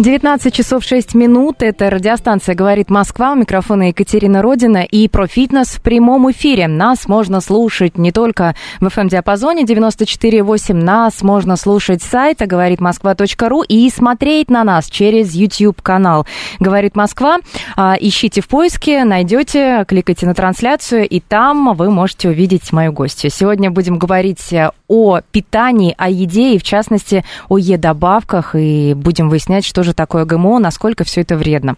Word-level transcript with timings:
19 0.00 0.54
часов 0.54 0.82
6 0.82 1.14
минут. 1.14 1.56
Это 1.60 1.90
радиостанция 1.90 2.54
«Говорит 2.54 2.88
Москва». 2.88 3.32
У 3.32 3.34
микрофона 3.34 3.88
Екатерина 3.88 4.40
Родина. 4.40 4.78
И 4.78 5.08
про 5.08 5.26
фитнес 5.26 5.68
в 5.68 5.82
прямом 5.82 6.30
эфире. 6.30 6.68
Нас 6.68 7.06
можно 7.06 7.42
слушать 7.42 7.98
не 7.98 8.10
только 8.10 8.54
в 8.80 8.86
FM-диапазоне 8.86 9.64
94.8. 9.64 10.72
Нас 10.72 11.20
можно 11.20 11.56
слушать 11.56 12.02
с 12.02 12.06
сайта 12.06 12.46
«Говорит 12.46 12.80
Москва.ру» 12.80 13.62
и 13.62 13.90
смотреть 13.90 14.48
на 14.48 14.64
нас 14.64 14.88
через 14.88 15.34
YouTube-канал 15.34 16.26
«Говорит 16.60 16.96
Москва». 16.96 17.40
А, 17.76 17.94
ищите 18.00 18.40
в 18.40 18.48
поиске, 18.48 19.04
найдете, 19.04 19.84
кликайте 19.86 20.24
на 20.24 20.34
трансляцию, 20.34 21.06
и 21.06 21.20
там 21.20 21.74
вы 21.74 21.90
можете 21.90 22.30
увидеть 22.30 22.72
мою 22.72 22.92
гостью. 22.92 23.30
Сегодня 23.30 23.70
будем 23.70 23.98
говорить 23.98 24.54
о 24.88 25.20
питании, 25.30 25.94
о 25.98 26.08
еде 26.08 26.54
и, 26.54 26.58
в 26.58 26.62
частности, 26.62 27.24
о 27.48 27.58
Е-добавках. 27.58 28.54
И 28.54 28.94
будем 28.94 29.28
выяснять, 29.28 29.49
что 29.64 29.82
же 29.82 29.94
такое 29.94 30.24
ГМО, 30.24 30.58
насколько 30.58 31.04
все 31.04 31.22
это 31.22 31.36
вредно. 31.36 31.76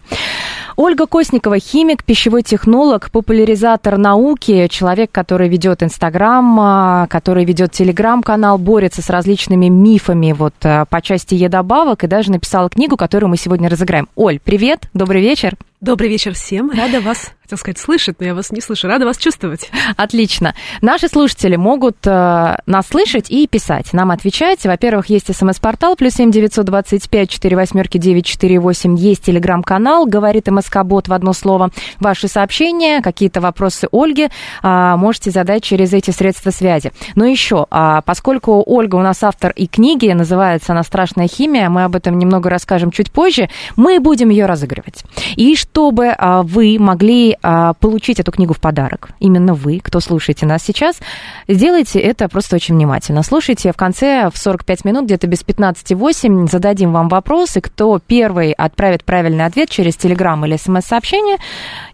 Ольга 0.75 1.05
Косникова, 1.05 1.59
химик, 1.59 2.03
пищевой 2.03 2.43
технолог, 2.43 3.11
популяризатор 3.11 3.97
науки, 3.97 4.67
человек, 4.67 5.11
который 5.11 5.49
ведет 5.49 5.83
Инстаграм, 5.83 6.59
а, 6.59 7.07
который 7.07 7.45
ведет 7.45 7.71
Телеграм-канал, 7.71 8.57
борется 8.57 9.01
с 9.01 9.09
различными 9.09 9.67
мифами 9.67 10.31
вот 10.31 10.55
а, 10.63 10.85
по 10.85 11.01
части 11.01 11.35
Е-добавок 11.35 12.03
и 12.03 12.07
даже 12.07 12.31
написала 12.31 12.69
книгу, 12.69 12.97
которую 12.97 13.29
мы 13.29 13.37
сегодня 13.37 13.69
разыграем. 13.69 14.07
Оль, 14.15 14.39
привет, 14.39 14.89
добрый 14.93 15.21
вечер. 15.21 15.55
Добрый 15.81 16.07
вечер 16.07 16.33
всем. 16.33 16.71
Рада 16.71 17.01
вас, 17.01 17.33
хотел 17.41 17.57
сказать, 17.57 17.77
слышать, 17.77 18.15
но 18.17 18.25
я 18.25 18.33
вас 18.33 18.51
не 18.51 18.61
слышу. 18.61 18.87
Рада 18.87 19.03
вас 19.03 19.17
чувствовать. 19.17 19.69
Отлично. 19.97 20.55
Наши 20.81 21.09
слушатели 21.09 21.57
могут 21.57 21.97
э, 22.07 22.55
нас 22.65 22.87
слышать 22.87 23.29
и 23.29 23.45
писать, 23.47 23.91
нам 23.91 24.11
отвечать. 24.11 24.63
Во-первых, 24.63 25.07
есть 25.07 25.35
смс-портал, 25.35 25.97
плюс 25.97 26.13
семь 26.13 26.31
девятьсот 26.31 26.65
двадцать 26.67 27.09
пять 27.09 27.29
четыре 27.29 27.57
восьмерки 27.57 27.97
девять 27.97 28.25
четыре 28.25 28.61
восемь. 28.61 28.95
Есть 28.95 29.25
телеграм-канал, 29.25 30.05
говорит 30.05 30.47
МСК-бот 30.63 31.07
в 31.07 31.13
одно 31.13 31.33
слово. 31.33 31.69
Ваши 31.99 32.27
сообщения, 32.27 33.01
какие-то 33.01 33.41
вопросы 33.41 33.87
Ольге 33.91 34.29
э, 34.61 34.95
можете 34.97 35.31
задать 35.31 35.63
через 35.63 35.93
эти 35.93 36.11
средства 36.11 36.51
связи. 36.51 36.91
Но 37.15 37.25
еще, 37.25 37.67
э, 37.69 38.01
поскольку 38.05 38.63
Ольга 38.65 38.95
у 38.95 39.01
нас 39.01 39.23
автор 39.23 39.51
и 39.51 39.67
книги, 39.67 40.11
называется 40.11 40.71
она 40.73 40.83
«Страшная 40.83 41.27
химия», 41.27 41.69
мы 41.69 41.83
об 41.83 41.95
этом 41.95 42.17
немного 42.17 42.49
расскажем 42.49 42.91
чуть 42.91 43.11
позже, 43.11 43.49
мы 43.75 43.99
будем 43.99 44.29
ее 44.29 44.45
разыгрывать. 44.45 45.03
И 45.35 45.55
чтобы 45.55 46.13
а, 46.17 46.43
вы 46.43 46.77
могли 46.79 47.37
а, 47.41 47.73
получить 47.73 48.19
эту 48.19 48.31
книгу 48.31 48.53
в 48.53 48.59
подарок, 48.59 49.09
именно 49.19 49.53
вы, 49.53 49.79
кто 49.79 49.99
слушаете 49.99 50.45
нас 50.45 50.63
сейчас, 50.63 50.99
сделайте 51.47 51.99
это 51.99 52.27
просто 52.29 52.55
очень 52.55 52.75
внимательно. 52.75 53.23
Слушайте, 53.23 53.71
в 53.71 53.75
конце, 53.75 54.29
в 54.33 54.37
45 54.37 54.85
минут, 54.85 55.05
где-то 55.05 55.27
без 55.27 55.43
15,8, 55.43 56.49
зададим 56.49 56.91
вам 56.91 57.09
вопросы, 57.09 57.61
кто 57.61 57.99
первый 57.99 58.51
отправит 58.51 59.03
правильный 59.03 59.45
ответ 59.45 59.69
через 59.69 59.95
Телеграм 59.95 60.45
или 60.45 60.52
СМС-сообщение, 60.57 61.37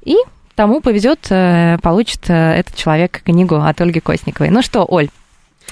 и 0.04 0.16
тому 0.56 0.82
повезет, 0.82 1.28
э, 1.30 1.78
получит 1.82 2.30
э, 2.30 2.34
этот 2.34 2.76
человек 2.76 3.22
книгу 3.24 3.56
от 3.56 3.80
Ольги 3.82 4.00
Костниковой. 4.00 4.50
Ну 4.50 4.62
что, 4.62 4.86
Оль, 4.88 5.10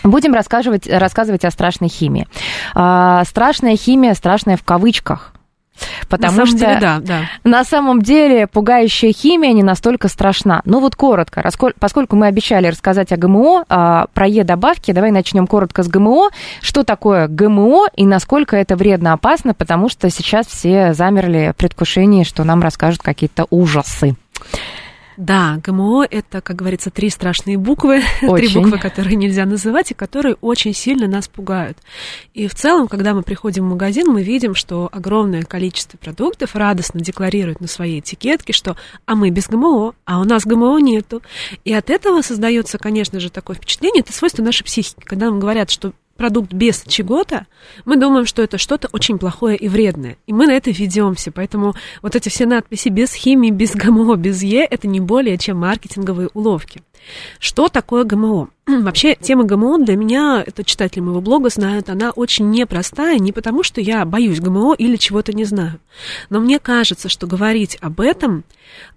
Будем 0.03 0.33
рассказывать, 0.33 0.87
рассказывать 0.87 1.43
о 1.43 1.51
страшной 1.51 1.89
химии. 1.89 2.27
А, 2.75 3.23
страшная 3.25 3.75
химия, 3.75 4.13
страшная 4.13 4.55
в 4.55 4.63
кавычках. 4.63 5.33
Потому 6.09 6.37
на 6.39 6.45
самом 6.45 6.57
что 6.57 6.57
деле, 6.57 6.79
да, 6.79 6.99
да. 6.99 7.21
на 7.43 7.63
самом 7.63 8.01
деле 8.01 8.47
пугающая 8.47 9.11
химия 9.11 9.53
не 9.53 9.63
настолько 9.63 10.07
страшна. 10.07 10.61
Ну 10.65 10.79
вот 10.79 10.95
коротко, 10.95 11.47
поскольку 11.79 12.15
мы 12.15 12.27
обещали 12.27 12.67
рассказать 12.67 13.11
о 13.11 13.17
ГМО, 13.17 13.65
а, 13.69 14.07
про 14.13 14.27
Е-добавки, 14.27 14.91
давай 14.91 15.11
начнем 15.11 15.47
коротко 15.47 15.83
с 15.83 15.87
ГМО. 15.87 16.29
Что 16.61 16.83
такое 16.83 17.27
ГМО 17.27 17.87
и 17.95 18.05
насколько 18.05 18.55
это 18.55 18.75
вредно, 18.75 19.13
опасно, 19.13 19.53
потому 19.53 19.89
что 19.89 20.09
сейчас 20.09 20.47
все 20.47 20.93
замерли 20.93 21.51
в 21.53 21.57
предвкушении, 21.57 22.23
что 22.23 22.43
нам 22.43 22.61
расскажут 22.61 23.01
какие-то 23.01 23.45
ужасы. 23.49 24.15
Да, 25.17 25.59
ГМО– 25.63 26.05
это, 26.11 26.41
как 26.41 26.55
говорится, 26.55 26.91
три 26.91 27.09
страшные 27.09 27.57
буквы, 27.57 28.03
Очень. 28.21 28.35
три 28.35 28.53
буквы, 28.53 28.77
которые 28.77 29.15
нельзя 29.15 29.45
называть 29.45 29.89
и 29.89 29.95
которые 29.95 30.35
очень 30.41 30.75
сильно 30.75 31.07
нас 31.07 31.27
пугают. 31.27 31.77
И 32.35 32.47
в 32.47 32.53
целом, 32.53 32.87
когда 32.87 33.15
мы 33.15 33.23
приходим 33.23 33.65
в 33.65 33.71
магазин, 33.71 34.07
мы 34.07 34.21
видим, 34.21 34.53
что 34.53 34.87
огромное 34.91 35.41
количество 35.41 35.97
продуктов 35.97 36.55
радостно 36.55 37.01
декларируют 37.01 37.61
на 37.61 37.67
своей 37.67 37.99
этикетке, 37.99 38.53
что 38.53 38.77
«а 39.07 39.15
мы 39.15 39.31
без 39.31 39.47
ГМО», 39.47 39.95
«а 40.05 40.19
у 40.19 40.23
нас 40.23 40.45
ГМО 40.45 40.77
нету». 40.77 41.23
И 41.65 41.73
от 41.73 41.89
этого 41.89 42.21
создается, 42.21 42.77
конечно 42.77 43.19
же, 43.19 43.31
такое 43.31 43.55
впечатление, 43.55 44.01
это 44.01 44.13
свойство 44.13 44.43
нашей 44.43 44.63
психики, 44.63 45.01
когда 45.03 45.27
нам 45.27 45.39
говорят, 45.39 45.71
что 45.71 45.93
продукт 46.17 46.51
без 46.53 46.83
чего-то, 46.87 47.47
мы 47.85 47.95
думаем, 47.95 48.25
что 48.25 48.41
это 48.41 48.57
что-то 48.57 48.89
очень 48.91 49.17
плохое 49.17 49.55
и 49.55 49.67
вредное. 49.69 50.17
И 50.27 50.33
мы 50.33 50.47
на 50.47 50.51
это 50.51 50.71
ведемся. 50.71 51.31
Поэтому 51.31 51.75
вот 52.01 52.15
эти 52.15 52.29
все 52.29 52.45
надписи 52.45 52.89
без 52.89 53.13
химии, 53.13 53.51
без 53.51 53.75
ГМО, 53.75 54.15
без 54.15 54.43
Е, 54.43 54.65
это 54.65 54.87
не 54.87 54.99
более 54.99 55.37
чем 55.37 55.57
маркетинговые 55.57 56.29
уловки. 56.33 56.81
Что 57.39 57.67
такое 57.67 58.03
ГМО? 58.03 58.49
Вообще, 58.67 59.15
тема 59.15 59.43
ГМО 59.43 59.79
для 59.79 59.95
меня, 59.95 60.43
это 60.45 60.63
читатели 60.63 60.99
моего 60.99 61.21
блога 61.21 61.49
знают, 61.49 61.89
она 61.89 62.11
очень 62.11 62.49
непростая, 62.49 63.17
не 63.19 63.31
потому 63.31 63.63
что 63.63 63.81
я 63.81 64.05
боюсь 64.05 64.39
ГМО 64.39 64.75
или 64.77 64.97
чего-то 64.97 65.33
не 65.33 65.45
знаю. 65.45 65.79
Но 66.29 66.39
мне 66.39 66.59
кажется, 66.59 67.09
что 67.09 67.27
говорить 67.27 67.77
об 67.81 68.01
этом 68.01 68.43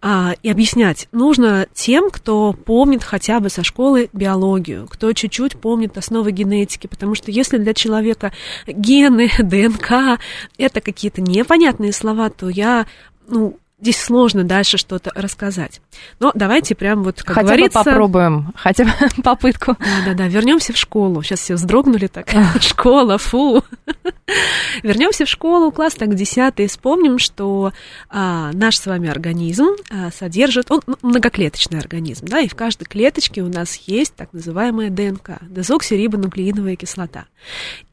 а, 0.03 0.35
и 0.43 0.51
объяснять 0.51 1.09
нужно 1.13 1.67
тем, 1.73 2.11
кто 2.11 2.53
помнит 2.53 3.05
хотя 3.05 3.41
бы 3.41 3.49
со 3.49 3.63
школы 3.63 4.11
биологию, 4.13 4.87
кто 4.89 5.13
чуть-чуть 5.13 5.59
помнит 5.59 5.97
основы 5.97 6.33
генетики, 6.33 6.87
потому 6.87 7.15
что 7.15 7.31
если 7.31 7.59
для 7.59 7.75
человека 7.75 8.33
гены, 8.67 9.31
ДНК 9.39 10.21
это 10.59 10.81
какие-то 10.81 11.21
непонятные 11.21 11.93
слова, 11.93 12.31
то 12.31 12.49
я 12.49 12.87
ну, 13.29 13.57
здесь 13.81 14.01
сложно 14.01 14.45
дальше 14.45 14.77
что-то 14.79 15.11
рассказать. 15.15 15.81
Но 16.19 16.33
давайте 16.35 16.75
прям 16.75 17.03
вот, 17.03 17.23
как 17.23 17.35
хотя 17.37 17.47
говорится... 17.47 17.79
бы 17.79 17.85
попробуем, 17.85 18.53
хотя 18.55 18.85
бы 18.85 18.93
попытку. 19.23 19.77
Да-да-да, 19.79 20.29
вернемся 20.29 20.73
в 20.73 20.77
школу. 20.77 21.23
Сейчас 21.23 21.41
все 21.41 21.55
вздрогнули 21.55 22.07
так. 22.07 22.29
Школа, 22.61 23.19
фу. 23.19 23.65
Вернемся 24.83 25.25
в 25.25 25.29
школу, 25.29 25.73
класс 25.73 25.95
так 25.95 26.15
10 26.15 26.55
и 26.59 26.67
вспомним, 26.67 27.19
что 27.19 27.73
а, 28.09 28.53
наш 28.53 28.77
с 28.77 28.87
вами 28.87 29.09
организм 29.09 29.71
а, 29.91 30.11
содержит, 30.11 30.71
он 30.71 30.83
многоклеточный 31.03 31.79
организм, 31.79 32.27
да, 32.27 32.41
и 32.41 32.49
в 32.49 32.55
каждой 32.55 32.85
клеточке 32.85 33.43
у 33.43 33.49
нас 33.49 33.75
есть 33.87 34.15
так 34.15 34.33
называемая 34.33 34.91
ДНК, 34.91 35.41
дезоксирибонуклеиновая 35.43 36.77
кислота. 36.77 37.27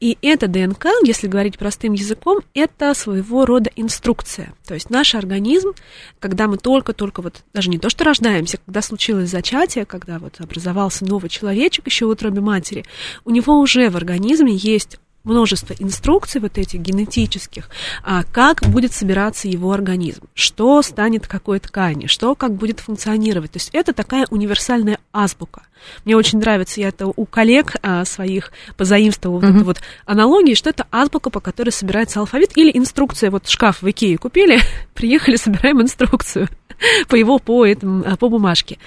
И 0.00 0.16
эта 0.22 0.46
ДНК, 0.46 0.86
если 1.04 1.26
говорить 1.26 1.58
простым 1.58 1.92
языком, 1.94 2.40
это 2.54 2.94
своего 2.94 3.46
рода 3.46 3.70
инструкция. 3.76 4.52
То 4.66 4.74
есть 4.74 4.90
наш 4.90 5.14
организм, 5.14 5.72
когда 6.18 6.46
мы 6.48 6.56
только-только 6.56 7.22
вот, 7.22 7.42
даже 7.52 7.70
не 7.70 7.78
то 7.78 7.90
что 7.90 8.04
рождаемся, 8.04 8.58
когда 8.64 8.82
случилось 8.82 9.30
зачатие, 9.30 9.84
когда 9.84 10.18
вот 10.18 10.40
образовался 10.40 11.04
новый 11.04 11.30
человечек 11.30 11.86
еще 11.86 12.06
в 12.06 12.10
утробе 12.10 12.40
матери, 12.40 12.84
у 13.24 13.30
него 13.30 13.58
уже 13.58 13.90
в 13.90 13.96
организме 13.96 14.54
есть 14.54 14.98
множество 15.24 15.74
инструкций 15.78 16.40
вот 16.40 16.58
этих 16.58 16.80
генетических, 16.80 17.68
а 18.02 18.22
как 18.24 18.62
будет 18.66 18.92
собираться 18.92 19.48
его 19.48 19.72
организм, 19.72 20.22
что 20.34 20.82
станет 20.82 21.26
какой 21.26 21.60
ткани, 21.60 22.06
что 22.06 22.34
как 22.34 22.54
будет 22.54 22.80
функционировать. 22.80 23.52
То 23.52 23.58
есть 23.58 23.70
это 23.72 23.92
такая 23.92 24.26
универсальная 24.30 24.98
азбука. 25.12 25.62
Мне 26.04 26.16
очень 26.16 26.38
нравится, 26.38 26.80
я 26.80 26.88
это 26.88 27.06
у 27.06 27.24
коллег 27.24 27.76
а, 27.82 28.04
своих 28.04 28.52
позаимствовала 28.76 29.40
mm-hmm. 29.40 29.46
вот 29.46 29.56
эту 29.56 29.64
вот 29.64 29.80
аналогию, 30.06 30.56
что 30.56 30.70
это 30.70 30.86
азбука, 30.90 31.30
по 31.30 31.40
которой 31.40 31.70
собирается 31.70 32.20
алфавит, 32.20 32.56
или 32.56 32.76
инструкция, 32.76 33.30
вот 33.30 33.48
шкаф 33.48 33.82
в 33.82 33.90
Икее 33.90 34.18
купили, 34.18 34.60
приехали, 34.94 35.36
собираем 35.36 35.80
инструкцию 35.80 36.48
по 37.08 37.14
его, 37.14 37.38
по, 37.38 37.66
этому, 37.66 38.16
по 38.16 38.28
бумажке. 38.28 38.78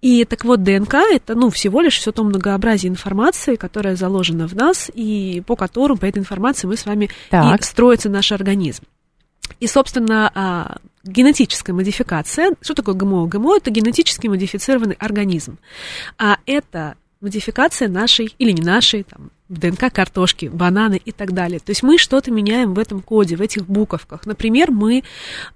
И 0.00 0.24
так 0.24 0.44
вот, 0.44 0.62
ДНК 0.62 0.94
это, 0.94 1.34
ну, 1.34 1.50
всего 1.50 1.80
лишь 1.80 1.98
все 1.98 2.12
то 2.12 2.24
многообразие 2.24 2.90
информации, 2.90 3.56
которая 3.56 3.96
заложена 3.96 4.48
в 4.48 4.54
нас, 4.54 4.90
и 4.94 5.42
по 5.46 5.56
которому, 5.56 5.98
по 5.98 6.06
этой 6.06 6.18
информации 6.18 6.66
мы 6.66 6.76
с 6.76 6.86
вами 6.86 7.10
так. 7.30 7.60
и 7.60 7.64
строится 7.64 8.08
наш 8.08 8.32
организм. 8.32 8.84
И, 9.60 9.66
собственно, 9.66 10.30
а, 10.34 10.76
генетическая 11.04 11.72
модификация. 11.72 12.52
Что 12.60 12.74
такое 12.74 12.94
ГМО? 12.94 13.26
ГМО– 13.26 13.56
это 13.58 13.70
генетически 13.70 14.26
модифицированный 14.26 14.96
организм. 14.98 15.58
А 16.18 16.38
это 16.46 16.96
модификация 17.20 17.88
нашей, 17.88 18.34
или 18.38 18.52
не 18.52 18.62
нашей, 18.62 19.04
там, 19.04 19.30
ДНК 19.48 19.92
картошки, 19.92 20.46
бананы 20.46 21.00
и 21.04 21.12
так 21.12 21.32
далее. 21.32 21.60
То 21.60 21.70
есть 21.70 21.82
мы 21.82 21.98
что-то 21.98 22.30
меняем 22.30 22.74
в 22.74 22.78
этом 22.78 23.00
коде, 23.00 23.36
в 23.36 23.40
этих 23.40 23.66
буковках. 23.66 24.26
Например, 24.26 24.70
мы 24.70 25.04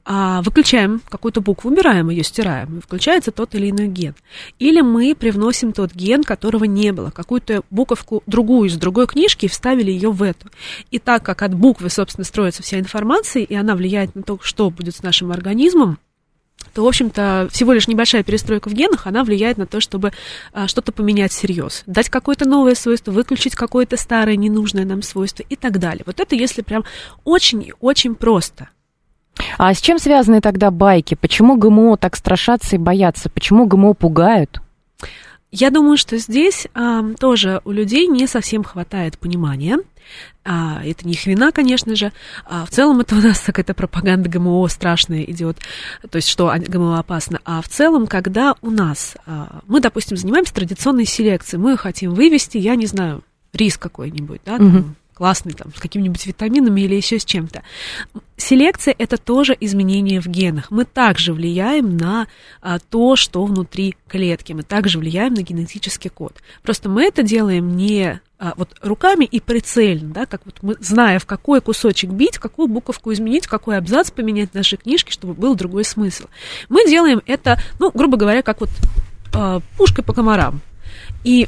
а, 0.05 0.43
выключаем 0.43 1.01
какую-то 1.09 1.41
букву, 1.41 1.71
убираем 1.71 2.11
ее, 2.11 2.23
стираем, 2.23 2.79
и 2.79 2.81
включается 2.81 3.33
тот 3.33 3.55
или 3.55 3.71
иной 3.71 3.89
ген. 3.89 4.15
Или 4.59 4.81
мы 4.81 5.15
привносим 5.15 5.73
тот 5.73 5.93
ген, 5.93 6.23
которого 6.23 6.65
не 6.65 6.93
было, 6.93 7.11
какую-то 7.11 7.63
буковку 7.71 8.23
другую 8.27 8.69
из 8.69 8.77
другой 8.77 9.07
книжки 9.07 9.47
и 9.47 9.49
вставили 9.49 9.91
ее 9.91 10.11
в 10.11 10.23
эту. 10.23 10.49
И 10.91 10.99
так 10.99 11.25
как 11.25 11.43
от 11.43 11.55
буквы, 11.55 11.91
собственно, 11.91 12.25
строится 12.25 12.63
вся 12.63 12.79
информация, 12.79 13.43
и 13.43 13.55
она 13.55 13.75
влияет 13.75 14.15
на 14.15 14.23
то, 14.23 14.39
что 14.43 14.71
будет 14.71 14.95
с 14.95 15.03
нашим 15.03 15.33
организмом, 15.33 15.99
то, 16.73 16.85
в 16.85 16.89
общем-то, 16.89 17.49
всего 17.53 17.73
лишь 17.73 17.89
небольшая 17.89 18.23
перестройка 18.23 18.69
в 18.69 18.73
генах, 18.73 19.07
она 19.07 19.25
влияет 19.25 19.59
на 19.59 19.67
то, 19.67 19.81
чтобы 19.81 20.13
а, 20.53 20.69
что-то 20.69 20.93
поменять 20.93 21.33
всерьез. 21.33 21.83
Дать 21.87 22.09
какое-то 22.09 22.49
новое 22.49 22.75
свойство, 22.75 23.11
выключить 23.13 23.55
какое-то 23.55 23.97
старое, 23.97 24.37
ненужное 24.37 24.85
нам 24.85 25.03
свойство 25.03 25.45
и 25.49 25.57
так 25.57 25.79
далее. 25.79 26.03
Вот 26.07 26.21
это 26.21 26.35
если 26.35 26.63
прям 26.63 26.85
очень 27.25 27.63
и 27.63 27.75
очень 27.81 28.15
просто. 28.15 28.69
А 29.59 29.73
с 29.73 29.81
чем 29.81 29.99
связаны 29.99 30.41
тогда 30.41 30.71
байки? 30.71 31.15
Почему 31.15 31.57
ГМО 31.57 31.97
так 31.97 32.17
страшатся 32.17 32.77
и 32.77 32.79
боятся? 32.79 33.31
Почему 33.31 33.67
ГМО 33.67 33.95
пугают? 33.95 34.61
Я 35.53 35.71
думаю, 35.71 35.97
что 35.97 36.17
здесь 36.17 36.69
а, 36.75 37.03
тоже 37.19 37.61
у 37.65 37.73
людей 37.73 38.07
не 38.07 38.27
совсем 38.27 38.63
хватает 38.63 39.19
понимания. 39.19 39.79
А, 40.45 40.81
это 40.85 41.07
не 41.07 41.15
их 41.15 41.27
вина, 41.27 41.51
конечно 41.53 41.95
же. 41.97 42.13
А, 42.45 42.65
в 42.65 42.71
целом 42.71 43.01
это 43.01 43.17
у 43.17 43.21
нас 43.21 43.41
какая-то 43.45 43.75
пропаганда 43.75 44.29
ГМО 44.29 44.67
страшная 44.69 45.23
идет, 45.25 45.59
то 46.09 46.17
есть 46.17 46.29
что 46.29 46.53
ГМО 46.57 46.99
опасно. 46.99 47.41
А 47.45 47.61
в 47.63 47.69
целом, 47.69 48.07
когда 48.07 48.55
у 48.63 48.71
нас, 48.71 49.17
а, 49.27 49.61
мы, 49.67 49.81
допустим, 49.81 50.17
занимаемся 50.17 50.55
традиционной 50.55 51.05
селекцией, 51.05 51.61
мы 51.61 51.77
хотим 51.77 52.15
вывести, 52.15 52.59
я 52.59 52.77
не 52.77 52.87
знаю, 52.87 53.23
рис 53.53 53.77
какой-нибудь, 53.77 54.41
да, 54.45 54.55
угу. 54.55 54.85
Классный, 55.21 55.53
там, 55.53 55.71
с 55.77 55.79
какими-нибудь 55.79 56.25
витаминами 56.25 56.81
или 56.81 56.95
еще 56.95 57.19
с 57.19 57.27
чем-то. 57.27 57.63
Селекция 58.39 58.95
это 58.97 59.19
тоже 59.19 59.55
изменение 59.61 60.19
в 60.19 60.27
генах. 60.29 60.71
Мы 60.71 60.87
также 60.87 61.35
влияем 61.35 61.99
на 61.99 62.27
а, 62.63 62.79
то, 62.79 63.17
что 63.17 63.45
внутри 63.45 63.97
клетки. 64.09 64.55
Мы 64.55 64.63
также 64.63 64.99
влияем 64.99 65.35
на 65.35 65.43
генетический 65.43 66.09
код. 66.09 66.41
Просто 66.63 66.89
мы 66.89 67.05
это 67.05 67.23
делаем 67.23 67.77
не 67.77 68.19
а, 68.39 68.55
вот 68.57 68.71
руками 68.81 69.27
и 69.27 69.41
прицельно, 69.41 70.09
да, 70.09 70.25
как 70.25 70.41
вот 70.47 70.55
мы, 70.63 70.77
зная, 70.81 71.19
в 71.19 71.27
какой 71.27 71.61
кусочек 71.61 72.09
бить, 72.09 72.39
какую 72.39 72.69
буковку 72.69 73.13
изменить, 73.13 73.47
какой 73.47 73.77
абзац 73.77 74.11
поменять 74.11 74.53
в 74.53 74.55
нашей 74.55 74.79
книжке, 74.79 75.13
чтобы 75.13 75.35
был 75.35 75.55
другой 75.55 75.85
смысл. 75.85 76.29
Мы 76.71 76.89
делаем 76.89 77.21
это, 77.27 77.61
ну, 77.79 77.91
грубо 77.93 78.17
говоря, 78.17 78.41
как 78.41 78.63
вот 78.63 78.71
э, 79.35 79.61
пушкой 79.77 80.03
по 80.03 80.15
комарам. 80.15 80.63
И 81.25 81.47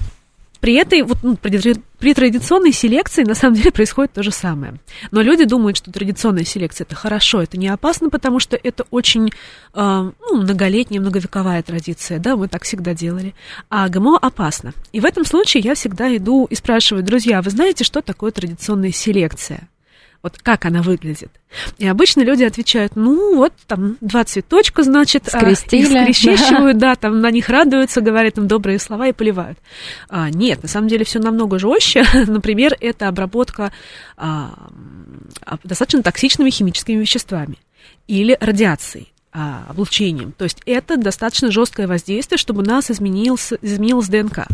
при 0.62 0.74
этой, 0.74 1.02
вот, 1.02 1.18
ну, 1.24 1.34
при, 1.36 1.74
при 1.98 2.14
традиционной 2.14 2.70
селекции 2.70 3.24
на 3.24 3.34
самом 3.34 3.56
деле 3.56 3.72
происходит 3.72 4.12
то 4.12 4.22
же 4.22 4.30
самое. 4.30 4.74
Но 5.10 5.20
люди 5.20 5.44
думают, 5.44 5.76
что 5.76 5.90
традиционная 5.90 6.44
селекция 6.44 6.84
это 6.84 6.94
хорошо, 6.94 7.42
это 7.42 7.58
не 7.58 7.66
опасно, 7.66 8.10
потому 8.10 8.38
что 8.38 8.56
это 8.62 8.84
очень 8.92 9.26
э, 9.26 9.30
ну, 9.74 10.36
многолетняя, 10.36 11.00
многовековая 11.00 11.64
традиция, 11.64 12.20
да, 12.20 12.36
мы 12.36 12.46
так 12.46 12.62
всегда 12.62 12.94
делали. 12.94 13.34
А 13.70 13.88
ГМО 13.88 14.18
опасно. 14.18 14.72
И 14.92 15.00
в 15.00 15.04
этом 15.04 15.24
случае 15.24 15.64
я 15.64 15.74
всегда 15.74 16.16
иду 16.16 16.46
и 16.48 16.54
спрашиваю, 16.54 17.02
друзья, 17.02 17.42
вы 17.42 17.50
знаете, 17.50 17.82
что 17.82 18.00
такое 18.00 18.30
традиционная 18.30 18.92
селекция? 18.92 19.68
Вот 20.22 20.38
как 20.40 20.64
она 20.66 20.82
выглядит. 20.82 21.30
И 21.78 21.86
обычно 21.86 22.22
люди 22.22 22.44
отвечают, 22.44 22.94
ну, 22.94 23.36
вот 23.36 23.52
там 23.66 23.96
два 24.00 24.24
цветочка, 24.24 24.84
значит, 24.84 25.28
а, 25.32 25.38
Скрестили. 25.38 26.10
их 26.10 26.16
скрещивают, 26.16 26.78
да, 26.78 26.94
там 26.94 27.20
на 27.20 27.30
них 27.30 27.48
радуются, 27.48 28.00
говорят 28.00 28.38
им 28.38 28.46
добрые 28.46 28.78
слова 28.78 29.08
и 29.08 29.12
поливают. 29.12 29.58
А, 30.08 30.30
нет, 30.30 30.62
на 30.62 30.68
самом 30.68 30.88
деле 30.88 31.04
все 31.04 31.18
намного 31.18 31.58
жестче. 31.58 32.04
Например, 32.26 32.76
это 32.80 33.08
обработка 33.08 33.72
а, 34.16 34.54
достаточно 35.64 36.02
токсичными 36.02 36.50
химическими 36.50 37.00
веществами 37.00 37.58
или 38.06 38.36
радиацией 38.40 39.11
а, 39.34 39.64
облучением. 39.68 40.32
То 40.32 40.44
есть 40.44 40.58
это 40.66 40.98
достаточно 40.98 41.50
жесткое 41.50 41.86
воздействие, 41.86 42.36
чтобы 42.36 42.62
у 42.62 42.64
нас 42.66 42.90
изменился, 42.90 43.56
изменилась 43.62 44.08
ДНК. 44.08 44.46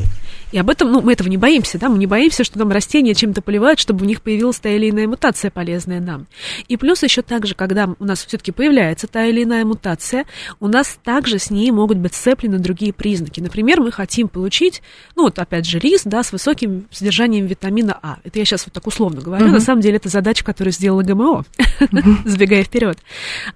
И 0.52 0.58
об 0.58 0.70
этом, 0.70 0.92
ну, 0.92 1.00
мы 1.00 1.14
этого 1.14 1.28
не 1.28 1.36
боимся, 1.36 1.78
да, 1.78 1.88
мы 1.88 1.98
не 1.98 2.06
боимся, 2.06 2.44
что 2.44 2.60
нам 2.60 2.70
растения 2.70 3.12
чем-то 3.14 3.42
поливают, 3.42 3.80
чтобы 3.80 4.04
у 4.04 4.08
них 4.08 4.22
появилась 4.22 4.60
та 4.60 4.70
или 4.70 4.90
иная 4.90 5.08
мутация, 5.08 5.50
полезная 5.50 6.00
нам. 6.00 6.28
И 6.69 6.76
плюс 6.76 7.02
еще 7.02 7.22
также, 7.22 7.56
когда 7.56 7.88
у 7.98 8.04
нас 8.04 8.25
все-таки 8.25 8.52
появляется 8.52 9.08
та 9.08 9.26
или 9.26 9.42
иная 9.42 9.64
мутация, 9.64 10.26
у 10.60 10.69
нас 10.69 10.96
также 11.02 11.40
с 11.40 11.50
ней 11.50 11.72
могут 11.72 11.98
быть 11.98 12.14
сцеплены 12.14 12.60
другие 12.60 12.92
признаки. 12.92 13.40
Например, 13.40 13.80
мы 13.80 13.90
хотим 13.90 14.28
получить, 14.28 14.80
ну, 15.16 15.25
вот 15.25 15.40
опять 15.40 15.66
же, 15.66 15.80
рис, 15.80 16.02
да, 16.04 16.22
с 16.22 16.30
высоким 16.30 16.86
содержанием 16.92 17.46
витамина 17.46 17.98
А. 18.00 18.19
Это 18.22 18.38
я 18.38 18.44
сейчас 18.44 18.64
вот 18.64 18.75
так 18.75 18.86
условно 18.86 19.20
говорю, 19.20 19.46
uh-huh. 19.46 19.52
на 19.52 19.60
самом 19.60 19.80
деле 19.80 19.96
это 19.96 20.08
задача, 20.08 20.44
которую 20.44 20.72
сделала 20.72 21.02
ГМО, 21.02 21.44
сбегая 22.25 22.62
вперед. 22.62 22.98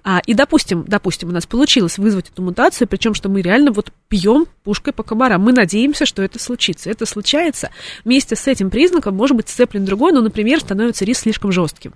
А, 0.03 0.21
и, 0.25 0.33
допустим, 0.33 0.83
допустим, 0.85 1.12
допустим, 1.13 1.29
у 1.29 1.31
нас 1.31 1.45
получилось 1.45 1.99
вызвать 1.99 2.29
эту 2.29 2.41
мутацию, 2.41 2.87
причем 2.87 3.13
что 3.13 3.29
мы 3.29 3.41
реально 3.41 3.71
вот 3.71 3.91
пьем 4.09 4.47
пушкой 4.63 4.93
по 4.93 5.03
комарам. 5.03 5.41
Мы 5.41 5.51
надеемся, 5.51 6.07
что 6.07 6.23
это 6.23 6.39
случится. 6.39 6.89
Это 6.89 7.05
случается. 7.05 7.69
Вместе 8.03 8.35
с 8.35 8.47
этим 8.47 8.71
признаком 8.71 9.15
может 9.15 9.37
быть 9.37 9.47
сцеплен 9.47 9.85
другой, 9.85 10.11
но, 10.11 10.21
например, 10.21 10.59
становится 10.59 11.05
рис 11.05 11.19
слишком 11.19 11.51
жестким. 11.51 11.93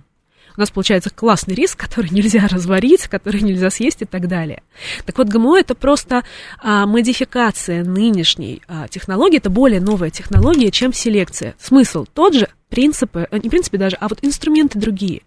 У 0.56 0.60
нас 0.60 0.70
получается 0.70 1.10
классный 1.10 1.54
рис, 1.54 1.74
который 1.74 2.10
нельзя 2.10 2.46
разварить, 2.46 3.08
который 3.08 3.40
нельзя 3.40 3.70
съесть 3.70 4.02
и 4.02 4.04
так 4.04 4.28
далее. 4.28 4.62
Так 5.04 5.18
вот, 5.18 5.28
ГМО 5.28 5.58
это 5.58 5.74
просто 5.74 6.22
а, 6.62 6.86
модификация 6.86 7.84
нынешней 7.84 8.62
а, 8.68 8.86
технологии, 8.86 9.38
это 9.38 9.50
более 9.50 9.80
новая 9.80 10.10
технология, 10.10 10.70
чем 10.70 10.92
селекция. 10.92 11.56
Смысл 11.60 12.06
тот 12.12 12.34
же, 12.34 12.48
принципы, 12.68 13.26
э, 13.30 13.38
не 13.38 13.48
принципы 13.48 13.78
даже, 13.78 13.96
а 13.96 14.08
вот 14.08 14.18
инструменты 14.22 14.78
другие. 14.78 15.22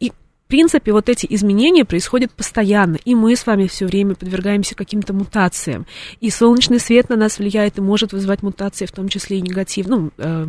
И 0.00 0.12
принципе, 0.54 0.92
вот 0.92 1.08
эти 1.08 1.26
изменения 1.30 1.84
происходят 1.84 2.30
постоянно, 2.30 2.96
и 3.04 3.16
мы 3.16 3.34
с 3.34 3.44
вами 3.44 3.66
все 3.66 3.86
время 3.86 4.14
подвергаемся 4.14 4.76
каким-то 4.76 5.12
мутациям. 5.12 5.84
И 6.20 6.30
солнечный 6.30 6.78
свет 6.78 7.08
на 7.08 7.16
нас 7.16 7.40
влияет 7.40 7.78
и 7.78 7.80
может 7.80 8.12
вызывать 8.12 8.44
мутации, 8.44 8.86
в 8.86 8.92
том 8.92 9.08
числе 9.08 9.38
и 9.38 9.42
негатив, 9.42 9.88
ну, 9.88 10.12
э, 10.16 10.46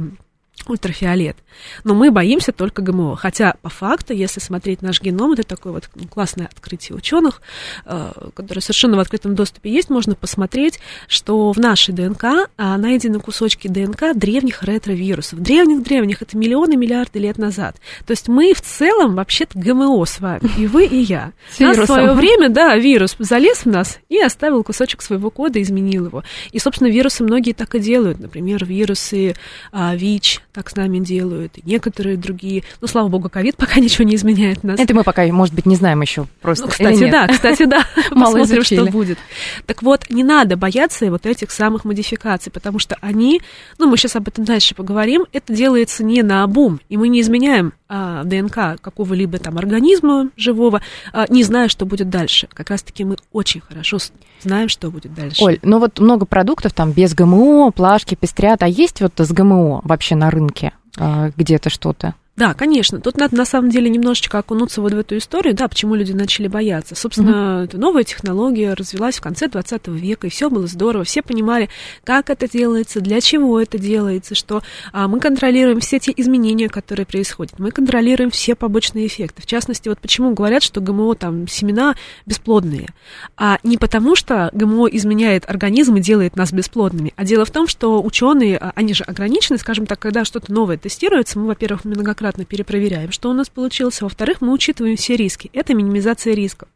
ультрафиолет. 0.68 1.38
Но 1.84 1.94
мы 1.94 2.12
боимся 2.12 2.52
только 2.52 2.81
ГМО. 2.81 3.16
Хотя, 3.16 3.56
по 3.62 3.69
факту, 3.69 4.13
если 4.13 4.40
смотреть 4.40 4.81
наш 4.81 5.02
геном, 5.02 5.34
это 5.34 5.44
такое 5.44 5.74
вот 5.74 5.90
классное 6.10 6.48
открытие 6.48 6.96
ученых, 6.96 7.42
э, 7.86 8.12
которое 8.34 8.62
совершенно 8.62 8.98
в 8.98 9.00
открытом 9.00 9.36
доступе 9.36 9.72
есть, 9.72 9.90
можно 9.90 10.16
посмотреть, 10.16 10.80
что 11.07 11.52
в 11.52 11.60
нашей 11.60 11.94
ДНК 11.94 12.50
а, 12.57 12.78
найдены 12.78 13.19
кусочки 13.19 13.68
ДНК 13.68 14.16
древних 14.16 14.63
ретровирусов. 14.63 15.40
Древних-древних, 15.40 16.22
это 16.22 16.38
миллионы, 16.38 16.75
миллиарды 16.75 17.19
лет 17.19 17.38
назад. 17.38 17.75
То 18.06 18.12
есть 18.12 18.28
мы 18.28 18.54
в 18.54 18.62
целом 18.62 19.16
вообще-то 19.16 19.57
ГМО 19.59 20.04
с 20.06 20.19
вами, 20.19 20.50
и 20.57 20.68
вы, 20.68 20.85
и 20.85 20.97
я. 20.97 21.31
Нас 21.59 21.78
в 21.78 21.85
свое 21.85 22.14
время, 22.14 22.50
да, 22.50 22.76
вирус 22.76 23.16
залез 23.19 23.59
в 23.59 23.68
нас 23.68 24.00
и 24.09 24.19
оставил 24.19 24.64
кусочек 24.64 25.02
своего 25.02 25.30
кода, 25.30 25.62
изменил 25.62 26.07
его. 26.07 26.24
И, 26.52 26.59
собственно, 26.59 26.90
вирусы 26.90 27.24
многие 27.24 27.54
так 27.54 27.76
и 27.76 27.80
делают. 27.80 28.19
Например, 28.19 28.64
вирусы 28.66 29.35
а, 29.71 29.95
ВИЧ, 29.95 30.42
так 30.56 30.69
с 30.69 30.76
нами 30.76 31.00
делают, 31.00 31.57
и 31.57 31.62
некоторые 31.66 32.16
другие. 32.16 32.64
Ну, 32.80 32.88
слава 32.88 33.09
богу, 33.09 33.30
ковид 33.30 33.57
пока 33.57 33.80
ничего 33.81 34.06
не 34.06 34.16
изменяет 34.16 34.64
нас. 34.64 34.80
Это 34.80 34.95
мы 34.95 35.04
пока, 35.04 35.26
может 35.28 35.54
быть, 35.54 35.66
не 35.66 35.76
знаем 35.76 36.02
еще 36.02 36.28
просто. 36.42 36.66
Ну, 36.66 36.71
кстати, 36.71 37.12
да, 37.12 37.28
кстати, 37.28 37.66
да. 37.66 37.85
Мало 38.12 38.40
Посмотрим, 38.40 38.64
что 38.64 38.85
будет. 38.85 39.18
Так 39.66 39.83
вот, 39.83 40.09
не 40.09 40.24
надо 40.24 40.56
бояться 40.56 41.12
вот 41.12 41.26
этих 41.26 41.52
самых 41.52 41.83
модификаций, 41.83 42.52
потому 42.52 42.80
что 42.80 42.97
они, 43.02 43.42
ну, 43.78 43.90
мы 43.90 43.97
сейчас 43.97 44.16
об 44.16 44.30
этом 44.30 44.45
дальше 44.45 44.76
поговорим, 44.76 45.26
это 45.33 45.54
делается 45.54 46.06
не 46.06 46.24
на 46.24 46.44
обум, 46.44 46.80
и 46.88 46.95
мы 46.95 47.09
не 47.09 47.19
изменяем 47.19 47.74
ДНК 47.87 48.80
какого-либо 48.81 49.37
там 49.37 49.57
организма 49.57 50.30
живого, 50.37 50.81
а, 51.13 51.25
не 51.30 51.44
зная, 51.44 51.68
что 51.68 51.85
будет 51.85 52.09
дальше. 52.09 52.47
Как 52.54 52.69
раз-таки 52.69 53.04
мы 53.04 53.18
очень 53.31 53.61
хорошо 53.61 53.97
знаем, 54.42 54.69
что 54.69 54.89
будет 54.89 55.13
дальше. 55.13 55.44
Оль, 55.44 55.59
ну 55.61 55.80
вот 55.80 55.99
много 55.99 56.25
продуктов 56.25 56.73
там 56.73 56.92
без 56.92 57.13
ГМО, 57.13 57.71
плашки, 57.71 58.15
пестрят, 58.15 58.63
а 58.63 58.68
есть 58.68 59.01
вот 59.01 59.13
с 59.18 59.31
ГМО 59.31 59.81
вообще 59.83 60.15
на 60.15 60.31
рынке 60.31 60.73
а, 60.97 61.31
где-то 61.37 61.69
что-то? 61.69 62.15
Да, 62.37 62.54
конечно. 62.54 62.99
Тут 62.99 63.15
надо 63.15 63.37
на 63.37 63.45
самом 63.45 63.69
деле 63.69 63.89
немножечко 63.89 64.39
окунуться 64.39 64.81
вот 64.81 64.92
в 64.92 64.97
эту 64.97 65.18
историю, 65.18 65.54
да, 65.54 65.69
почему 65.69 65.95
люди 65.95 66.11
начали 66.11 66.49
бояться. 66.49 66.94
Собственно, 66.94 67.63
mm-hmm. 67.63 67.77
новая 67.77 68.04
технология 68.04 68.73
развилась 68.73 69.19
в 69.19 69.21
конце 69.21 69.47
20 69.47 69.87
века, 69.87 70.27
и 70.27 70.30
все 70.30 70.49
было 70.49 70.68
здорово. 70.68 71.06
Все 71.06 71.21
понимали, 71.21 71.69
как 72.04 72.30
это 72.30 72.49
делается, 72.49 72.99
для 72.99 73.21
чего 73.21 73.61
это 73.61 73.77
делается, 73.77 74.35
что 74.35 74.63
а, 74.92 75.07
мы 75.07 75.21
контролируем 75.21 75.80
все 75.80 75.97
те 75.97 76.13
изменения, 76.18 76.68
которые 76.68 77.06
происходят. 77.06 77.57
Мы 77.57 77.71
контролируем 77.71 78.31
все 78.31 78.56
побочные 78.56 79.07
эффекты. 79.07 79.42
В 79.42 79.45
частности, 79.45 79.87
вот 79.87 79.99
почему 79.99 80.33
говорят, 80.33 80.61
что 80.61 80.81
ГМО, 80.81 81.15
там, 81.15 81.47
семена 81.47 81.95
бесплодные. 82.25 82.89
А 83.37 83.59
не 83.63 83.77
потому, 83.77 84.18
что 84.18 84.49
ГМО 84.51 84.87
изменяет 84.87 85.49
организм 85.49 85.95
и 85.95 86.01
делает 86.01 86.35
нас 86.35 86.51
бесплодными, 86.51 87.13
а 87.15 87.23
дело 87.23 87.45
в 87.45 87.51
том, 87.51 87.69
что 87.69 88.04
ученые, 88.04 88.57
а, 88.57 88.73
они 88.75 88.94
же 88.94 89.06
ограничены, 89.06 89.57
скажем 89.57 89.85
так, 89.85 89.99
когда 89.99 90.25
что-то 90.25 90.51
новое 90.51 90.77
тестируется, 90.77 91.39
мы, 91.39 91.47
во-первых, 91.47 91.85
многократно 91.85 92.25
многократно 92.26 92.46
перепроверяем, 92.46 93.12
что 93.12 93.30
у 93.30 93.34
нас 93.34 93.50
получилось. 93.50 94.02
Во-вторых, 94.02 94.42
мы 94.42 94.52
учитываем 94.52 94.96
все 94.96 95.16
риски. 95.16 95.52
Это 95.54 95.76
минимизация 95.76 96.34
рисков. 96.34 96.68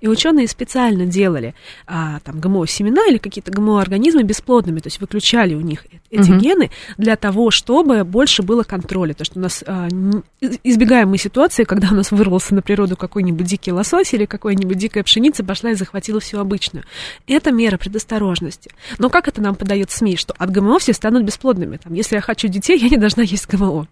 И 0.00 0.08
ученые 0.08 0.48
специально 0.48 1.06
делали 1.06 1.54
а, 1.86 2.20
там 2.20 2.40
ГМО-семена 2.40 3.06
или 3.08 3.18
какие-то 3.18 3.50
ГМО-организмы 3.52 4.22
бесплодными, 4.22 4.80
то 4.80 4.86
есть 4.86 5.00
выключали 5.00 5.54
у 5.54 5.60
них 5.60 5.86
эти 6.10 6.30
Мгм. 6.30 6.38
гены 6.38 6.70
для 6.96 7.16
того, 7.16 7.50
чтобы 7.50 8.04
больше 8.04 8.42
было 8.42 8.62
контроля. 8.62 9.14
То, 9.14 9.24
что 9.24 9.38
у 9.38 9.42
нас 9.42 9.62
а, 9.66 9.88
избегаем 10.64 11.10
мы 11.10 11.18
ситуации, 11.18 11.64
когда 11.64 11.88
у 11.90 11.94
нас 11.94 12.10
вырвался 12.10 12.54
на 12.54 12.62
природу 12.62 12.96
какой-нибудь 12.96 13.46
дикий 13.46 13.72
лосось 13.72 14.14
или 14.14 14.24
какая-нибудь 14.24 14.78
дикая 14.78 15.02
пшеница, 15.02 15.44
пошла 15.44 15.70
и 15.70 15.74
захватила 15.74 16.20
всю 16.20 16.38
обычную. 16.38 16.84
Это 17.26 17.52
мера 17.52 17.76
предосторожности. 17.76 18.70
Но 18.98 19.10
как 19.10 19.28
это 19.28 19.42
нам 19.42 19.54
подает 19.54 19.90
СМИ, 19.90 20.16
что 20.16 20.34
от 20.38 20.50
ГМО 20.50 20.78
все 20.78 20.92
станут 20.92 21.24
бесплодными? 21.24 21.76
Там, 21.76 21.94
если 21.94 22.16
я 22.16 22.20
хочу 22.20 22.48
детей, 22.48 22.78
я 22.78 22.88
не 22.88 22.96
должна 22.96 23.22
есть 23.22 23.48
ГМО. 23.48 23.86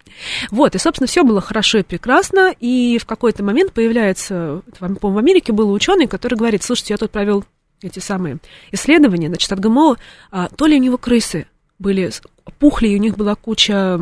Вот, 0.51 0.75
и, 0.75 0.79
собственно, 0.79 1.07
все 1.07 1.25
было 1.25 1.41
хорошо 1.41 1.79
и 1.79 1.83
прекрасно, 1.83 2.55
и 2.61 2.99
в 2.99 3.07
какой-то 3.07 3.43
момент 3.45 3.73
появляется, 3.73 4.63
это, 4.69 4.79
по-моему, 4.79 5.17
в 5.17 5.19
Америке 5.19 5.53
был 5.57 5.73
ученый, 5.73 6.07
который 6.07 6.37
говорит, 6.37 6.63
слушайте, 6.63 6.95
я 6.95 6.99
тут 6.99 7.11
провел 7.11 7.45
эти 7.83 7.99
самые 7.99 8.39
исследования, 8.73 9.29
значит, 9.29 9.51
от 9.53 9.61
ГМО, 9.61 9.97
а, 10.31 10.49
то 10.49 10.67
ли 10.67 10.77
у 10.77 10.81
него 10.81 10.99
крысы 10.99 11.47
были, 11.79 12.11
пухли, 12.59 12.89
и 12.89 12.97
у 12.97 13.01
них 13.01 13.17
была 13.17 13.35
куча 13.35 13.99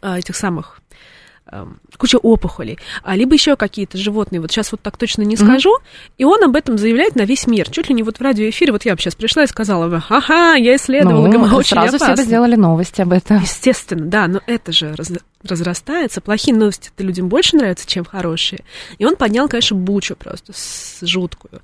а, 0.00 0.18
этих 0.18 0.36
самых 0.36 0.78
ам, 0.78 0.81
куча 1.98 2.16
опухолей, 2.18 2.78
а 3.02 3.16
либо 3.16 3.34
еще 3.34 3.56
какие-то 3.56 3.98
животные, 3.98 4.40
вот 4.40 4.50
сейчас 4.50 4.72
вот 4.72 4.80
так 4.80 4.96
точно 4.96 5.22
не 5.22 5.36
скажу, 5.36 5.76
и 6.16 6.24
он 6.24 6.42
об 6.44 6.56
этом 6.56 6.78
заявляет 6.78 7.14
на 7.16 7.22
весь 7.22 7.46
мир, 7.46 7.68
чуть 7.68 7.88
ли 7.88 7.94
не 7.94 8.02
вот 8.02 8.18
в 8.18 8.22
радиоэфире, 8.22 8.72
вот 8.72 8.84
я 8.84 8.94
бы 8.94 9.00
сейчас 9.00 9.14
пришла 9.14 9.44
и 9.44 9.46
сказала 9.46 9.88
бы, 9.88 10.02
ага, 10.08 10.54
я 10.54 10.76
исследовала, 10.76 11.26
Ну, 11.26 11.32
ГМО 11.32 11.54
очень 11.56 11.70
сразу 11.76 11.96
все 11.96 11.98
бы 11.98 12.04
опасно». 12.12 12.24
сделали 12.24 12.56
новости 12.56 13.00
об 13.02 13.12
этом. 13.12 13.40
Естественно, 13.42 14.06
да, 14.06 14.28
но 14.28 14.40
это 14.46 14.72
же 14.72 14.94
раз- 14.94 15.12
разрастается. 15.42 16.20
Плохие 16.20 16.56
новости-то 16.56 17.02
людям 17.02 17.28
больше 17.28 17.56
нравятся, 17.56 17.86
чем 17.88 18.04
хорошие. 18.04 18.60
И 18.98 19.04
он 19.04 19.16
поднял, 19.16 19.48
конечно, 19.48 19.76
бучу 19.76 20.16
просто 20.16 20.52
с 20.54 20.98
жуткую. 21.02 21.60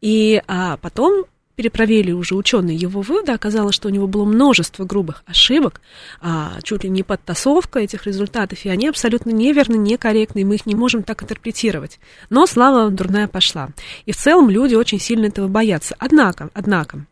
И 0.00 0.42
а, 0.48 0.76
потом 0.78 1.24
перепроверили 1.60 2.12
уже 2.12 2.36
ученые 2.36 2.74
его 2.74 3.02
выводы, 3.02 3.32
оказалось, 3.32 3.74
что 3.74 3.88
у 3.88 3.90
него 3.90 4.06
было 4.06 4.24
множество 4.24 4.86
грубых 4.86 5.22
ошибок, 5.26 5.82
а, 6.22 6.58
чуть 6.62 6.84
ли 6.84 6.88
не 6.88 7.02
подтасовка 7.02 7.80
этих 7.80 8.06
результатов, 8.06 8.64
и 8.64 8.70
они 8.70 8.88
абсолютно 8.88 9.28
неверны, 9.28 9.76
некорректны, 9.76 10.40
и 10.40 10.44
мы 10.44 10.54
их 10.54 10.64
не 10.64 10.74
можем 10.74 11.02
так 11.02 11.22
интерпретировать. 11.22 12.00
Но 12.30 12.46
слава 12.46 12.90
дурная 12.90 13.28
пошла. 13.28 13.68
И 14.06 14.12
в 14.12 14.16
целом 14.16 14.48
люди 14.48 14.74
очень 14.74 14.98
сильно 14.98 15.26
этого 15.26 15.48
боятся. 15.48 15.94
Однако, 15.98 16.48
однако, 16.54 17.04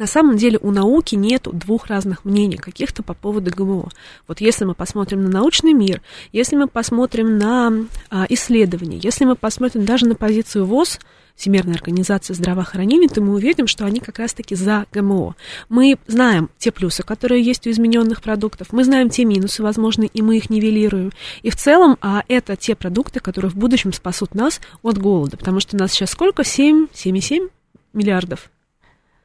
на 0.00 0.06
самом 0.06 0.38
деле 0.38 0.58
у 0.62 0.70
науки 0.70 1.14
нет 1.14 1.46
двух 1.52 1.86
разных 1.88 2.24
мнений 2.24 2.56
каких-то 2.56 3.02
по 3.02 3.12
поводу 3.12 3.50
ГМО. 3.54 3.90
Вот 4.26 4.40
если 4.40 4.64
мы 4.64 4.74
посмотрим 4.74 5.22
на 5.22 5.28
научный 5.28 5.74
мир, 5.74 6.00
если 6.32 6.56
мы 6.56 6.68
посмотрим 6.68 7.36
на 7.36 7.70
а, 8.08 8.24
исследования, 8.30 8.98
если 9.02 9.26
мы 9.26 9.36
посмотрим 9.36 9.84
даже 9.84 10.06
на 10.06 10.14
позицию 10.14 10.64
ВОЗ, 10.64 10.98
Всемирной 11.36 11.74
организации 11.74 12.34
здравоохранения, 12.34 13.08
то 13.08 13.22
мы 13.22 13.34
увидим, 13.34 13.66
что 13.66 13.86
они 13.86 14.00
как 14.00 14.18
раз-таки 14.18 14.54
за 14.54 14.84
ГМО. 14.92 15.36
Мы 15.70 15.96
знаем 16.06 16.50
те 16.58 16.70
плюсы, 16.70 17.02
которые 17.02 17.42
есть 17.42 17.66
у 17.66 17.70
измененных 17.70 18.20
продуктов, 18.20 18.72
мы 18.72 18.84
знаем 18.84 19.08
те 19.08 19.24
минусы, 19.24 19.62
возможно, 19.62 20.04
и 20.04 20.22
мы 20.22 20.36
их 20.38 20.50
нивелируем. 20.50 21.12
И 21.42 21.50
в 21.50 21.56
целом 21.56 21.96
а, 22.00 22.24
это 22.28 22.56
те 22.56 22.74
продукты, 22.74 23.20
которые 23.20 23.50
в 23.50 23.56
будущем 23.56 23.92
спасут 23.92 24.34
нас 24.34 24.60
от 24.82 24.98
голода, 24.98 25.36
потому 25.36 25.60
что 25.60 25.76
нас 25.76 25.92
сейчас 25.92 26.10
сколько? 26.10 26.42
7, 26.42 26.86
7,7 26.92 27.50
миллиардов 27.92 28.50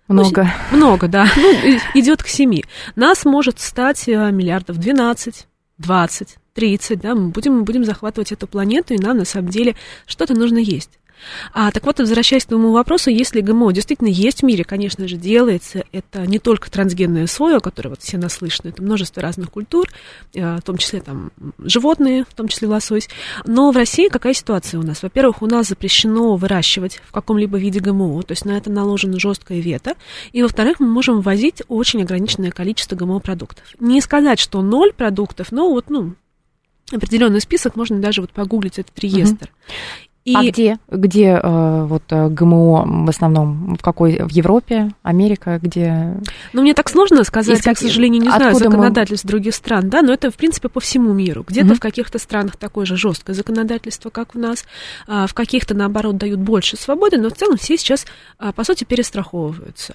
Много. 0.07 0.51
много, 0.71 1.07
да. 1.07 1.27
Ну, 1.35 1.51
идет 1.95 2.21
к 2.21 2.27
7. 2.27 2.62
Нас 2.95 3.25
может 3.25 3.59
стать 3.59 4.07
э, 4.07 4.31
миллиардов 4.31 4.77
12, 4.77 5.47
20, 5.79 6.38
30, 6.53 7.00
да, 7.00 7.15
мы 7.15 7.29
будем, 7.29 7.57
мы 7.57 7.63
будем 7.63 7.83
захватывать 7.83 8.31
эту 8.31 8.47
планету, 8.47 8.93
и 8.93 8.97
нам 8.97 9.17
на 9.17 9.25
самом 9.25 9.50
деле 9.50 9.75
что-то 10.05 10.33
нужно 10.33 10.59
есть. 10.59 11.00
А, 11.53 11.72
так 11.72 11.86
вот, 11.86 12.00
возвращаясь 12.00 12.46
к 12.46 12.50
твоему 12.50 12.72
вопросу, 12.72 13.10
если 13.10 13.41
ГМО 13.41 13.72
действительно 13.74 14.10
есть 14.10 14.41
в 14.41 14.46
мире, 14.46 14.63
конечно 14.63 15.08
же, 15.08 15.17
делается, 15.17 15.84
это 15.91 16.25
не 16.25 16.39
только 16.39 16.70
трансгенная 16.70 17.27
соя, 17.27 17.58
о 17.58 17.60
которой 17.60 17.89
вот 17.89 18.01
все 18.01 18.17
наслышаны, 18.17 18.70
это 18.70 18.82
множество 18.82 19.22
разных 19.22 19.51
культур, 19.51 19.88
э, 20.34 20.58
в 20.58 20.62
том 20.62 20.77
числе 20.77 21.01
там 21.01 21.32
животные, 21.60 22.25
в 22.29 22.34
том 22.34 22.48
числе 22.48 22.67
лосось. 22.67 23.10
Но 23.46 23.72
в 23.72 23.77
России 23.77 24.10
какая 24.10 24.34
ситуация 24.34 24.79
у 24.79 24.84
нас? 24.84 25.03
Во-первых, 25.03 25.41
у 25.41 25.48
нас 25.48 25.67
запрещено 25.67 26.36
выращивать 26.36 27.01
в 27.08 27.12
каком-либо 27.12 27.58
виде 27.58 27.79
ГМО, 27.79 28.24
то 28.24 28.32
есть 28.32 28.46
на 28.46 28.51
это 28.51 28.72
наложено 28.72 29.20
жесткое 29.20 29.60
вето. 29.60 29.96
И, 30.32 30.41
во-вторых, 30.41 30.79
мы 30.79 30.88
можем 30.88 31.22
ввозить 31.22 31.63
очень 31.67 32.01
ограниченное 32.01 32.51
количество 32.51 32.96
ГМО-продуктов. 32.96 33.63
Не 33.79 34.01
сказать, 34.01 34.39
что 34.39 34.62
ноль 34.62 34.94
продуктов, 34.94 35.51
но 35.51 35.70
вот, 35.70 35.89
ну, 35.89 36.15
определенный 36.91 37.41
список, 37.41 37.75
можно 37.75 38.00
даже 38.00 38.22
вот 38.22 38.32
погуглить 38.32 38.79
этот 38.79 38.98
реестр. 39.00 39.51
И 40.25 40.34
А 40.36 40.44
где, 40.44 40.79
где 40.89 41.39
э, 41.41 41.84
вот 41.86 42.01
э, 42.10 42.29
ГМО 42.29 43.05
в 43.05 43.10
основном? 43.10 43.75
В 43.79 43.82
какой? 43.84 44.17
В 44.24 44.32
Европе, 44.32 44.91
Америка, 45.03 45.60
где? 45.62 46.15
Ну, 46.51 46.63
мне 46.63 46.74
так 46.74 46.89
сложно 46.89 47.24
сказать, 47.24 47.60
Из 47.60 47.65
я, 47.65 47.74
к 47.75 47.77
сожалению, 47.77 48.24
не 48.24 48.27
знаю 48.29 48.48
откуда 48.48 48.65
мы- 48.65 48.72
законодательств 48.72 49.27
других 49.27 49.53
стран, 49.53 49.88
да, 49.88 50.01
но 50.01 50.12
это, 50.12 50.32
в 50.32 50.36
принципе, 50.36 50.67
по 50.67 50.79
всему 50.79 51.13
миру. 51.13 51.46
Где-то 51.48 51.67
Мгм. 51.67 51.75
в 51.75 51.79
каких-то 51.79 52.17
странах 52.17 52.55
такое 52.58 52.88
же 52.88 52.98
жесткое 52.98 53.36
законодательство, 53.36 54.10
как 54.10 54.36
у 54.36 54.39
нас, 54.39 54.65
а, 55.08 55.27
в 55.27 55.36
каких-то, 55.36 55.75
наоборот, 55.75 56.17
дают 56.17 56.39
больше 56.39 56.75
свободы, 56.75 57.17
но 57.17 57.29
в 57.29 57.34
целом 57.34 57.58
все 57.58 57.77
сейчас, 57.77 58.08
а, 58.39 58.51
по 58.51 58.63
сути, 58.63 58.84
перестраховываются. 58.84 59.94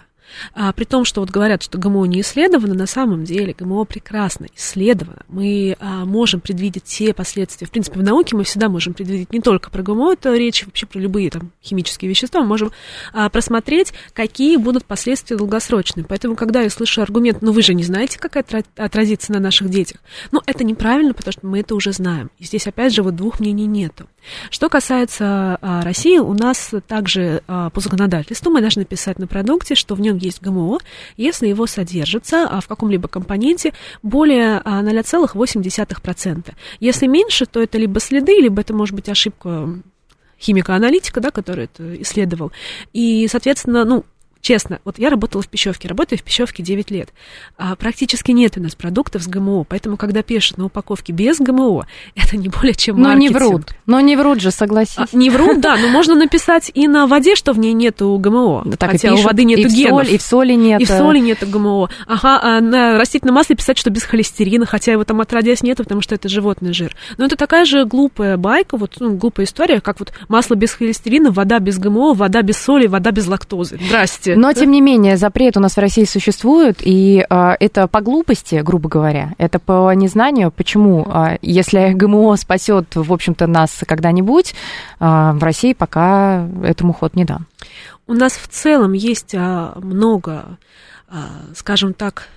А, 0.55 0.73
при 0.73 0.85
том, 0.85 1.05
что 1.05 1.21
вот 1.21 1.31
говорят, 1.31 1.63
что 1.63 1.79
ГМО 1.79 2.07
не 2.07 2.21
исследовано, 2.21 2.75
на 2.75 2.87
самом 2.87 3.25
деле 3.25 3.55
ГМО 3.59 3.85
прекрасно 3.85 4.47
исследовано. 4.57 5.23
Мы 5.29 5.77
а, 5.81 6.05
можем 6.05 6.41
предвидеть 6.41 6.85
все 6.87 7.15
последствия. 7.15 7.67
В 7.67 7.71
принципе, 7.71 8.01
в 8.01 8.03
науке 8.03 8.37
мы 8.37 8.45
всегда 8.45 8.69
можем 8.69 8.95
предвидеть 8.95 9.33
не 9.33 9.41
только 9.41 9.71
про 9.71 9.83
ГМО, 9.83 10.13
это 10.13 10.35
речь 10.35 10.65
вообще 10.65 10.87
про 10.87 10.99
любые 10.99 11.31
там 11.31 11.53
химические 11.63 12.09
вещества, 12.09 12.41
мы 12.43 12.49
можем 12.49 12.73
а, 13.13 13.29
просмотреть, 13.29 13.93
какие 14.13 14.57
будут 14.57 14.85
последствия 14.85 15.37
долгосрочные. 15.37 16.05
Поэтому, 16.05 16.37
когда 16.37 16.63
я 16.63 16.71
слышу 16.71 17.03
аргумент, 17.03 17.43
ну 17.43 17.53
вы 17.53 17.63
же 17.63 17.75
не 17.75 17.85
знаете, 17.85 18.19
как 18.19 18.37
это 18.37 18.63
отразится 18.77 19.33
на 19.33 19.41
наших 19.41 19.69
детях, 19.71 20.01
ну 20.33 20.41
это 20.47 20.65
неправильно, 20.65 21.15
потому 21.15 21.33
что 21.33 21.47
мы 21.47 21.61
это 21.61 21.75
уже 21.75 21.93
знаем. 21.93 22.31
И 22.39 22.45
здесь, 22.45 22.67
опять 22.67 22.95
же, 22.95 23.03
вот 23.03 23.17
двух 23.17 23.41
мнений 23.41 23.67
нету. 23.67 24.09
Что 24.51 24.69
касается 24.69 25.59
а, 25.61 25.83
России, 25.83 26.19
у 26.19 26.35
нас 26.35 26.73
также 26.87 27.43
а, 27.47 27.71
по 27.71 27.81
законодательству 27.81 28.51
мы 28.51 28.61
должны 28.61 28.85
писать 28.85 29.19
на 29.19 29.27
продукте, 29.27 29.75
что 29.75 29.95
в 29.95 30.01
нем 30.01 30.19
есть 30.21 30.43
ГМО, 30.43 30.79
если 31.17 31.49
его 31.49 31.67
содержится 31.67 32.47
а, 32.49 32.61
в 32.61 32.69
каком-либо 32.69 33.09
компоненте 33.09 33.73
более 34.03 34.61
а, 34.65 34.83
0,8%. 34.83 36.53
Если 36.81 37.07
меньше, 37.07 37.47
то 37.47 37.63
это 37.63 37.79
либо 37.79 38.01
следы, 38.01 38.33
либо 38.41 38.61
это 38.61 38.75
может 38.75 38.95
быть 38.95 39.09
ошибка 39.09 39.69
химика-аналитика, 40.41 41.21
да, 41.21 41.31
который 41.31 41.65
это 41.65 42.03
исследовал. 42.03 42.53
И, 42.93 43.29
соответственно, 43.29 43.85
ну, 43.85 44.05
честно, 44.41 44.81
вот 44.85 44.99
я 44.99 45.11
работала 45.11 45.43
в 45.43 45.49
пищевке, 45.49 45.89
работаю 45.89 46.19
в 46.19 46.23
пищевке 46.23 46.63
9 46.63 46.91
лет. 46.91 47.11
А 47.57 47.77
практически 47.77 48.33
нет 48.33 48.57
у 48.57 48.63
нас 48.63 48.75
продуктов 48.75 49.23
с 49.23 49.27
ГМО, 49.27 49.65
поэтому, 49.65 49.97
когда 49.97 50.23
пишут 50.23 50.59
на 50.59 50.67
упаковке 50.67 51.13
без 51.13 51.39
ГМО, 51.39 51.87
это 52.15 52.37
не 52.37 52.49
более 52.49 52.75
чем 52.75 53.01
Но 53.01 53.13
не 53.15 53.29
маркетинг. 53.29 53.51
врут. 53.53 53.71
Но 53.87 54.01
не 54.01 54.17
врут 54.17 54.41
же, 54.41 54.51
согласись. 54.51 54.97
А, 54.97 55.07
не 55.13 55.31
врут, 55.31 55.61
да, 55.61 55.77
но 55.77 55.89
можно 55.89 56.15
написать 56.15 56.71
и 56.75 56.89
на 56.89 57.07
воде, 57.07 57.37
что 57.37 57.53
в 57.53 57.59
ней 57.59 57.73
нету 57.73 58.17
ГМО. 58.19 58.65
Так 58.81 58.91
и 58.91 58.93
хотя 58.93 59.09
у 59.09 59.17
пишут, 59.17 59.27
воды 59.27 59.45
нету 59.45 59.63
и 59.63 59.71
генов. 59.71 60.07
соль, 60.07 60.15
и 60.15 60.19
в 60.19 60.23
соли 60.23 60.53
нет. 60.55 60.81
И 60.81 60.85
в 60.85 60.89
соли 60.89 61.19
нету 61.19 61.47
ГМО. 61.47 61.91
Ага, 62.07 62.41
а 62.43 62.61
на 62.61 62.99
растительном 62.99 63.35
масле 63.35 63.57
писать, 63.57 63.77
что 63.77 63.91
без 63.91 64.05
холестерина, 64.05 64.65
хотя 64.65 64.93
его 64.93 65.05
там 65.05 65.21
отродясь 65.21 65.63
нету, 65.63 65.83
потому 65.85 66.01
что 66.01 66.15
это 66.15 66.29
животный 66.29 66.73
жир. 66.73 66.97
Но 67.19 67.27
это 67.27 67.37
такая 67.37 67.65
же 67.65 67.85
глупая 67.85 68.37
байка, 68.37 68.77
вот 68.77 68.97
ну, 69.01 69.17
глупая 69.17 69.45
история, 69.47 69.81
как 69.81 70.01
вот 70.01 70.13
масло 70.29 70.55
без 70.55 70.73
холестерина, 70.73 71.31
вода 71.31 71.59
без 71.59 71.79
ГМО, 71.79 72.15
вода 72.15 72.43
без 72.43 72.57
соли, 72.57 72.87
вода 72.87 73.11
без 73.11 73.27
лактозы. 73.27 73.79
Здрасте. 73.85 74.30
Но, 74.37 74.53
тем 74.53 74.71
не 74.71 74.81
менее, 74.81 75.17
запрет 75.17 75.57
у 75.57 75.61
нас 75.61 75.77
в 75.77 75.79
России 75.79 76.05
существует, 76.05 76.79
и 76.81 77.25
а, 77.29 77.57
это 77.59 77.87
по 77.89 78.01
глупости, 78.01 78.61
грубо 78.65 78.89
говоря, 78.89 79.35
это 79.39 79.59
по 79.59 79.93
незнанию, 79.95 80.51
почему, 80.51 81.07
а, 81.09 81.39
если 81.43 81.93
ГМО 81.95 82.37
спасет, 82.37 82.95
в 82.95 83.13
общем-то, 83.13 83.47
нас 83.47 83.83
когда-нибудь, 83.87 84.55
а, 84.99 85.33
в 85.33 85.43
России 85.43 85.73
пока 85.73 86.47
этому 86.63 86.93
ход 86.93 87.15
не 87.17 87.25
дан. 87.25 87.47
У 88.07 88.15
нас 88.15 88.33
в 88.33 88.49
целом 88.49 88.93
есть 88.93 89.35
много, 89.35 90.59
скажем 91.55 91.95
так, 91.95 92.29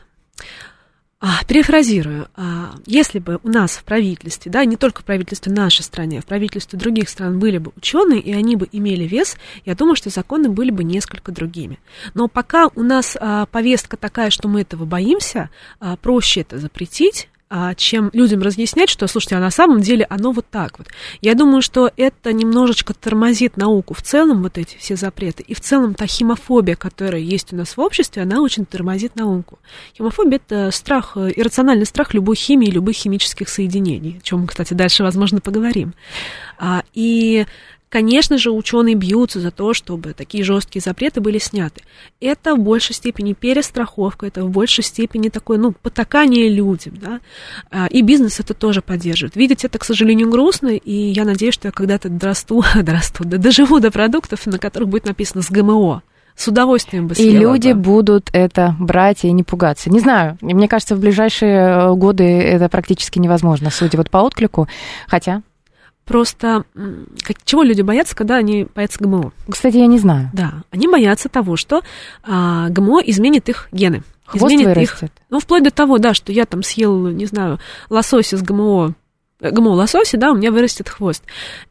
а, 1.26 1.42
перефразирую, 1.46 2.28
а, 2.36 2.76
если 2.86 3.20
бы 3.20 3.40
у 3.44 3.48
нас 3.48 3.78
в 3.78 3.86
правительстве, 3.86 4.52
да, 4.52 4.66
не 4.66 4.76
только 4.76 5.04
в 5.04 5.06
правительстве 5.06 5.54
нашей 5.54 5.82
страны, 5.84 6.18
а 6.18 6.22
в 6.22 6.26
правительстве 6.26 6.78
других 6.78 7.08
стран 7.08 7.40
были 7.40 7.60
бы 7.60 7.72
ученые, 7.78 8.20
и 8.20 8.34
они 8.34 8.58
бы 8.58 8.68
имели 8.74 9.06
вес, 9.06 9.38
я 9.64 9.74
думаю, 9.74 9.96
что 9.96 10.10
законы 10.10 10.50
были 10.50 10.70
бы 10.70 10.84
несколько 10.84 11.32
другими. 11.32 11.80
Но 12.14 12.28
пока 12.28 12.68
у 12.76 12.84
нас 12.84 13.16
а, 13.18 13.46
повестка 13.46 13.96
такая, 13.96 14.32
что 14.32 14.50
мы 14.50 14.64
этого 14.64 14.84
боимся, 14.84 15.50
проще 16.02 16.42
это 16.42 16.58
запретить, 16.58 17.30
чем 17.76 18.10
людям 18.14 18.42
разъяснять, 18.42 18.90
что, 18.90 19.08
слушайте, 19.08 19.36
а 19.36 19.40
на 19.40 19.52
самом 19.52 19.82
деле 19.82 20.06
оно 20.10 20.32
вот 20.32 20.46
так 20.50 20.80
вот. 20.80 20.88
Я 21.22 21.36
думаю, 21.36 21.62
что 21.62 21.92
это 21.98 22.34
немножечко 22.34 22.94
тормозит 22.94 23.58
науку 23.58 23.94
в 23.94 24.02
целом, 24.02 24.42
вот 24.42 24.58
эти 24.58 24.78
все 24.78 24.96
запреты, 24.96 25.44
и 25.44 25.54
в 25.54 25.60
целом 25.60 25.94
та 25.94 26.08
химофобия, 26.08 26.76
которая 26.76 27.22
есть 27.22 27.54
у 27.54 27.56
нас 27.56 27.78
в 27.78 27.80
обществе, 27.80 28.24
она 28.24 28.42
очень 28.42 28.66
тормозит 28.66 29.16
науку. 29.16 29.60
Химофобия– 29.96 30.40
это 30.48 30.72
страх, 30.72 31.14
э, 31.16 31.32
иррациональный 31.36 31.86
страх 31.86 32.14
любой 32.14 32.36
химии, 32.36 32.72
любых 32.72 32.96
химических 32.96 33.50
соединений, 33.50 34.18
о 34.20 34.26
чем 34.26 34.42
мы, 34.42 34.48
кстати, 34.48 34.74
дальше, 34.74 35.04
возможно, 35.04 35.40
поговорим. 35.40 35.94
А, 36.58 36.84
и 36.94 37.46
Конечно 37.94 38.40
же, 38.40 38.50
ученые 38.50 38.96
бьются 38.96 39.40
за 39.40 39.52
то, 39.52 39.76
чтобы 39.76 40.14
такие 40.14 40.44
жесткие 40.44 40.82
запреты 40.82 41.22
были 41.22 41.38
сняты. 41.38 41.84
Это 42.20 42.56
в 42.56 42.60
большей 42.60 42.96
степени 42.96 43.34
перестраховка, 43.34 44.26
это 44.26 44.44
в 44.44 44.50
большей 44.50 44.84
степени 44.84 45.30
такое, 45.30 45.60
ну, 45.60 45.74
потакание 45.74 46.50
людям, 46.50 46.96
да, 47.00 47.20
а, 47.70 47.86
и 47.86 48.02
бизнес 48.02 48.40
это 48.40 48.56
тоже 48.56 48.82
поддерживает. 48.82 49.36
Видеть 49.36 49.64
это, 49.64 49.78
к 49.78 49.84
сожалению, 49.84 50.28
грустно, 50.32 50.70
и 50.70 50.92
я 50.92 51.24
надеюсь, 51.24 51.54
что 51.54 51.68
я 51.68 51.72
когда-то 51.72 52.10
дорасту, 52.10 52.64
дорасту, 52.82 53.26
да, 53.26 53.38
доживу 53.38 53.80
до 53.80 53.92
продуктов, 53.92 54.44
на 54.48 54.58
которых 54.58 54.90
будет 54.90 55.06
написано 55.06 55.44
с 55.44 55.52
ГМО. 55.52 56.02
С 56.36 56.48
удовольствием 56.48 57.06
бы 57.06 57.14
И 57.14 57.30
люди 57.30 57.74
бы. 57.74 57.80
будут 57.80 58.32
это 58.34 58.76
брать 58.80 59.24
и 59.24 59.32
не 59.32 59.44
пугаться. 59.44 59.92
Не 59.92 60.00
знаю, 60.00 60.40
мне 60.42 60.68
кажется, 60.68 60.96
в 60.96 61.00
ближайшие 61.00 61.60
э, 61.60 61.94
годы 61.94 62.24
это 62.24 62.70
практически 62.70 63.20
невозможно, 63.20 63.70
судя 63.70 64.00
вот 64.00 64.10
по 64.10 64.18
отклику. 64.18 64.68
Хотя 65.08 65.44
Просто 66.06 66.66
как, 67.24 67.44
чего 67.46 67.64
люди 67.64 67.82
боятся, 67.82 68.16
когда 68.16 68.36
они 68.36 68.68
боятся 68.76 69.02
ГМО? 69.02 69.32
Кстати, 69.50 69.78
я 69.78 69.88
не 69.88 69.98
знаю. 69.98 70.30
Да, 70.34 70.64
они 70.70 70.88
боятся 70.88 71.30
того, 71.30 71.56
что 71.56 71.82
а, 72.24 72.70
ГМО 72.70 73.02
изменит 73.06 73.48
их 73.50 73.70
гены. 73.72 74.04
Хвост 74.26 74.46
изменит 74.46 74.68
вырастет. 74.68 75.04
их. 75.04 75.10
Ну, 75.30 75.40
вплоть 75.40 75.64
до 75.64 75.72
того, 75.72 75.98
да, 75.98 76.14
что 76.14 76.32
я 76.32 76.46
там 76.46 76.64
съел, 76.64 77.08
не 77.08 77.26
знаю, 77.26 77.60
лосося 77.90 78.38
с 78.38 78.42
ГМО 78.42 78.96
э, 79.40 79.50
ГМО 79.50 79.70
лосося, 79.70 80.18
да, 80.18 80.32
у 80.32 80.36
меня 80.36 80.52
вырастет 80.52 80.90
хвост. 80.90 81.24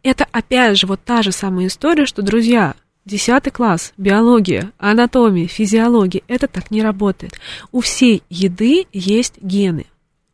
Это 0.03 0.27
опять 0.33 0.79
же 0.79 0.87
вот 0.87 1.01
та 1.05 1.23
же 1.23 1.33
самая 1.33 1.67
история, 1.67 2.07
что, 2.07 2.23
друзья, 2.23 2.75
Десятый 3.05 3.51
класс, 3.51 3.93
биология, 3.97 4.71
анатомия, 4.79 5.49
физиология, 5.49 6.23
это 6.29 6.47
так 6.47 6.71
не 6.71 6.85
работает. 6.85 7.33
У 7.73 7.81
всей 7.81 8.23
еды 8.31 8.87
есть 8.93 9.43
гены 9.43 9.87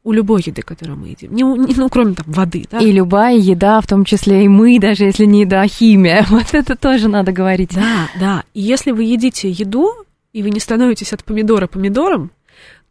у 0.09 0.13
любой 0.13 0.43
еды, 0.47 0.63
которую 0.63 0.97
мы 0.97 1.09
едим. 1.09 1.35
Не, 1.35 1.43
не, 1.43 1.75
ну, 1.77 1.91
кроме 1.91 2.15
там 2.15 2.25
воды, 2.29 2.65
да. 2.71 2.79
И 2.79 2.91
любая 2.93 3.37
еда, 3.37 3.79
в 3.83 3.87
том 3.87 4.07
числе 4.07 4.47
и 4.47 4.49
мы, 4.49 4.79
даже 4.79 5.05
если 5.05 5.27
не 5.27 5.43
еда, 5.43 5.61
а 5.61 5.69
химия. 5.69 6.25
Вот 6.31 6.55
это 6.55 6.77
тоже 6.77 7.09
надо 7.09 7.31
говорить. 7.31 7.75
Да, 7.75 8.09
да. 8.19 8.45
И 8.55 8.63
если 8.63 8.93
вы 8.93 9.05
едите 9.05 9.51
еду, 9.51 9.93
и 10.33 10.43
вы 10.43 10.49
не 10.49 10.61
становитесь 10.61 11.13
от 11.13 11.25
помидора 11.25 11.67
помидором, 11.67 12.31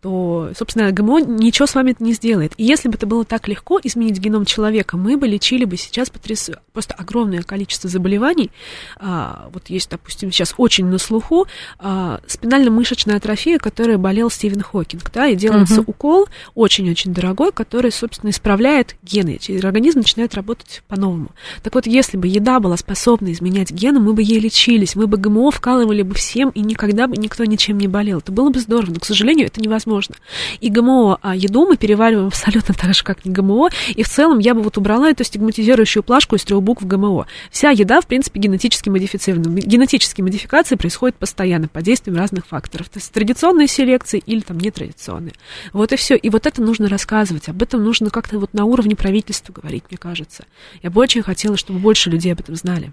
то, 0.01 0.51
собственно, 0.55 0.91
ГМО 0.91 1.21
ничего 1.21 1.65
с 1.65 1.73
вами 1.73 1.95
не 1.99 2.13
сделает. 2.13 2.53
И 2.57 2.63
если 2.63 2.87
бы 2.87 2.95
это 2.95 3.07
было 3.07 3.25
так 3.25 3.47
легко 3.47 3.79
изменить 3.83 4.19
геном 4.19 4.45
человека, 4.45 4.95
мы 4.95 5.17
бы 5.17 5.27
лечили 5.27 5.65
бы 5.65 5.75
сейчас 5.75 6.09
потряс... 6.09 6.51
просто 6.71 6.93
огромное 6.93 7.41
количество 7.41 7.89
заболеваний. 7.89 8.51
А, 8.97 9.49
вот 9.51 9.69
есть, 9.69 9.89
допустим, 9.89 10.31
сейчас 10.31 10.53
очень 10.57 10.85
на 10.85 10.99
слуху 10.99 11.47
а, 11.79 12.19
спинально-мышечная 12.27 13.17
атрофия, 13.17 13.57
которая 13.57 13.97
болел 13.97 14.29
Стивен 14.29 14.61
Хокинг, 14.61 15.11
да, 15.11 15.27
и 15.27 15.35
делается 15.35 15.81
угу. 15.81 15.91
укол 15.91 16.27
очень-очень 16.53 17.13
дорогой, 17.13 17.51
который, 17.51 17.91
собственно, 17.91 18.29
исправляет 18.29 18.95
гены, 19.01 19.39
и 19.47 19.57
организм 19.57 19.99
начинает 19.99 20.35
работать 20.35 20.83
по-новому. 20.87 21.29
Так 21.63 21.73
вот, 21.73 21.87
если 21.87 22.17
бы 22.17 22.27
еда 22.27 22.59
была 22.59 22.77
способна 22.77 23.31
изменять 23.31 23.71
гены, 23.71 23.99
мы 23.99 24.13
бы 24.13 24.21
ей 24.21 24.39
лечились, 24.39 24.95
мы 24.95 25.07
бы 25.07 25.17
ГМО 25.17 25.49
вкалывали 25.49 26.03
бы 26.03 26.13
всем, 26.13 26.49
и 26.51 26.59
никогда 26.59 27.07
бы 27.07 27.17
никто 27.17 27.45
ничем 27.45 27.79
не 27.79 27.87
болел. 27.87 28.19
Это 28.19 28.31
было 28.31 28.51
бы 28.51 28.59
здорово, 28.59 28.91
но, 28.91 28.99
к 28.99 29.05
сожалению, 29.05 29.47
это 29.47 29.59
невозможно 29.59 29.86
невозможно. 29.87 30.15
И 30.59 30.69
ГМО 30.69 31.19
а, 31.21 31.35
еду 31.35 31.65
мы 31.65 31.77
перевариваем 31.77 32.27
абсолютно 32.27 32.73
так 32.73 32.93
же, 32.93 33.03
как 33.03 33.25
не 33.25 33.31
ГМО. 33.31 33.69
И 33.95 34.03
в 34.03 34.09
целом 34.09 34.39
я 34.39 34.53
бы 34.53 34.61
вот 34.61 34.77
убрала 34.77 35.09
эту 35.09 35.23
стигматизирующую 35.23 36.03
плашку 36.03 36.35
из 36.35 36.43
трех 36.43 36.61
букв 36.61 36.85
ГМО. 36.85 37.25
Вся 37.51 37.71
еда, 37.71 38.01
в 38.01 38.07
принципе, 38.07 38.39
генетически 38.39 38.89
модифицирована. 38.89 39.59
Генетические 39.59 40.23
модификации 40.23 40.75
происходят 40.75 41.15
постоянно 41.17 41.67
под 41.67 41.83
действием 41.83 42.17
разных 42.17 42.45
факторов. 42.45 42.89
То 42.89 42.99
есть 42.99 43.11
традиционные 43.11 43.67
селекции 43.67 44.21
или 44.25 44.41
там 44.41 44.59
нетрадиционные. 44.59 45.33
Вот 45.73 45.91
и 45.91 45.95
все. 45.95 46.15
И 46.15 46.29
вот 46.29 46.45
это 46.45 46.61
нужно 46.61 46.89
рассказывать. 46.89 47.49
Об 47.49 47.61
этом 47.61 47.83
нужно 47.83 48.09
как-то 48.09 48.39
вот 48.39 48.53
на 48.53 48.65
уровне 48.65 48.95
правительства 48.95 49.53
говорить, 49.53 49.85
мне 49.89 49.97
кажется. 49.97 50.45
Я 50.83 50.89
бы 50.89 51.01
очень 51.01 51.21
хотела, 51.21 51.57
чтобы 51.57 51.79
больше 51.79 52.09
людей 52.09 52.33
об 52.33 52.39
этом 52.39 52.55
знали. 52.55 52.91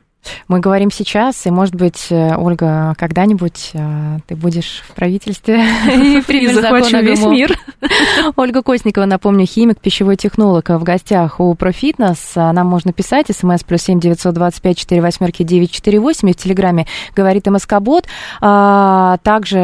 Мы 0.49 0.61
говорим 0.61 0.91
сейчас, 0.91 1.47
и, 1.47 1.51
может 1.51 1.75
быть, 1.75 2.07
э, 2.11 2.37
Ольга, 2.37 2.95
когда-нибудь 2.99 3.71
э, 3.75 4.19
ты 4.27 4.37
будешь 4.37 4.83
в 4.89 4.95
правительстве 4.95 5.65
и 5.87 6.23
примешь 6.23 6.55
закон 6.55 6.83
весь 7.05 7.25
мир. 7.25 7.59
Ольга 8.37 8.63
Косникова, 8.63 9.05
напомню, 9.07 9.47
химик, 9.47 9.81
пищевой 9.81 10.17
технолог 10.17 10.69
в 10.69 10.83
гостях 10.83 11.41
у 11.41 11.55
Профитнес. 11.55 12.33
Нам 12.35 12.67
можно 12.67 12.93
писать, 12.93 13.27
смс 13.31 13.63
плюс 13.65 13.83
семь 13.83 14.01
девятьсот 14.01 14.35
двадцать 14.35 14.63
пять 14.63 14.79
четыре 14.79 15.01
восьмерки 15.01 15.43
девять 15.43 15.71
четыре 15.71 16.01
восемь, 16.01 16.33
в 16.33 16.37
Телеграме 16.37 16.87
говорит 17.15 17.47
МСК-бот. 17.47 18.07
А, 18.41 19.19
также 19.23 19.59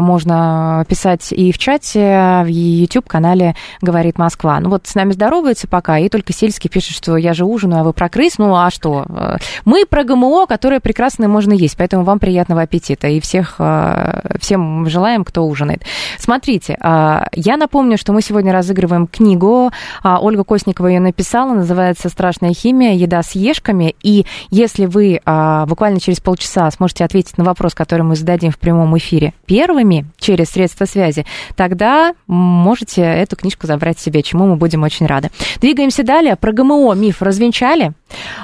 можно 0.00 0.84
писать 0.88 1.32
и 1.32 1.52
в 1.52 1.58
чате, 1.58 2.42
в 2.44 2.48
YouTube-канале 2.48 3.54
«Говорит 3.80 4.18
Москва». 4.18 4.60
Ну 4.60 4.70
вот 4.70 4.86
с 4.86 4.94
нами 4.94 5.12
здороваются 5.12 5.68
пока, 5.68 5.98
и 5.98 6.08
только 6.08 6.32
Сельский 6.32 6.70
пишет, 6.70 6.96
что 6.96 7.16
я 7.16 7.34
же 7.34 7.44
ужинаю, 7.44 7.82
а 7.82 7.84
вы 7.84 7.92
про 7.92 8.08
крыс. 8.08 8.38
Ну 8.38 8.54
а 8.54 8.70
что? 8.70 9.04
Э, 9.08 9.36
мы 9.64 9.84
про 9.86 10.04
ГМО, 10.06 10.46
которое 10.46 10.80
прекрасно 10.80 11.28
можно 11.28 11.52
есть, 11.52 11.76
поэтому 11.76 12.04
вам 12.04 12.18
приятного 12.18 12.62
аппетита. 12.62 13.08
И 13.08 13.20
всех, 13.20 13.56
э, 13.58 14.36
всем 14.40 14.88
желаем, 14.88 15.24
кто 15.24 15.46
ужинает. 15.46 15.82
Смотрите, 16.18 16.78
э, 16.80 17.22
я 17.32 17.56
напомню, 17.56 17.98
что 17.98 18.12
мы 18.12 18.22
сегодня 18.22 18.52
разыгрываем 18.52 19.06
книгу. 19.06 19.70
А, 20.02 20.20
Ольга 20.20 20.44
Косникова 20.44 20.86
ее 20.86 21.00
написала, 21.00 21.52
называется 21.52 22.08
«Страшная 22.08 22.54
химия. 22.54 22.94
Еда 22.94 23.22
с 23.22 23.32
ешками». 23.32 23.94
И 24.02 24.24
если 24.50 24.86
вы 24.86 25.20
буквально 25.66 26.00
через 26.00 26.20
полчаса 26.20 26.70
сможете 26.70 27.04
ответить 27.04 27.38
на 27.38 27.44
вопрос, 27.44 27.74
который 27.74 28.02
мы 28.02 28.16
зададим 28.16 28.50
в 28.50 28.58
прямом 28.58 28.96
эфире 28.98 29.34
первыми 29.46 30.06
через 30.18 30.46
средства 30.46 30.84
связи, 30.84 31.26
тогда 31.56 32.14
можете 32.26 33.02
эту 33.02 33.36
книжку 33.36 33.66
забрать 33.66 33.98
себе, 33.98 34.22
чему 34.22 34.46
мы 34.46 34.56
будем 34.56 34.82
очень 34.82 35.06
рады. 35.06 35.30
Двигаемся 35.60 36.02
далее. 36.02 36.36
Про 36.36 36.52
ГМО 36.52 36.94
миф 36.94 37.22
развенчали. 37.22 37.92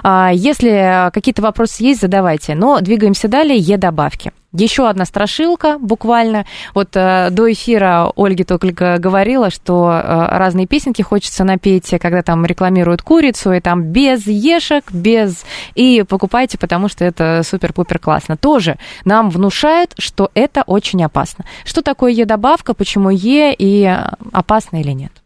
Если 0.05 1.11
какие-то 1.12 1.42
вопросы 1.42 1.85
есть, 1.85 2.01
задавайте. 2.01 2.55
Но 2.55 2.81
двигаемся 2.81 3.29
далее. 3.29 3.59
Е-добавки. 3.59 4.33
Еще 4.53 4.87
одна 4.87 5.07
страшилка 5.07 5.79
буквально. 5.79 6.44
Вот 6.75 6.90
э, 6.94 7.29
до 7.31 7.51
эфира 7.51 8.12
Ольги 8.16 8.44
только 8.44 8.98
говорила, 8.98 9.51
что 9.51 9.90
э, 9.90 10.37
разные 10.37 10.66
песенки 10.66 11.01
хочется 11.01 11.42
напеть, 11.42 11.88
когда 11.98 12.22
там 12.22 12.44
рекламируют 12.44 13.01
курицу, 13.01 13.53
и 13.53 13.61
там 13.61 13.83
без 13.85 14.27
ешек, 14.27 14.92
без... 14.92 15.46
И 15.75 16.05
покупайте, 16.07 16.59
потому 16.59 16.88
что 16.88 17.03
это 17.03 17.40
супер-пупер 17.44 17.98
классно. 17.98 18.37
Тоже 18.37 18.77
нам 19.07 19.31
внушают, 19.31 19.94
что 19.96 20.31
это 20.35 20.64
очень 20.66 21.03
опасно. 21.03 21.46
Что 21.64 21.81
такое 21.81 22.12
Е-добавка, 22.12 22.75
почему 22.75 23.09
Е 23.09 23.55
и 23.59 23.90
опасно 24.33 24.83
или 24.83 24.90
нет? 24.90 25.22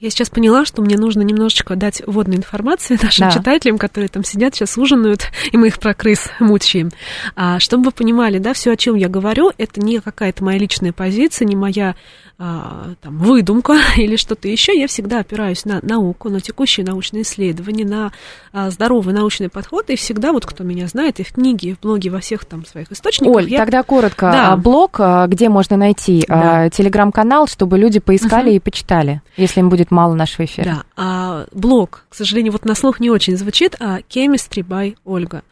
Я 0.00 0.10
сейчас 0.10 0.30
поняла, 0.30 0.64
что 0.64 0.80
мне 0.80 0.96
нужно 0.96 1.22
немножечко 1.22 1.74
дать 1.74 2.02
водной 2.06 2.36
информации 2.36 2.96
нашим 3.02 3.28
да. 3.28 3.34
читателям, 3.34 3.78
которые 3.78 4.08
там 4.08 4.22
сидят, 4.22 4.54
сейчас 4.54 4.78
ужинают, 4.78 5.24
и 5.52 5.56
мы 5.56 5.66
их 5.68 5.80
про 5.80 5.92
крыс 5.92 6.30
мучаем. 6.38 6.90
А, 7.34 7.58
чтобы 7.58 7.86
вы 7.86 7.90
понимали, 7.90 8.38
да, 8.38 8.52
все, 8.52 8.70
о 8.70 8.76
чем 8.76 8.94
я 8.94 9.08
говорю, 9.08 9.50
это 9.58 9.80
не 9.80 9.98
какая-то 9.98 10.44
моя 10.44 10.58
личная 10.58 10.92
позиция, 10.92 11.46
не 11.46 11.56
моя 11.56 11.96
а, 12.40 12.92
там, 13.02 13.18
выдумка 13.18 13.78
или 13.96 14.14
что-то 14.14 14.46
еще, 14.46 14.78
я 14.78 14.86
всегда 14.86 15.18
опираюсь 15.18 15.64
на 15.64 15.80
науку, 15.82 16.28
на 16.28 16.40
текущие 16.40 16.86
научные 16.86 17.22
исследования, 17.22 17.84
на 17.84 18.12
а, 18.52 18.70
здоровый 18.70 19.12
научный 19.12 19.48
подход, 19.48 19.90
и 19.90 19.96
всегда, 19.96 20.30
вот 20.30 20.46
кто 20.46 20.62
меня 20.62 20.86
знает, 20.86 21.18
и 21.18 21.24
в 21.24 21.32
книге, 21.32 21.70
и 21.70 21.74
в 21.74 21.80
блоге, 21.80 22.10
во 22.10 22.20
всех 22.20 22.44
там 22.44 22.64
своих 22.64 22.92
источниках. 22.92 23.34
Оль, 23.34 23.48
я... 23.48 23.58
тогда 23.58 23.82
коротко, 23.82 24.30
да. 24.30 24.56
блог, 24.56 25.00
а, 25.00 25.26
где 25.26 25.48
можно 25.48 25.76
найти 25.76 26.24
да. 26.28 26.70
телеграм-канал, 26.70 27.48
чтобы 27.48 27.76
люди 27.76 27.98
поискали 27.98 28.50
угу. 28.50 28.56
и 28.56 28.60
почитали, 28.60 29.20
если 29.36 29.58
им 29.58 29.68
будет 29.68 29.87
мало 29.90 30.14
нашего 30.14 30.44
эфира. 30.44 30.64
Да, 30.64 30.84
а, 30.96 31.46
блог, 31.52 32.04
к 32.08 32.14
сожалению, 32.14 32.52
вот 32.52 32.64
на 32.64 32.74
слух 32.74 33.00
не 33.00 33.10
очень 33.10 33.36
звучит, 33.36 33.76
а 33.80 34.00
Chemistry 34.00 34.62
by 34.62 34.96
Ольга. 35.04 35.42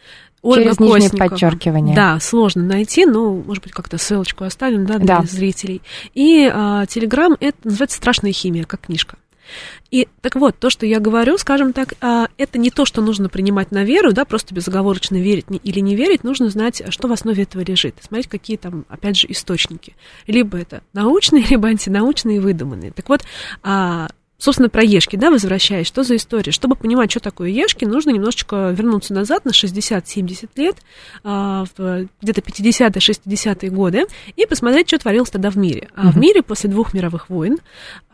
Ольга 0.43 0.77
Через 0.77 0.81
нижнее 0.81 1.11
подчеркивание. 1.11 1.97
Да, 1.97 2.21
сложно 2.21 2.63
найти, 2.63 3.05
но, 3.05 3.35
может 3.35 3.65
быть, 3.65 3.73
как-то 3.73 3.99
ссылочку 3.99 4.45
оставим, 4.45 4.87
да, 4.87 4.99
для 4.99 5.21
да. 5.21 5.23
зрителей. 5.23 5.83
И 6.15 6.51
а, 6.53 6.87
Телеграм, 6.87 7.37
это 7.41 7.57
называется 7.65 7.97
«Страшная 7.97 8.33
химия», 8.33 8.65
как 8.65 8.83
книжка. 8.83 9.17
И 9.91 10.09
так 10.21 10.35
вот, 10.37 10.59
то, 10.59 10.71
что 10.71 10.87
я 10.87 11.01
говорю, 11.01 11.39
скажем 11.39 11.73
так, 11.73 11.95
а, 12.01 12.29
это 12.37 12.59
не 12.59 12.71
то, 12.71 12.85
что 12.85 13.01
нужно 13.01 13.29
принимать 13.29 13.71
на 13.71 13.85
веру, 13.85 14.13
да, 14.13 14.25
просто 14.25 14.55
безоговорочно 14.55 15.17
верить 15.17 15.47
или 15.63 15.81
не 15.81 15.95
верить, 15.95 16.25
нужно 16.25 16.49
знать, 16.49 16.83
что 16.91 17.09
в 17.09 17.13
основе 17.13 17.45
этого 17.45 17.63
лежит, 17.63 17.97
смотреть, 18.01 18.29
какие 18.29 18.57
там, 18.57 18.85
опять 18.89 19.17
же, 19.17 19.27
источники. 19.31 19.95
Либо 20.27 20.59
это 20.59 20.83
научные, 20.93 21.45
либо 21.51 21.69
антинаучные, 21.69 22.41
выдуманные. 22.41 22.93
Так 22.93 23.09
вот, 23.09 23.23
а, 23.63 24.09
Собственно, 24.39 24.69
про 24.69 24.83
Ешки, 24.83 25.17
да, 25.17 25.31
возвращаясь, 25.31 25.87
что 25.87 26.03
за 26.03 26.17
история? 26.17 26.53
Чтобы 26.53 26.77
понимать, 26.77 27.11
что 27.11 27.21
такое 27.21 27.49
Ешки, 27.49 27.87
нужно 27.87 28.11
немножечко 28.11 28.75
вернуться 28.77 29.15
назад 29.15 29.47
на 29.47 29.51
60-70 29.51 30.51
лет, 30.57 30.77
а, 31.25 31.65
где-то 32.21 32.43
50-е, 32.43 33.01
60-е 33.01 33.71
годы, 33.71 34.05
и 34.37 34.47
посмотреть, 34.47 34.89
что 34.89 34.99
творилось 34.99 35.31
тогда 35.31 35.51
в 35.51 35.57
мире. 35.57 35.89
А 35.95 36.11
в 36.11 36.19
мире 36.19 36.43
после 36.43 36.69
двух 36.69 36.93
мировых 36.93 37.31
войн 37.31 37.59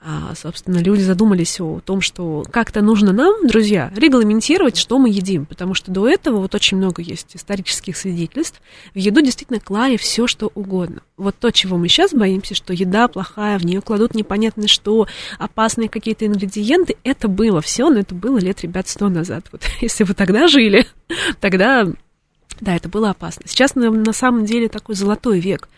а, 0.04 0.34
собственно, 0.34 0.78
люди 0.78 1.00
задумались 1.00 1.60
о 1.60 1.80
том, 1.80 2.00
что 2.00 2.44
как-то 2.50 2.82
нужно 2.82 3.12
нам, 3.12 3.46
друзья, 3.46 3.92
регламентировать, 3.96 4.76
что 4.76 4.98
мы 4.98 5.08
едим, 5.08 5.46
потому 5.46 5.74
что 5.74 5.90
до 5.90 6.08
этого 6.08 6.38
вот 6.38 6.54
очень 6.54 6.76
много 6.76 7.02
есть 7.02 7.34
исторических 7.34 7.96
свидетельств. 7.96 8.60
В 8.94 8.98
еду 8.98 9.22
действительно 9.22 9.60
клали 9.60 9.96
все, 9.96 10.26
что 10.26 10.52
угодно. 10.54 11.02
Вот 11.16 11.36
то, 11.38 11.50
чего 11.50 11.78
мы 11.78 11.88
сейчас 11.88 12.12
боимся, 12.12 12.54
что 12.54 12.72
еда 12.72 13.08
плохая, 13.08 13.58
в 13.58 13.64
нее 13.64 13.80
кладут 13.80 14.14
непонятно 14.14 14.68
что, 14.68 15.06
опасные 15.38 15.88
какие 15.88 16.02
какие-то 16.02 16.26
ингредиенты. 16.26 16.96
Это 17.04 17.28
было 17.28 17.60
все, 17.60 17.88
но 17.88 18.00
это 18.00 18.14
было 18.14 18.38
лет, 18.38 18.62
ребят, 18.62 18.88
сто 18.88 19.08
назад. 19.08 19.46
Вот 19.52 19.62
если 19.80 20.04
вы 20.04 20.14
тогда 20.14 20.48
жили, 20.48 20.86
тогда 21.40 21.86
да, 22.60 22.76
это 22.76 22.88
было 22.88 23.10
опасно. 23.10 23.42
Сейчас 23.46 23.74
на, 23.74 23.90
на 23.90 24.12
самом 24.12 24.44
деле 24.44 24.68
такой 24.68 24.94
золотой 24.94 25.40
век 25.40 25.68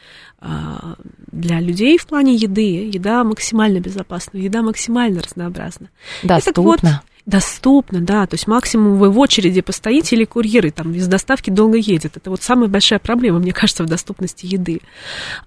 для 1.32 1.60
людей 1.60 1.98
в 1.98 2.06
плане 2.06 2.34
еды. 2.34 2.90
Еда 2.92 3.24
максимально 3.24 3.80
безопасна, 3.80 4.38
еда 4.38 4.62
максимально 4.62 5.22
разнообразна. 5.22 5.88
Доступно. 6.22 6.62
Вот, 6.62 6.80
доступно, 7.26 8.00
да. 8.00 8.26
То 8.26 8.34
есть 8.34 8.46
максимум 8.46 8.98
вы 8.98 9.10
в 9.10 9.18
очереди 9.18 9.60
постоите 9.60 10.16
или 10.16 10.24
курьеры 10.24 10.70
там 10.70 10.92
из 10.94 11.08
доставки 11.08 11.50
долго 11.50 11.78
едет. 11.78 12.16
Это 12.16 12.30
вот 12.30 12.42
самая 12.42 12.68
большая 12.68 12.98
проблема, 12.98 13.38
мне 13.38 13.52
кажется, 13.52 13.84
в 13.84 13.86
доступности 13.86 14.46
еды. 14.46 14.80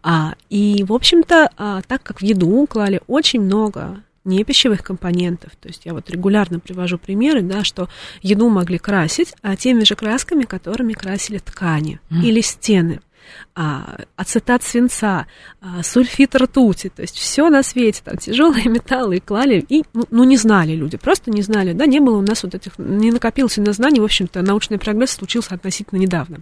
А, 0.04 0.34
и, 0.50 0.84
в 0.88 0.94
общем-то, 0.94 1.50
а, 1.58 1.82
так 1.88 2.04
как 2.04 2.22
в 2.22 2.24
еду 2.24 2.66
клали 2.68 3.02
очень 3.08 3.42
много 3.42 4.02
не 4.26 4.44
пищевых 4.44 4.84
компонентов. 4.84 5.52
То 5.62 5.70
есть 5.70 5.86
я 5.86 5.94
вот 5.94 6.10
регулярно 6.10 6.60
привожу 6.60 6.98
примеры, 6.98 7.42
да, 7.42 7.64
что 7.64 7.88
еду 8.22 8.50
могли 8.50 8.78
красить 8.78 9.34
а 9.42 9.56
теми 9.56 9.86
же 9.86 9.96
красками, 9.96 10.44
которыми 10.44 10.94
красили 10.94 11.38
ткани 11.38 12.02
mm. 12.10 12.22
или 12.24 12.42
стены. 12.42 13.00
А, 13.56 14.02
ацетат 14.16 14.64
свинца, 14.64 15.26
а, 15.62 15.82
сульфит 15.84 16.36
ртути, 16.36 16.90
то 16.90 17.02
есть 17.02 17.18
все 17.18 17.50
на 17.50 17.64
свете, 17.64 18.02
там 18.04 18.18
тяжелые 18.18 18.66
металлы 18.70 19.18
и 19.18 19.20
клали, 19.20 19.66
и, 19.68 19.84
ну, 19.94 20.04
ну, 20.12 20.24
не 20.24 20.38
знали 20.38 20.74
люди, 20.74 20.98
просто 20.98 21.32
не 21.32 21.42
знали, 21.42 21.74
да, 21.74 21.86
не 21.86 22.00
было 22.00 22.18
у 22.18 22.22
нас 22.22 22.44
вот 22.44 22.54
этих, 22.54 22.78
не 22.78 23.12
накопилось 23.12 23.58
на 23.58 23.74
знаний, 23.74 24.00
в 24.00 24.04
общем-то, 24.04 24.42
научный 24.42 24.78
прогресс 24.78 25.12
случился 25.12 25.56
относительно 25.56 26.00
недавно. 26.00 26.40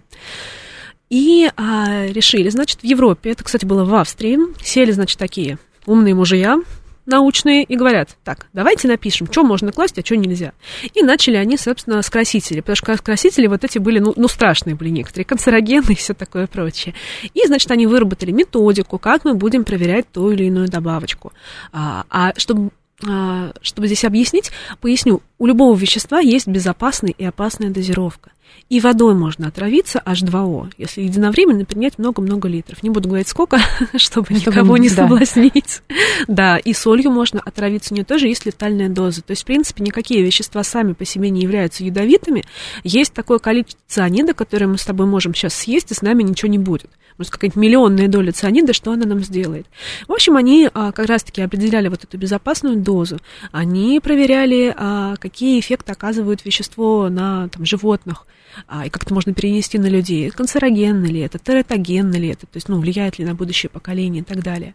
И 1.08 1.48
а, 1.56 2.06
решили, 2.06 2.48
значит, 2.50 2.80
в 2.80 2.84
Европе, 2.84 3.30
это, 3.30 3.44
кстати, 3.44 3.64
было 3.64 3.84
в 3.84 3.94
Австрии, 3.94 4.38
сели, 4.62 4.90
значит, 4.90 5.18
такие 5.18 5.58
умные 5.86 6.14
мужья, 6.14 6.58
научные 7.06 7.62
и 7.64 7.76
говорят, 7.76 8.16
так, 8.24 8.46
давайте 8.52 8.88
напишем, 8.88 9.26
что 9.30 9.42
можно 9.42 9.72
класть, 9.72 9.98
а 9.98 10.04
что 10.04 10.16
нельзя. 10.16 10.52
И 10.94 11.02
начали 11.02 11.36
они, 11.36 11.56
собственно, 11.56 12.02
с 12.02 12.10
красителей, 12.10 12.62
потому 12.62 12.76
что 12.76 12.96
красители 12.98 13.46
вот 13.46 13.64
эти 13.64 13.78
были, 13.78 13.98
ну, 13.98 14.12
ну 14.16 14.28
страшные 14.28 14.76
были 14.76 14.90
некоторые, 14.90 15.24
канцерогенные 15.24 15.76
и 15.92 15.96
все 15.96 16.14
такое 16.14 16.46
прочее. 16.46 16.94
И, 17.34 17.46
значит, 17.46 17.70
они 17.70 17.86
выработали 17.86 18.32
методику, 18.32 18.98
как 18.98 19.24
мы 19.24 19.34
будем 19.34 19.64
проверять 19.64 20.10
ту 20.10 20.30
или 20.30 20.44
иную 20.44 20.68
добавочку. 20.68 21.32
А, 21.72 22.04
а 22.10 22.32
чтобы 22.36 22.70
а, 23.06 23.52
чтобы 23.60 23.88
здесь 23.88 24.04
объяснить, 24.04 24.50
поясню, 24.80 25.22
у 25.38 25.46
любого 25.46 25.76
вещества 25.76 26.18
есть 26.18 26.46
безопасная 26.46 27.12
и 27.16 27.24
опасная 27.24 27.68
дозировка. 27.68 28.30
И 28.68 28.80
водой 28.80 29.14
можно 29.14 29.46
отравиться 29.46 30.02
H2O, 30.04 30.72
если 30.76 31.02
единовременно 31.02 31.64
принять 31.64 31.98
много-много 31.98 32.48
литров. 32.48 32.82
Не 32.82 32.90
буду 32.90 33.08
говорить 33.08 33.28
сколько, 33.28 33.58
чтобы, 33.96 34.26
чтобы 34.26 34.34
никого 34.34 34.76
не 34.76 34.88
соблазнить. 34.88 35.82
Да. 36.26 36.58
и 36.58 36.72
солью 36.72 37.12
можно 37.12 37.40
отравиться. 37.40 37.94
У 37.94 37.96
нее 37.96 38.04
тоже 38.04 38.26
есть 38.26 38.44
летальная 38.44 38.88
доза. 38.88 39.22
То 39.22 39.32
есть, 39.32 39.42
в 39.42 39.46
принципе, 39.46 39.84
никакие 39.84 40.22
вещества 40.22 40.64
сами 40.64 40.94
по 40.94 41.04
себе 41.04 41.30
не 41.30 41.42
являются 41.42 41.84
ядовитыми. 41.84 42.44
Есть 42.82 43.12
такое 43.12 43.38
количество 43.38 43.80
цианида, 43.86 44.34
которое 44.34 44.66
мы 44.66 44.78
с 44.78 44.84
тобой 44.84 45.06
можем 45.06 45.32
сейчас 45.32 45.54
съесть, 45.54 45.92
и 45.92 45.94
с 45.94 46.02
нами 46.02 46.24
ничего 46.24 46.50
не 46.50 46.58
будет 46.58 46.90
может, 47.18 47.32
какая-нибудь 47.32 47.56
миллионная 47.60 48.08
доля 48.08 48.32
цианида, 48.32 48.72
что 48.72 48.92
она 48.92 49.06
нам 49.06 49.20
сделает. 49.20 49.66
В 50.06 50.12
общем, 50.12 50.36
они 50.36 50.68
а, 50.72 50.92
как 50.92 51.06
раз-таки 51.06 51.42
определяли 51.42 51.88
вот 51.88 52.04
эту 52.04 52.18
безопасную 52.18 52.76
дозу. 52.76 53.18
Они 53.52 54.00
проверяли, 54.00 54.74
а, 54.76 55.16
какие 55.16 55.60
эффекты 55.60 55.92
оказывают 55.92 56.44
вещество 56.44 57.08
на 57.08 57.48
там, 57.48 57.64
животных, 57.64 58.26
а, 58.66 58.86
и 58.86 58.90
как 58.90 59.04
это 59.04 59.14
можно 59.14 59.34
перенести 59.34 59.78
на 59.78 59.86
людей. 59.86 60.30
Канцерогенно 60.30 61.06
ли 61.06 61.20
это, 61.20 61.38
тератогенно 61.38 62.16
ли 62.16 62.28
это, 62.28 62.46
то 62.46 62.56
есть, 62.56 62.68
ну, 62.68 62.78
влияет 62.80 63.18
ли 63.18 63.24
на 63.24 63.34
будущее 63.34 63.70
поколение 63.70 64.22
и 64.22 64.24
так 64.24 64.42
далее. 64.42 64.74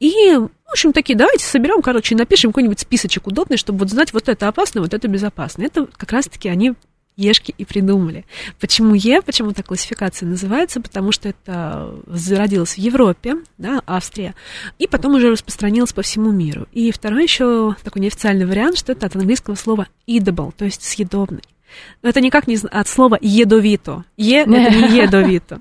И, 0.00 0.34
в 0.34 0.72
общем, 0.72 0.92
такие, 0.92 1.16
давайте 1.16 1.44
соберем, 1.44 1.82
короче, 1.82 2.16
напишем 2.16 2.50
какой-нибудь 2.50 2.80
списочек 2.80 3.26
удобный, 3.26 3.56
чтобы 3.56 3.80
вот 3.80 3.90
знать, 3.90 4.12
вот 4.12 4.28
это 4.28 4.48
опасно, 4.48 4.80
вот 4.80 4.94
это 4.94 5.08
безопасно. 5.08 5.62
Это 5.62 5.86
как 5.96 6.12
раз-таки 6.12 6.48
они 6.48 6.74
Ешки 7.16 7.54
и 7.58 7.64
придумали. 7.64 8.24
Почему 8.58 8.94
Е, 8.94 9.20
почему 9.22 9.52
так 9.52 9.66
классификация 9.66 10.28
называется? 10.28 10.80
Потому 10.80 11.12
что 11.12 11.28
это 11.28 11.94
зародилось 12.06 12.74
в 12.74 12.78
Европе, 12.78 13.36
да, 13.58 13.82
Австрия, 13.86 14.34
и 14.78 14.86
потом 14.86 15.14
уже 15.14 15.30
распространилось 15.30 15.92
по 15.92 16.02
всему 16.02 16.30
миру. 16.30 16.66
И 16.72 16.90
второй 16.90 17.24
еще 17.24 17.76
такой 17.84 18.02
неофициальный 18.02 18.46
вариант, 18.46 18.78
что 18.78 18.92
это 18.92 19.06
от 19.06 19.16
английского 19.16 19.54
слова 19.56 19.88
edible, 20.06 20.52
то 20.56 20.64
есть 20.64 20.82
съедобный. 20.82 21.42
Но 22.02 22.08
это 22.08 22.20
никак 22.20 22.46
не 22.46 22.58
от 22.70 22.88
слова 22.88 23.18
едовито. 23.20 24.04
Е 24.16 24.42
это 24.42 24.50
не 24.50 24.98
едовито. 25.02 25.60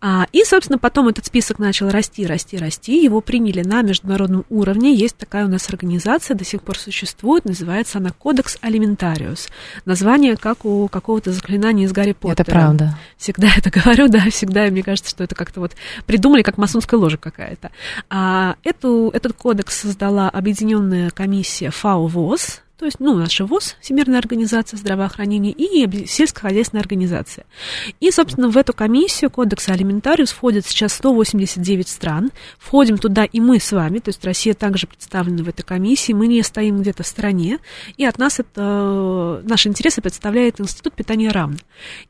А, 0.00 0.26
и, 0.32 0.44
собственно, 0.44 0.78
потом 0.78 1.08
этот 1.08 1.26
список 1.26 1.58
начал 1.58 1.90
расти, 1.90 2.26
расти, 2.26 2.56
расти. 2.56 3.02
Его 3.02 3.20
приняли 3.20 3.62
на 3.62 3.82
международном 3.82 4.44
уровне. 4.50 4.94
Есть 4.94 5.16
такая 5.16 5.44
у 5.44 5.48
нас 5.48 5.68
организация, 5.68 6.36
до 6.36 6.44
сих 6.44 6.62
пор 6.62 6.78
существует. 6.78 7.44
Называется 7.44 7.98
она 7.98 8.10
Кодекс 8.10 8.58
Алиментариус. 8.60 9.48
Название 9.84 10.36
как 10.36 10.64
у 10.64 10.88
какого-то 10.88 11.32
заклинания 11.32 11.86
из 11.86 11.92
Гарри 11.92 12.12
Поттера. 12.12 12.42
Это 12.42 12.50
правда. 12.50 12.98
Всегда 13.16 13.48
это 13.56 13.70
говорю, 13.80 14.08
да, 14.08 14.30
всегда. 14.30 14.66
Мне 14.66 14.82
кажется, 14.82 15.10
что 15.10 15.24
это 15.24 15.34
как-то 15.34 15.60
вот 15.60 15.72
придумали, 16.06 16.42
как 16.42 16.58
масонская 16.58 16.98
ложа 16.98 17.16
какая-то. 17.16 17.70
А 18.10 18.56
эту, 18.64 19.10
этот 19.12 19.34
кодекс 19.34 19.80
создала 19.80 20.28
объединенная 20.28 21.10
комиссия 21.10 21.70
ФАО 21.70 22.06
ВОЗ, 22.06 22.62
то 22.82 22.86
есть, 22.86 22.98
ну, 22.98 23.14
наша 23.14 23.46
ВОЗ, 23.46 23.76
Всемирная 23.80 24.18
организация 24.18 24.76
здравоохранения, 24.76 25.52
и 25.52 26.04
сельскохозяйственная 26.04 26.82
организация. 26.82 27.46
И, 28.00 28.10
собственно, 28.10 28.48
в 28.48 28.56
эту 28.56 28.72
комиссию 28.72 29.30
Кодекса 29.30 29.72
Алиментариус 29.72 30.32
входит 30.32 30.66
сейчас 30.66 30.94
189 30.94 31.86
стран. 31.86 32.32
Входим 32.58 32.98
туда 32.98 33.24
и 33.24 33.38
мы 33.38 33.60
с 33.60 33.70
вами, 33.70 34.00
то 34.00 34.08
есть 34.08 34.24
Россия 34.24 34.54
также 34.54 34.88
представлена 34.88 35.44
в 35.44 35.48
этой 35.48 35.62
комиссии, 35.62 36.12
мы 36.12 36.26
не 36.26 36.42
стоим 36.42 36.80
где-то 36.80 37.04
в 37.04 37.06
стороне, 37.06 37.60
и 37.96 38.04
от 38.04 38.18
нас 38.18 38.40
это, 38.40 39.40
наши 39.44 39.68
интересы 39.68 40.02
представляет 40.02 40.60
Институт 40.60 40.94
питания 40.94 41.30
равно. 41.30 41.58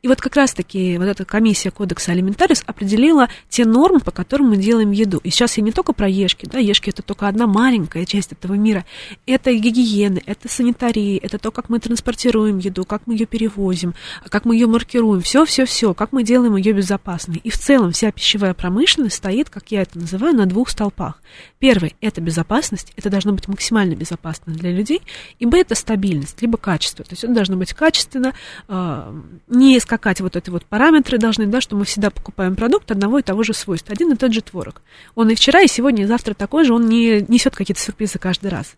И 0.01 0.07
вот 0.07 0.21
как 0.21 0.35
раз-таки 0.35 0.97
вот 0.97 1.05
эта 1.05 1.23
комиссия 1.23 1.69
Кодекса 1.69 2.13
Алиментариус 2.13 2.63
определила 2.65 3.29
те 3.47 3.65
нормы, 3.65 3.99
по 3.99 4.09
которым 4.09 4.49
мы 4.49 4.57
делаем 4.57 4.89
еду. 4.89 5.21
И 5.23 5.29
сейчас 5.29 5.55
я 5.57 5.63
не 5.63 5.71
только 5.71 5.93
про 5.93 6.09
ешки, 6.09 6.47
да, 6.51 6.57
ешки 6.57 6.89
это 6.89 7.03
только 7.03 7.27
одна 7.27 7.45
маленькая 7.45 8.05
часть 8.05 8.31
этого 8.31 8.53
мира. 8.53 8.85
Это 9.27 9.53
гигиены, 9.53 10.23
это 10.25 10.49
санитарии, 10.63 11.17
это 11.17 11.37
то, 11.37 11.51
как 11.51 11.69
мы 11.69 11.79
транспортируем 11.79 12.57
еду, 12.57 12.85
как 12.85 13.01
мы 13.05 13.15
ее 13.15 13.25
перевозим, 13.25 13.93
как 14.29 14.45
мы 14.45 14.55
ее 14.55 14.67
маркируем, 14.67 15.21
все-все-все, 15.21 15.93
как 15.93 16.13
мы 16.13 16.23
делаем 16.23 16.55
ее 16.55 16.71
безопасной. 16.71 17.41
И 17.43 17.49
в 17.49 17.57
целом 17.57 17.91
вся 17.91 18.11
пищевая 18.11 18.53
промышленность 18.53 19.17
стоит, 19.17 19.49
как 19.49 19.71
я 19.71 19.81
это 19.81 19.99
называю, 19.99 20.35
на 20.35 20.45
двух 20.45 20.69
столпах. 20.69 21.21
Первый– 21.59 21.95
это 22.01 22.21
безопасность, 22.21 22.93
это 22.95 23.09
должно 23.09 23.33
быть 23.33 23.47
максимально 23.47 23.95
безопасно 23.95 24.53
для 24.53 24.71
людей, 24.71 25.01
и 25.39 25.45
Б– 25.45 25.59
это 25.61 25.75
стабильность, 25.75 26.41
либо 26.41 26.57
качество. 26.57 27.03
То 27.03 27.11
есть 27.11 27.23
это 27.23 27.33
должно 27.33 27.57
быть 27.57 27.73
качественно, 27.73 28.33
э, 28.69 29.21
не 29.47 29.79
скакать 29.81 30.21
вот 30.21 30.35
эти 30.37 30.49
вот 30.49 30.65
параметры 30.65 31.17
должны, 31.17 31.45
да, 31.47 31.59
что 31.59 31.75
мы 31.75 31.83
всегда 31.83 32.09
покупаем 32.09 32.55
продукт 32.55 32.89
одного 32.91 33.19
и 33.19 33.21
того 33.21 33.43
же 33.43 33.53
свойства, 33.53 33.93
один 33.93 34.13
и 34.13 34.15
тот 34.15 34.33
же 34.33 34.41
творог. 34.41 34.81
Он 35.15 35.29
и 35.29 35.35
вчера, 35.35 35.61
и 35.61 35.67
сегодня, 35.67 36.03
и 36.03 36.07
завтра 36.07 36.33
такой 36.33 36.63
же, 36.63 36.73
он 36.73 36.87
не 36.87 37.25
несет 37.27 37.55
какие-то 37.55 37.81
сюрпризы 37.81 38.17
каждый 38.17 38.49
раз. 38.49 38.75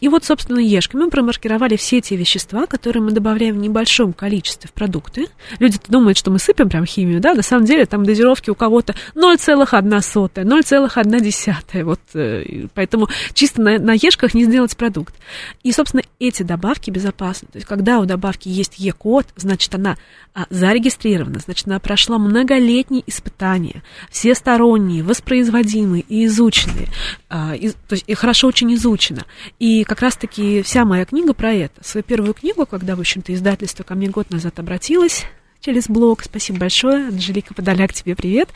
И 0.00 0.08
вот, 0.08 0.24
собственно, 0.24 0.60
ешка. 0.60 0.96
Мы 0.96 1.10
промаркировали 1.14 1.76
все 1.76 2.00
те 2.00 2.16
вещества, 2.16 2.66
которые 2.66 3.00
мы 3.00 3.12
добавляем 3.12 3.54
в 3.54 3.58
небольшом 3.58 4.12
количестве 4.12 4.68
в 4.68 4.72
продукты. 4.72 5.28
Люди 5.60 5.78
думают, 5.86 6.18
что 6.18 6.32
мы 6.32 6.40
сыпем 6.40 6.68
прям 6.68 6.84
химию, 6.86 7.20
да, 7.20 7.34
на 7.34 7.42
самом 7.42 7.66
деле 7.66 7.86
там 7.86 8.04
дозировки 8.04 8.50
у 8.50 8.56
кого-то 8.56 8.96
0,1 9.14 10.00
сотая, 10.00 10.44
0,1 10.44 11.84
вот, 11.84 12.00
э, 12.14 12.66
поэтому 12.74 13.08
чисто 13.32 13.62
на, 13.62 13.78
на 13.78 13.92
ешках 13.92 14.34
не 14.34 14.42
сделать 14.42 14.76
продукт. 14.76 15.14
И, 15.62 15.70
собственно, 15.70 16.02
эти 16.18 16.42
добавки 16.42 16.90
безопасны. 16.90 17.46
То 17.52 17.58
есть, 17.58 17.68
когда 17.68 18.00
у 18.00 18.06
добавки 18.06 18.48
есть 18.48 18.80
Е-код, 18.80 19.26
значит, 19.36 19.72
она 19.72 19.96
а, 20.34 20.46
зарегистрирована, 20.50 21.38
значит, 21.38 21.68
она 21.68 21.78
прошла 21.78 22.18
многолетние 22.18 23.04
испытания, 23.06 23.84
всесторонние, 24.10 25.04
воспроизводимые 25.04 26.04
и 26.08 26.26
изученные, 26.26 26.88
а, 27.28 27.54
и, 27.54 27.70
то 27.70 27.92
есть, 27.92 28.04
и 28.08 28.14
хорошо 28.14 28.48
очень 28.48 28.74
изучено. 28.74 29.26
И 29.60 29.84
как 29.84 30.00
раз-таки 30.00 30.62
вся 30.62 30.84
моя 30.84 31.03
книга 31.04 31.34
про 31.34 31.52
это. 31.52 31.82
Свою 31.84 32.04
первую 32.04 32.34
книгу, 32.34 32.66
когда, 32.66 32.96
в 32.96 33.00
общем-то, 33.00 33.32
издательство 33.34 33.84
ко 33.84 33.94
мне 33.94 34.08
год 34.08 34.30
назад 34.30 34.58
обратилось, 34.58 35.26
через 35.64 35.88
блог. 35.88 36.22
Спасибо 36.22 36.58
большое. 36.58 37.08
Анжелика 37.08 37.54
Подоляк, 37.54 37.94
тебе 37.94 38.14
привет, 38.14 38.50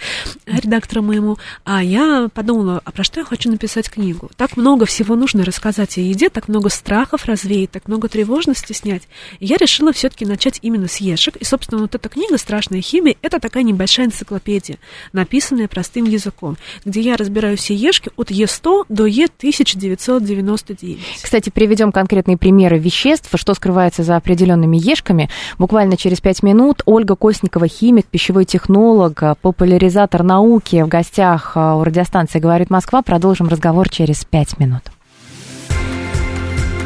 редактору 0.47 1.03
моему. 1.03 1.39
А 1.65 1.83
я 1.83 2.29
подумала, 2.35 2.83
а 2.85 2.93
про 2.93 3.03
что 3.03 3.21
я 3.21 3.25
хочу 3.25 3.51
написать 3.51 3.89
книгу? 3.89 4.31
Так 4.37 4.59
много 4.59 4.85
всего 4.85 5.17
нужно 5.17 5.43
рассказать 5.43 5.97
о 5.97 6.03
еде, 6.03 6.29
так 6.29 6.49
много 6.49 6.69
страхов 6.69 7.25
развеять, 7.25 7.71
так 7.71 7.89
много 7.89 8.09
тревожности 8.09 8.75
снять. 8.75 9.05
И 9.39 9.47
я 9.47 9.57
решила 9.57 9.95
все-таки 9.95 10.27
начать 10.27 10.59
именно 10.61 10.87
с 10.87 10.99
ешек. 10.99 11.37
И, 11.37 11.45
собственно, 11.45 11.81
вот 11.81 11.95
эта 11.95 12.11
книга 12.11 12.37
«Страшная 12.37 12.83
химия»— 12.83 13.17
это 13.23 13.41
такая 13.41 13.63
небольшая 13.63 14.07
энциклопедия, 14.07 14.77
написанная 15.15 15.67
простым 15.67 16.05
языком, 16.05 16.59
где 16.85 17.01
я 17.01 17.17
разбираю 17.17 17.57
все 17.57 17.75
ешки 17.75 18.11
от 18.17 18.31
Е100 18.31 18.85
до 18.91 19.07
Е1999. 19.07 20.99
Кстати, 21.23 21.49
приведем 21.49 21.91
конкретные 21.91 22.37
примеры 22.37 22.79
веществ, 22.79 23.31
что 23.35 23.55
скрывается 23.55 24.03
за 24.03 24.17
определенными 24.17 24.77
ешками. 24.77 25.31
Буквально 25.57 25.97
через 25.97 26.21
пять 26.21 26.43
минут 26.43 26.83
о 26.85 26.98
Ольга 26.99 27.15
Костникова, 27.15 27.69
химик, 27.69 28.07
пищевой 28.07 28.45
технолог, 28.45 29.23
популяризатор 29.41 30.25
науки 30.25 30.83
в 30.83 30.89
гостях 30.89 31.53
а, 31.55 31.77
у 31.77 31.85
радиостанции 31.85 32.41
«Говорит 32.41 32.71
Москва». 32.71 33.03
Продолжим 33.03 33.47
разговор 33.47 33.89
через 33.89 34.25
пять 34.25 34.59
минут. 34.59 34.83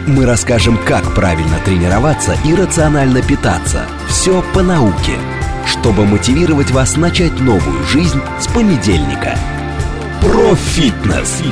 Мы 0.07 0.27
расскажем, 0.27 0.77
как 0.87 1.15
правильно 1.15 1.57
тренироваться 1.65 2.37
и 2.45 2.55
рационально 2.55 3.23
питаться. 3.23 3.87
Все 4.07 4.45
по 4.53 4.63
науке, 4.63 5.17
чтобы 5.65 6.05
мотивировать 6.05 6.71
вас 6.73 6.99
начать 6.99 7.41
новую 7.41 7.83
жизнь 7.85 8.21
с 8.39 8.49
понедельника. 8.49 9.35
Профитнес. 10.21 11.43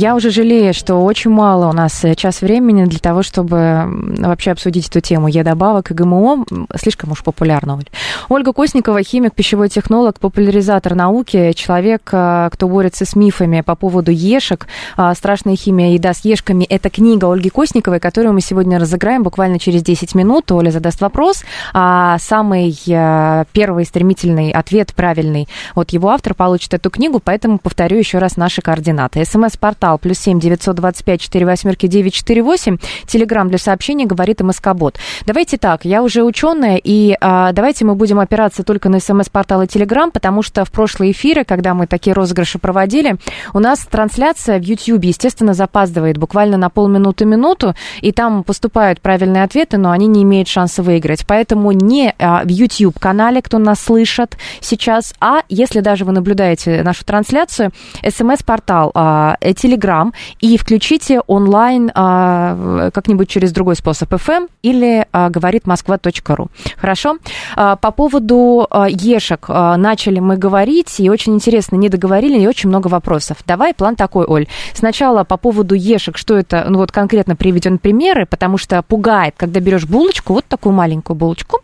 Я 0.00 0.14
уже 0.14 0.30
жалею, 0.30 0.72
что 0.72 0.94
очень 1.04 1.30
мало 1.30 1.68
у 1.68 1.72
нас 1.74 2.02
э, 2.06 2.14
час 2.14 2.40
времени 2.40 2.86
для 2.86 2.98
того, 2.98 3.22
чтобы 3.22 3.84
вообще 4.16 4.52
обсудить 4.52 4.88
эту 4.88 5.00
тему 5.00 5.28
Е-добавок 5.28 5.90
и 5.90 5.94
ГМО. 5.94 6.46
Слишком 6.74 7.12
уж 7.12 7.22
популярно, 7.22 7.74
Оль. 7.74 7.84
Ольга 8.30 8.54
Косникова, 8.54 9.02
химик, 9.02 9.34
пищевой 9.34 9.68
технолог, 9.68 10.18
популяризатор 10.18 10.94
науки, 10.94 11.52
человек, 11.52 12.08
э, 12.12 12.48
кто 12.50 12.66
борется 12.66 13.04
с 13.04 13.14
мифами 13.14 13.60
по 13.60 13.74
поводу 13.74 14.10
ешек. 14.10 14.68
А, 14.96 15.14
«Страшная 15.14 15.54
химия 15.54 15.92
еда 15.92 16.14
с 16.14 16.24
ешками»— 16.24 16.64
это 16.70 16.88
книга 16.88 17.30
Ольги 17.30 17.50
Косниковой, 17.50 18.00
которую 18.00 18.32
мы 18.32 18.40
сегодня 18.40 18.78
разыграем 18.78 19.22
буквально 19.22 19.58
через 19.58 19.82
10 19.82 20.14
минут. 20.14 20.50
Оля 20.50 20.70
задаст 20.70 21.02
вопрос, 21.02 21.44
а 21.74 22.16
самый 22.20 22.74
э, 22.88 23.44
первый 23.52 23.84
стремительный 23.84 24.50
ответ 24.50 24.94
правильный 24.94 25.46
от 25.74 25.90
его 25.90 26.08
автора 26.08 26.32
получит 26.32 26.72
эту 26.72 26.88
книгу, 26.88 27.20
поэтому 27.22 27.58
повторю 27.58 27.98
еще 27.98 28.16
раз 28.16 28.38
наши 28.38 28.62
координаты. 28.62 29.26
СМС-портал 29.26 29.89
портал 29.90 29.98
плюс 29.98 30.18
семь 30.18 30.38
девятьсот 30.38 30.76
двадцать 30.76 31.04
пять 31.04 31.20
четыре 31.20 31.46
восьмерки 31.46 31.86
девять 31.86 32.14
четыре 32.14 32.42
восемь. 32.42 32.76
Телеграмм 33.06 33.48
для 33.48 33.58
сообщений 33.58 34.06
говорит 34.06 34.40
МСК-бот. 34.40 34.98
Давайте 35.26 35.58
так, 35.58 35.84
я 35.84 36.02
уже 36.02 36.22
ученая, 36.22 36.80
и 36.82 37.16
а, 37.20 37.52
давайте 37.52 37.84
мы 37.84 37.94
будем 37.94 38.20
опираться 38.20 38.62
только 38.62 38.88
на 38.88 39.00
смс-портал 39.00 39.62
и 39.62 39.66
Телеграм, 39.66 40.10
потому 40.10 40.42
что 40.42 40.64
в 40.64 40.70
прошлые 40.70 41.12
эфиры, 41.12 41.44
когда 41.44 41.74
мы 41.74 41.86
такие 41.86 42.14
розыгрыши 42.14 42.58
проводили, 42.58 43.16
у 43.52 43.58
нас 43.58 43.80
трансляция 43.80 44.58
в 44.60 44.62
YouTube, 44.62 45.04
естественно, 45.04 45.54
запаздывает 45.54 46.18
буквально 46.18 46.56
на 46.56 46.70
полминуты-минуту, 46.70 47.74
и 48.00 48.12
там 48.12 48.44
поступают 48.44 49.00
правильные 49.00 49.42
ответы, 49.42 49.76
но 49.76 49.90
они 49.90 50.06
не 50.06 50.22
имеют 50.22 50.48
шанса 50.48 50.82
выиграть. 50.82 51.26
Поэтому 51.26 51.72
не 51.72 52.14
а, 52.18 52.42
в 52.44 52.48
YouTube-канале, 52.48 53.42
кто 53.42 53.58
нас 53.58 53.80
слышит 53.80 54.36
сейчас, 54.60 55.14
а 55.20 55.42
если 55.48 55.80
даже 55.80 56.04
вы 56.04 56.12
наблюдаете 56.12 56.82
нашу 56.82 57.04
трансляцию, 57.04 57.72
смс-портал, 58.08 58.92
а, 58.94 59.36
Telegram 59.80 60.12
и 60.40 60.56
включите 60.56 61.20
онлайн 61.26 61.90
а, 61.94 62.90
как-нибудь 62.92 63.28
через 63.28 63.52
другой 63.52 63.76
способ 63.76 64.12
FM 64.12 64.48
или 64.62 65.06
а, 65.12 65.30
говорит 65.30 65.66
москва.ру. 65.66 66.48
Хорошо? 66.76 67.18
А, 67.56 67.76
по 67.76 67.90
поводу 67.90 68.66
а, 68.70 68.88
ешек 68.88 69.46
а, 69.48 69.76
начали 69.76 70.20
мы 70.20 70.36
говорить, 70.36 71.00
и 71.00 71.10
очень 71.10 71.34
интересно, 71.34 71.76
не 71.76 71.88
договорили, 71.88 72.38
и 72.38 72.46
очень 72.46 72.68
много 72.68 72.88
вопросов. 72.88 73.38
Давай 73.46 73.74
план 73.74 73.96
такой, 73.96 74.26
Оль. 74.26 74.46
Сначала 74.74 75.24
по 75.24 75.36
поводу 75.36 75.74
ешек, 75.74 76.16
что 76.16 76.36
это, 76.36 76.66
ну 76.68 76.78
вот 76.78 76.92
конкретно 76.92 77.36
приведен 77.36 77.78
примеры, 77.78 78.26
потому 78.26 78.58
что 78.58 78.82
пугает, 78.82 79.34
когда 79.36 79.60
берешь 79.60 79.86
булочку, 79.86 80.34
вот 80.34 80.44
такую 80.46 80.72
маленькую 80.74 81.16
булочку, 81.16 81.60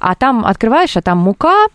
а 0.00 0.14
там 0.14 0.44
открываешь, 0.44 0.96
а 0.96 1.02
там 1.02 1.18
мука, 1.18 1.66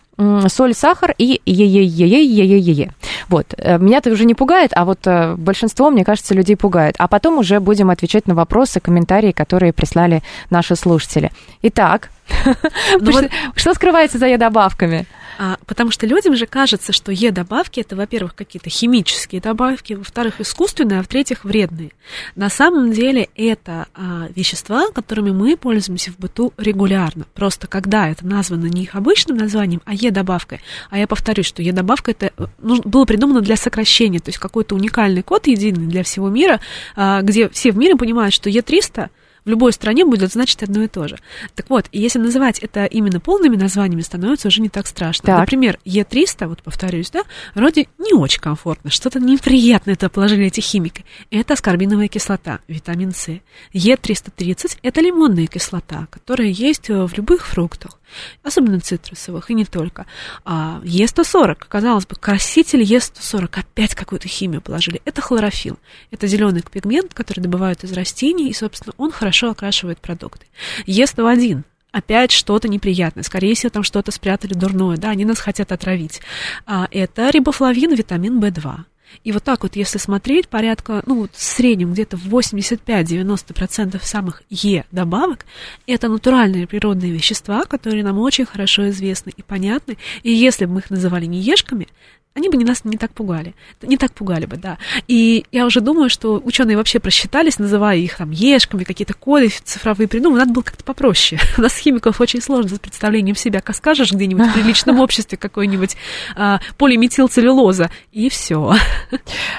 соль, 0.48 0.74
сахар 0.74 1.14
и 1.18 1.40
е-е-е-е-е-е-е. 1.46 2.90
Вот. 3.28 3.54
Э, 3.58 3.78
меня 3.78 3.98
это 3.98 4.10
уже 4.10 4.24
не 4.24 4.34
пугает, 4.34 4.70
а 4.74 4.84
вот 4.84 5.06
э, 5.06 5.34
большинство, 5.36 5.90
мне 5.90 6.04
кажется, 6.04 6.34
людей 6.34 6.56
пугает. 6.56 6.94
А 6.98 7.08
потом 7.08 7.38
уже 7.38 7.60
будем 7.60 7.90
отвечать 7.90 8.26
на 8.26 8.34
вопросы, 8.34 8.80
комментарии, 8.80 9.32
которые 9.32 9.72
прислали 9.72 10.22
наши 10.50 10.76
слушатели. 10.76 11.30
Итак, 11.62 12.10
ну 13.00 13.12
что 13.56 13.74
скрывается 13.74 14.18
за 14.18 14.26
е-добавками? 14.26 15.06
А, 15.38 15.58
потому 15.66 15.90
что 15.90 16.06
людям 16.06 16.36
же 16.36 16.46
кажется, 16.46 16.92
что 16.92 17.12
Е-добавки 17.12 17.80
это, 17.80 17.96
во-первых, 17.96 18.34
какие-то 18.34 18.70
химические 18.70 19.40
добавки, 19.40 19.94
во-вторых, 19.94 20.40
искусственные, 20.40 21.00
а 21.00 21.02
в-третьих, 21.02 21.44
вредные. 21.44 21.90
На 22.36 22.48
самом 22.48 22.92
деле 22.92 23.28
это 23.34 23.86
а, 23.94 24.28
вещества, 24.34 24.90
которыми 24.92 25.30
мы 25.30 25.56
пользуемся 25.56 26.10
в 26.12 26.18
быту 26.18 26.52
регулярно. 26.56 27.26
Просто 27.34 27.66
когда 27.66 28.08
это 28.08 28.26
названо 28.26 28.66
не 28.66 28.84
их 28.84 28.94
обычным 28.94 29.36
названием, 29.36 29.80
а 29.84 29.94
Е-добавкой. 29.94 30.60
А 30.90 30.98
я 30.98 31.06
повторюсь, 31.06 31.46
что 31.46 31.62
Е-добавка 31.62 32.12
это 32.12 32.32
ну, 32.58 32.80
было 32.82 33.04
придумано 33.04 33.40
для 33.40 33.56
сокращения, 33.56 34.20
то 34.20 34.28
есть 34.28 34.38
какой-то 34.38 34.74
уникальный 34.74 35.22
код 35.22 35.46
единый 35.46 35.86
для 35.86 36.02
всего 36.02 36.28
мира, 36.28 36.60
а, 36.96 37.22
где 37.22 37.48
все 37.48 37.72
в 37.72 37.76
мире 37.76 37.96
понимают, 37.96 38.34
что 38.34 38.50
Е300 38.50 39.10
в 39.44 39.48
любой 39.48 39.72
стране 39.72 40.04
будет 40.04 40.32
значить 40.32 40.62
одно 40.62 40.82
и 40.82 40.88
то 40.88 41.08
же. 41.08 41.18
Так 41.54 41.70
вот, 41.70 41.86
если 41.92 42.18
называть 42.18 42.58
это 42.60 42.84
именно 42.84 43.20
полными 43.20 43.56
названиями, 43.56 44.02
становится 44.02 44.48
уже 44.48 44.60
не 44.60 44.68
так 44.68 44.86
страшно. 44.86 45.26
Так. 45.26 45.40
Например, 45.40 45.78
Е300, 45.84 46.46
вот 46.46 46.62
повторюсь, 46.62 47.10
да, 47.10 47.22
вроде 47.54 47.88
не 47.98 48.14
очень 48.14 48.40
комфортно, 48.40 48.90
что-то 48.90 49.20
неприятное 49.20 49.94
это 49.94 50.08
положили 50.08 50.46
эти 50.46 50.60
химики. 50.60 51.04
Это 51.30 51.54
аскорбиновая 51.54 52.08
кислота, 52.08 52.60
витамин 52.68 53.12
С. 53.12 53.40
Е330– 53.72 54.78
это 54.82 55.00
лимонная 55.00 55.46
кислота, 55.46 56.08
которая 56.10 56.48
есть 56.48 56.88
в 56.88 57.10
любых 57.16 57.46
фруктах 57.46 57.98
особенно 58.42 58.80
цитрусовых, 58.80 59.50
и 59.50 59.54
не 59.54 59.64
только. 59.64 60.06
А 60.44 60.80
Е140, 60.84 61.64
казалось 61.68 62.06
бы, 62.06 62.16
краситель 62.16 62.82
Е140, 62.82 63.60
опять 63.60 63.94
какую-то 63.94 64.28
химию 64.28 64.60
положили. 64.60 65.00
Это 65.04 65.20
хлорофилл. 65.20 65.78
Это 66.10 66.26
зеленый 66.26 66.62
пигмент, 66.62 67.14
который 67.14 67.40
добывают 67.40 67.84
из 67.84 67.92
растений, 67.92 68.48
и, 68.48 68.54
собственно, 68.54 68.94
он 68.96 69.12
хорошо 69.12 69.50
окрашивает 69.50 69.98
продукты. 69.98 70.46
Е101, 70.86 71.62
опять 71.92 72.32
что-то 72.32 72.68
неприятное. 72.68 73.22
Скорее 73.22 73.54
всего, 73.54 73.70
там 73.70 73.82
что-то 73.82 74.10
спрятали 74.10 74.52
дурное, 74.54 74.96
да, 74.96 75.10
они 75.10 75.24
нас 75.24 75.38
хотят 75.38 75.72
отравить. 75.72 76.20
А, 76.66 76.88
это 76.90 77.30
рибофлавин, 77.30 77.94
витамин 77.94 78.40
В2. 78.40 78.84
И 79.22 79.32
вот 79.32 79.44
так 79.44 79.62
вот, 79.62 79.76
если 79.76 79.98
смотреть, 79.98 80.48
порядка, 80.48 81.02
ну, 81.06 81.22
вот 81.22 81.30
в 81.34 81.42
среднем 81.42 81.92
где-то 81.92 82.16
85-90% 82.16 84.00
самых 84.04 84.42
Е 84.50 84.84
добавок 84.90 85.46
это 85.86 86.08
натуральные 86.08 86.66
природные 86.66 87.12
вещества, 87.12 87.64
которые 87.64 88.02
нам 88.02 88.18
очень 88.18 88.46
хорошо 88.46 88.88
известны 88.90 89.32
и 89.36 89.42
понятны. 89.42 89.96
И 90.22 90.30
если 90.30 90.64
бы 90.66 90.74
мы 90.74 90.80
их 90.80 90.90
называли 90.90 91.26
не 91.26 91.40
ешками, 91.40 91.88
они 92.36 92.48
бы 92.48 92.64
нас 92.64 92.84
не 92.84 92.96
так 92.96 93.12
пугали. 93.12 93.54
Не 93.80 93.96
так 93.96 94.12
пугали 94.12 94.46
бы, 94.46 94.56
да. 94.56 94.76
И 95.06 95.44
я 95.52 95.66
уже 95.66 95.80
думаю, 95.80 96.10
что 96.10 96.40
ученые 96.44 96.76
вообще 96.76 96.98
просчитались, 96.98 97.60
называя 97.60 97.96
их 97.96 98.16
там 98.16 98.32
ешками, 98.32 98.82
какие-то 98.82 99.14
коды 99.14 99.52
цифровые 99.62 100.08
придумали. 100.08 100.40
Надо 100.40 100.52
было 100.52 100.62
как-то 100.64 100.82
попроще. 100.82 101.40
У 101.58 101.60
нас 101.60 101.76
химиков 101.76 102.20
очень 102.20 102.42
сложно 102.42 102.74
с 102.74 102.80
представлением 102.80 103.36
себя. 103.36 103.60
Как 103.60 103.76
скажешь 103.76 104.10
где-нибудь 104.10 104.48
в 104.48 104.52
приличном 104.52 104.98
обществе 105.00 105.38
какой-нибудь 105.38 105.96
а, 106.34 106.60
полиметилцеллюлоза, 106.76 107.90
и 108.10 108.28
все. 108.28 108.74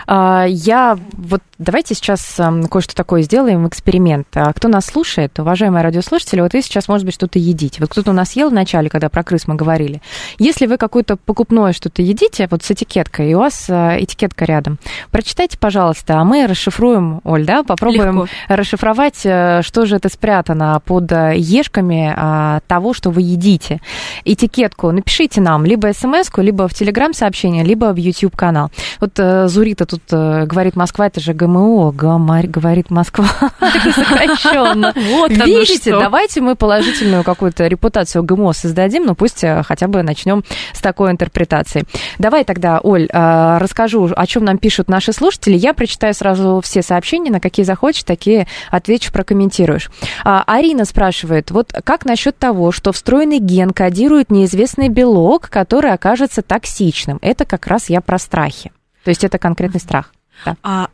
А, 0.07 0.45
я 0.47 0.99
вот 1.13 1.41
давайте 1.57 1.95
сейчас 1.95 2.39
кое-что 2.69 2.95
такое 2.95 3.21
сделаем, 3.21 3.67
эксперимент. 3.67 4.27
А, 4.35 4.51
кто 4.53 4.67
нас 4.67 4.85
слушает, 4.85 5.39
уважаемые 5.39 5.83
радиослушатели, 5.83 6.41
вот 6.41 6.53
вы 6.53 6.61
сейчас, 6.61 6.88
может 6.88 7.05
быть, 7.05 7.15
что-то 7.15 7.39
едите. 7.39 7.77
Вот 7.79 7.89
кто-то 7.89 8.11
у 8.11 8.13
нас 8.13 8.35
ел 8.35 8.49
в 8.49 8.53
начале, 8.53 8.89
когда 8.89 9.09
про 9.09 9.23
крыс 9.23 9.47
мы 9.47 9.55
говорили. 9.55 10.01
Если 10.38 10.65
вы 10.65 10.77
какое-то 10.77 11.15
покупное 11.15 11.73
что-то 11.73 12.01
едите, 12.01 12.47
вот 12.51 12.63
с 12.65 12.71
этикеткой, 12.71 13.32
и 13.32 13.34
у 13.36 13.39
вас 13.39 13.65
э, 13.69 13.97
этикетка 14.04 14.45
рядом. 14.45 14.80
Прочитайте, 15.12 15.58
пожалуйста, 15.58 16.19
а 16.19 16.23
мы 16.23 16.47
расшифруем, 16.47 17.21
Оль, 17.23 17.45
да, 17.45 17.63
попробуем 17.63 18.23
Легко. 18.23 18.28
расшифровать, 18.47 19.21
э, 19.23 19.62
что 19.62 19.86
же 19.86 19.97
это 19.97 20.10
спрятано 20.10 20.82
под 20.84 21.12
э, 21.12 21.34
ешками 21.38 22.13
а, 22.15 22.60
того, 22.67 22.93
что 22.93 23.12
вы 23.12 23.21
едите. 23.21 23.80
Этикетку 24.23 24.91
напишите 24.91 25.41
нам 25.41 25.65
либо 25.65 25.91
смс 25.93 26.30
либо 26.38 26.67
в 26.67 26.73
телеграм-сообщение, 26.73 27.63
либо 27.63 27.93
в 27.93 27.97
YouTube-канал. 27.97 28.71
Вот 28.99 29.12
Зурита 29.49 29.86
тут 29.86 30.01
говорит, 30.10 30.75
Москва, 30.75 31.08
это 31.08 31.19
же 31.19 31.34
ГМО, 31.34 31.91
Гамарь, 31.91 32.47
говорит 32.47 32.89
Москва. 32.89 33.28
Сокращенно. 33.95 34.93
Вот 35.15 35.32
Видите, 35.32 35.91
давайте 35.91 36.41
мы 36.41 36.56
положительную 36.56 37.23
какую-то 37.23 37.67
репутацию 37.67 38.23
ГМО 38.23 38.54
создадим, 38.54 39.06
ну 39.06 39.15
пусть 39.15 39.45
хотя 39.63 39.88
бы 39.88 40.01
начнем 40.04 40.43
с 40.73 40.80
такой 40.80 41.12
интерпретации. 41.12 41.86
Давай 42.17 42.43
тогда 42.43 42.55
тогда, 42.56 42.80
Оль, 42.80 43.10
а, 43.12 43.60
расскажу, 43.60 44.10
о 44.15 44.26
чем 44.26 44.46
нам 44.46 44.58
пишут 44.58 44.88
наши 44.88 45.12
слушатели. 45.12 45.58
Я 45.58 45.74
прочитаю 45.74 46.13
сразу 46.13 46.62
все 46.63 46.82
сообщения, 46.82 47.30
на 47.30 47.41
какие 47.41 47.65
захочешь, 47.65 48.06
такие 48.06 48.48
отвечу, 48.72 49.12
прокомментируешь. 49.12 49.89
А, 50.24 50.41
Арина 50.48 50.86
спрашивает, 50.86 51.52
вот 51.52 51.74
как 51.84 52.06
насчет 52.06 52.38
того, 52.38 52.72
что 52.72 52.94
встроенный 52.94 53.39
ген 53.39 53.72
кодирует 53.72 54.32
неизвестный 54.32 54.88
белок, 54.88 55.50
который 55.50 55.91
окажется 55.91 56.41
токсичным? 56.41 57.20
Это 57.22 57.44
как 57.44 57.68
раз 57.68 57.89
я 57.89 58.00
про 58.00 58.18
страхи. 58.18 58.72
То 59.04 59.10
есть 59.10 59.26
это 59.26 59.38
конкретный 59.38 59.82
страх. 59.82 60.13
Да. 60.46 60.56
А 60.63 60.88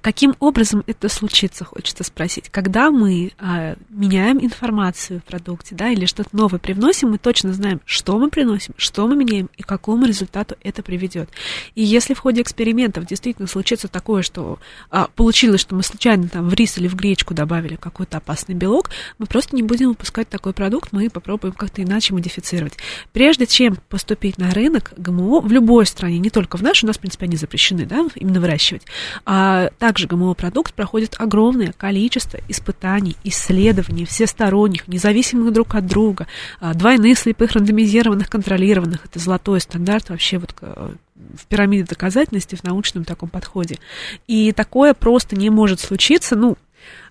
Каким 0.00 0.34
образом 0.40 0.82
это 0.86 1.08
случится, 1.08 1.64
хочется 1.64 2.04
спросить. 2.04 2.48
Когда 2.50 2.90
мы 2.90 3.32
а, 3.38 3.76
меняем 3.88 4.38
информацию 4.44 5.20
в 5.20 5.24
продукте, 5.24 5.74
да, 5.74 5.88
или 5.88 6.06
что-то 6.06 6.30
новое 6.32 6.58
привносим, 6.58 7.10
мы 7.10 7.18
точно 7.18 7.52
знаем, 7.52 7.80
что 7.84 8.18
мы 8.18 8.30
приносим, 8.30 8.74
что 8.76 9.06
мы 9.06 9.16
меняем 9.16 9.48
и 9.56 9.62
к 9.62 9.66
какому 9.66 10.06
результату 10.06 10.56
это 10.62 10.82
приведет. 10.82 11.28
И 11.74 11.82
если 11.82 12.14
в 12.14 12.18
ходе 12.18 12.42
экспериментов 12.42 13.06
действительно 13.06 13.48
случится 13.48 13.88
такое, 13.88 14.22
что 14.22 14.58
а, 14.90 15.08
получилось, 15.14 15.60
что 15.60 15.74
мы 15.74 15.82
случайно 15.82 16.28
там 16.28 16.48
в 16.48 16.54
рис 16.54 16.78
или 16.78 16.88
в 16.88 16.94
гречку 16.94 17.34
добавили 17.34 17.76
какой-то 17.76 18.18
опасный 18.18 18.54
белок, 18.54 18.90
мы 19.18 19.26
просто 19.26 19.56
не 19.56 19.62
будем 19.62 19.88
выпускать 19.90 20.28
такой 20.28 20.52
продукт, 20.52 20.92
мы 20.92 21.10
попробуем 21.10 21.54
как-то 21.54 21.82
иначе 21.82 22.14
модифицировать. 22.14 22.74
Прежде 23.12 23.46
чем 23.46 23.76
поступить 23.88 24.38
на 24.38 24.50
рынок 24.50 24.92
ГМО 24.96 25.40
в 25.40 25.52
любой 25.52 25.86
стране, 25.86 26.18
не 26.18 26.30
только 26.30 26.56
в 26.56 26.62
нашей, 26.62 26.84
у 26.84 26.88
нас, 26.88 26.96
в 26.96 27.00
принципе, 27.00 27.26
они 27.26 27.36
запрещены, 27.36 27.86
да, 27.86 28.06
именно 28.14 28.40
выращивать, 28.40 28.82
а, 29.24 29.70
также 29.86 30.08
ГМО-продукт 30.08 30.74
проходит 30.74 31.14
огромное 31.16 31.70
количество 31.70 32.40
испытаний, 32.48 33.16
исследований 33.22 34.04
всесторонних, 34.04 34.88
независимых 34.88 35.52
друг 35.52 35.76
от 35.76 35.86
друга, 35.86 36.26
а, 36.58 36.74
двойных 36.74 37.16
слепых 37.16 37.52
рандомизированных, 37.52 38.28
контролированных. 38.28 39.04
Это 39.04 39.20
золотой 39.20 39.60
стандарт 39.60 40.10
вообще 40.10 40.38
вот 40.38 40.56
э, 40.60 40.90
в 41.14 41.46
пирамиде 41.46 41.84
доказательности 41.84 42.56
в 42.56 42.64
научном 42.64 43.04
таком 43.04 43.28
подходе. 43.28 43.78
И 44.26 44.50
такое 44.50 44.92
просто 44.92 45.36
не 45.36 45.50
может 45.50 45.78
случиться, 45.78 46.34
ну, 46.34 46.58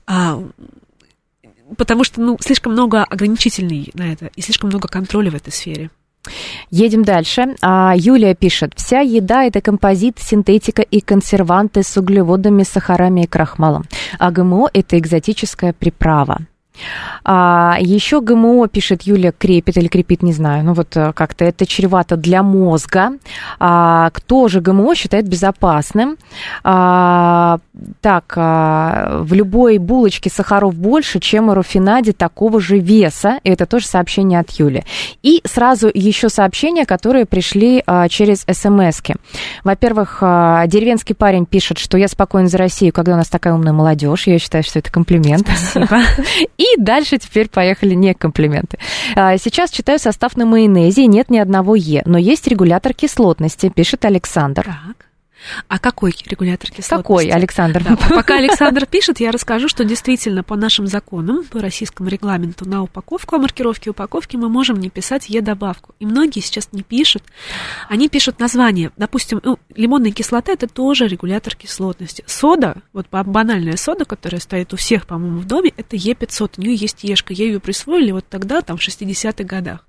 а, 0.06 0.44
потому 1.78 2.04
что 2.04 2.20
ну, 2.20 2.38
слишком 2.42 2.74
много 2.74 3.06
ограничительный 3.06 3.90
на 3.94 4.12
это 4.12 4.32
и 4.36 4.42
слишком 4.42 4.70
много 4.70 4.90
контроля 4.90 5.32
в 5.32 5.36
этой 5.36 5.54
сфере. 5.54 5.92
Едем 6.72 7.04
дальше. 7.04 7.56
А, 7.62 7.94
Юлия 7.96 8.36
пишет. 8.36 8.74
Вся 8.76 9.00
еда– 9.02 9.44
это 9.46 9.62
композит, 9.62 10.20
синтетика 10.20 10.82
и 10.82 11.02
консерванты 11.02 11.84
с 11.84 11.98
углеводами, 11.98 12.64
сахарами 12.64 13.22
и 13.22 13.28
крахмалом. 13.28 13.86
А 14.20 14.32
ГМО– 14.32 14.70
это 14.74 14.98
экзотическая 14.98 15.74
приправа. 15.74 16.40
А, 17.24 17.78
еще 17.80 18.22
ГМО, 18.22 18.68
пишет 18.68 19.04
Юлия, 19.04 19.32
крепит 19.32 19.78
или 19.78 19.88
крепит, 19.88 20.24
не 20.24 20.34
знаю. 20.34 20.64
Ну 20.64 20.74
вот 20.74 20.96
э, 20.96 21.12
как-то 21.14 21.46
это 21.46 21.66
чревато 21.66 22.18
для 22.18 22.44
мозга. 22.44 23.14
А, 23.60 24.10
кто 24.12 24.48
же 24.48 24.62
ГМО 24.62 24.96
считает 24.96 25.28
безопасным? 25.28 26.18
А, 26.64 27.60
так, 28.02 28.34
а, 28.36 29.22
в 29.22 29.34
любой 29.34 29.78
булочке 29.78 30.30
сахаров 30.30 30.76
больше, 30.76 31.20
чем 31.20 31.50
в 31.50 31.54
рафинаде 31.54 32.14
такого 32.14 32.60
же 32.60 32.78
веса. 32.80 33.40
Это 33.44 33.66
тоже 33.66 33.88
сообщение 33.88 34.40
от 34.40 34.52
Юли. 34.52 34.84
И 35.24 35.42
сразу 35.46 35.90
еще 35.94 36.30
сообщения, 36.30 36.86
которые 36.86 37.26
пришли 37.26 37.84
а, 37.86 38.08
через 38.08 38.42
смс 38.42 39.02
-ки. 39.02 39.16
Во-первых, 39.64 40.20
а, 40.22 40.68
деревенский 40.68 41.16
парень 41.16 41.46
пишет, 41.46 41.80
что 41.80 41.98
я 41.98 42.08
спокоен 42.08 42.48
за 42.48 42.58
Россию, 42.58 42.94
когда 42.94 43.14
у 43.14 43.18
нас 43.18 43.30
такая 43.30 43.54
умная 43.54 43.74
молодежь. 43.74 44.28
Я 44.28 44.40
считаю, 44.40 44.64
что 44.64 44.80
это 44.80 44.92
комплимент. 44.92 45.48
Спасибо. 45.48 46.00
И 46.58 46.65
дальше 46.78 47.18
теперь 47.18 47.50
поехали 47.50 47.94
не 47.94 48.14
комплименты. 48.14 48.78
А, 49.16 49.38
Сейчас 49.38 49.72
читаю 49.72 50.00
состав 50.00 50.38
на 50.38 50.46
майонезе, 50.46 51.06
нет 51.08 51.30
ни 51.30 51.38
одного 51.38 51.76
Е, 51.76 52.04
но 52.06 52.18
есть 52.18 52.48
регулятор 52.48 52.94
кислотности, 52.94 53.70
пишет 53.70 54.06
Александр. 54.06 54.64
Так. 54.64 55.05
А 55.68 55.80
какой 55.80 56.16
регулятор 56.26 56.70
кислотности? 56.70 56.90
Какой, 56.96 57.30
Александр? 57.30 57.84
Да, 57.84 57.96
пока 57.96 58.38
Александр 58.38 58.86
пишет, 58.86 59.20
я 59.20 59.32
расскажу, 59.32 59.68
что 59.68 59.84
действительно 59.84 60.44
по 60.44 60.56
нашим 60.56 60.88
законам, 60.88 61.44
по 61.44 61.60
российскому 61.60 62.10
регламенту 62.10 62.68
на 62.68 62.84
упаковку, 62.84 63.36
о 63.36 63.40
маркировке 63.40 63.90
упаковки 63.90 64.36
мы 64.36 64.50
можем 64.50 64.80
не 64.80 64.90
писать 64.90 65.30
Е-добавку. 65.30 65.96
И 66.00 66.06
многие 66.06 66.40
сейчас 66.40 66.70
не 66.72 66.84
пишут. 66.84 67.24
Они 67.90 68.10
пишут 68.10 68.40
название. 68.40 68.92
Допустим, 68.98 69.42
ну, 69.44 69.60
лимонная 69.76 70.12
кислота– 70.12 70.52
это 70.54 70.68
тоже 70.68 71.08
регулятор 71.08 71.56
кислотности. 71.56 72.24
Сода, 72.28 72.82
вот 72.94 73.08
ба- 73.12 73.24
банальная 73.24 73.78
сода, 73.78 74.06
которая 74.06 74.40
стоит 74.42 74.74
у 74.74 74.78
всех, 74.78 75.08
по-моему, 75.08 75.40
в 75.40 75.46
доме, 75.46 75.74
это 75.78 75.96
Е500. 75.96 76.54
У 76.58 76.62
нее 76.62 76.76
есть 76.76 77.04
Ешка. 77.04 77.34
Ей 77.34 77.48
ее 77.48 77.60
присвоили 77.60 78.12
вот 78.12 78.26
тогда, 78.30 78.62
там, 78.62 78.78
в 78.78 78.82
60-х 78.82 79.44
годах. 79.44 79.86